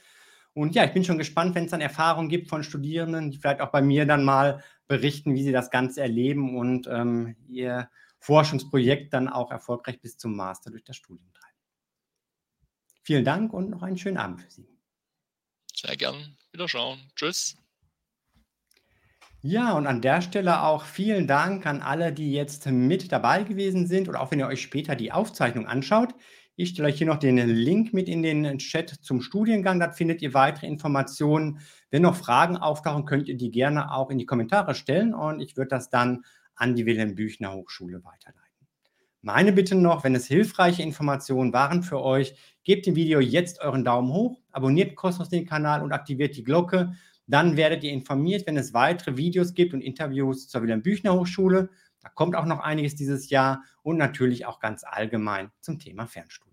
Und 0.54 0.74
ja, 0.74 0.84
ich 0.84 0.92
bin 0.92 1.04
schon 1.04 1.18
gespannt, 1.18 1.54
wenn 1.54 1.64
es 1.64 1.70
dann 1.70 1.80
Erfahrungen 1.80 2.28
gibt 2.28 2.48
von 2.48 2.62
Studierenden, 2.62 3.30
die 3.30 3.38
vielleicht 3.38 3.60
auch 3.60 3.70
bei 3.70 3.82
mir 3.82 4.06
dann 4.06 4.24
mal 4.24 4.62
berichten, 4.86 5.34
wie 5.34 5.42
sie 5.42 5.52
das 5.52 5.70
Ganze 5.70 6.02
erleben 6.02 6.56
und 6.56 6.86
ähm, 6.86 7.36
ihr 7.48 7.88
Forschungsprojekt 8.18 9.12
dann 9.14 9.28
auch 9.28 9.50
erfolgreich 9.50 10.00
bis 10.00 10.16
zum 10.16 10.36
Master 10.36 10.70
durch 10.70 10.84
das 10.84 10.96
Studium 10.96 11.32
treiben. 11.32 11.56
Vielen 13.02 13.24
Dank 13.24 13.52
und 13.52 13.70
noch 13.70 13.82
einen 13.82 13.98
schönen 13.98 14.18
Abend 14.18 14.42
für 14.42 14.50
Sie. 14.50 14.68
Sehr 15.74 15.96
gern. 15.96 16.36
Wiederschauen. 16.52 17.00
Tschüss. 17.16 17.56
Ja, 19.44 19.72
und 19.72 19.88
an 19.88 20.00
der 20.00 20.22
Stelle 20.22 20.62
auch 20.62 20.84
vielen 20.84 21.26
Dank 21.26 21.66
an 21.66 21.82
alle, 21.82 22.12
die 22.12 22.32
jetzt 22.32 22.66
mit 22.66 23.10
dabei 23.10 23.42
gewesen 23.42 23.88
sind 23.88 24.08
oder 24.08 24.20
auch 24.20 24.30
wenn 24.30 24.38
ihr 24.38 24.46
euch 24.46 24.62
später 24.62 24.94
die 24.94 25.10
Aufzeichnung 25.10 25.66
anschaut. 25.66 26.14
Ich 26.54 26.68
stelle 26.68 26.88
euch 26.88 26.98
hier 26.98 27.08
noch 27.08 27.18
den 27.18 27.38
Link 27.38 27.92
mit 27.92 28.08
in 28.08 28.22
den 28.22 28.58
Chat 28.58 28.90
zum 28.90 29.20
Studiengang. 29.20 29.80
Da 29.80 29.90
findet 29.90 30.22
ihr 30.22 30.32
weitere 30.32 30.68
Informationen. 30.68 31.58
Wenn 31.90 32.02
noch 32.02 32.14
Fragen 32.14 32.56
auftauchen, 32.56 33.04
könnt 33.04 33.26
ihr 33.26 33.36
die 33.36 33.50
gerne 33.50 33.92
auch 33.92 34.10
in 34.10 34.18
die 34.18 34.26
Kommentare 34.26 34.76
stellen 34.76 35.12
und 35.12 35.40
ich 35.40 35.56
würde 35.56 35.70
das 35.70 35.90
dann 35.90 36.24
an 36.54 36.76
die 36.76 36.86
Wilhelm 36.86 37.16
Büchner 37.16 37.52
Hochschule 37.52 38.04
weiterleiten. 38.04 38.68
Meine 39.22 39.52
Bitte 39.52 39.74
noch, 39.74 40.04
wenn 40.04 40.14
es 40.14 40.26
hilfreiche 40.26 40.82
Informationen 40.82 41.52
waren 41.52 41.82
für 41.82 42.00
euch, 42.00 42.34
gebt 42.62 42.86
dem 42.86 42.94
Video 42.94 43.18
jetzt 43.18 43.60
euren 43.60 43.84
Daumen 43.84 44.12
hoch, 44.12 44.40
abonniert 44.52 44.94
kostenlos 44.94 45.30
den 45.30 45.46
Kanal 45.46 45.82
und 45.82 45.90
aktiviert 45.90 46.36
die 46.36 46.44
Glocke. 46.44 46.92
Dann 47.26 47.56
werdet 47.56 47.84
ihr 47.84 47.92
informiert, 47.92 48.46
wenn 48.46 48.56
es 48.56 48.74
weitere 48.74 49.16
Videos 49.16 49.54
gibt 49.54 49.74
und 49.74 49.80
Interviews 49.80 50.48
zur 50.48 50.62
Wilhelm 50.62 50.82
Büchner 50.82 51.14
Hochschule. 51.14 51.70
Da 52.00 52.08
kommt 52.08 52.34
auch 52.34 52.46
noch 52.46 52.60
einiges 52.60 52.96
dieses 52.96 53.30
Jahr 53.30 53.62
und 53.82 53.96
natürlich 53.96 54.46
auch 54.46 54.60
ganz 54.60 54.84
allgemein 54.84 55.50
zum 55.60 55.78
Thema 55.78 56.06
Fernstudium. 56.06 56.51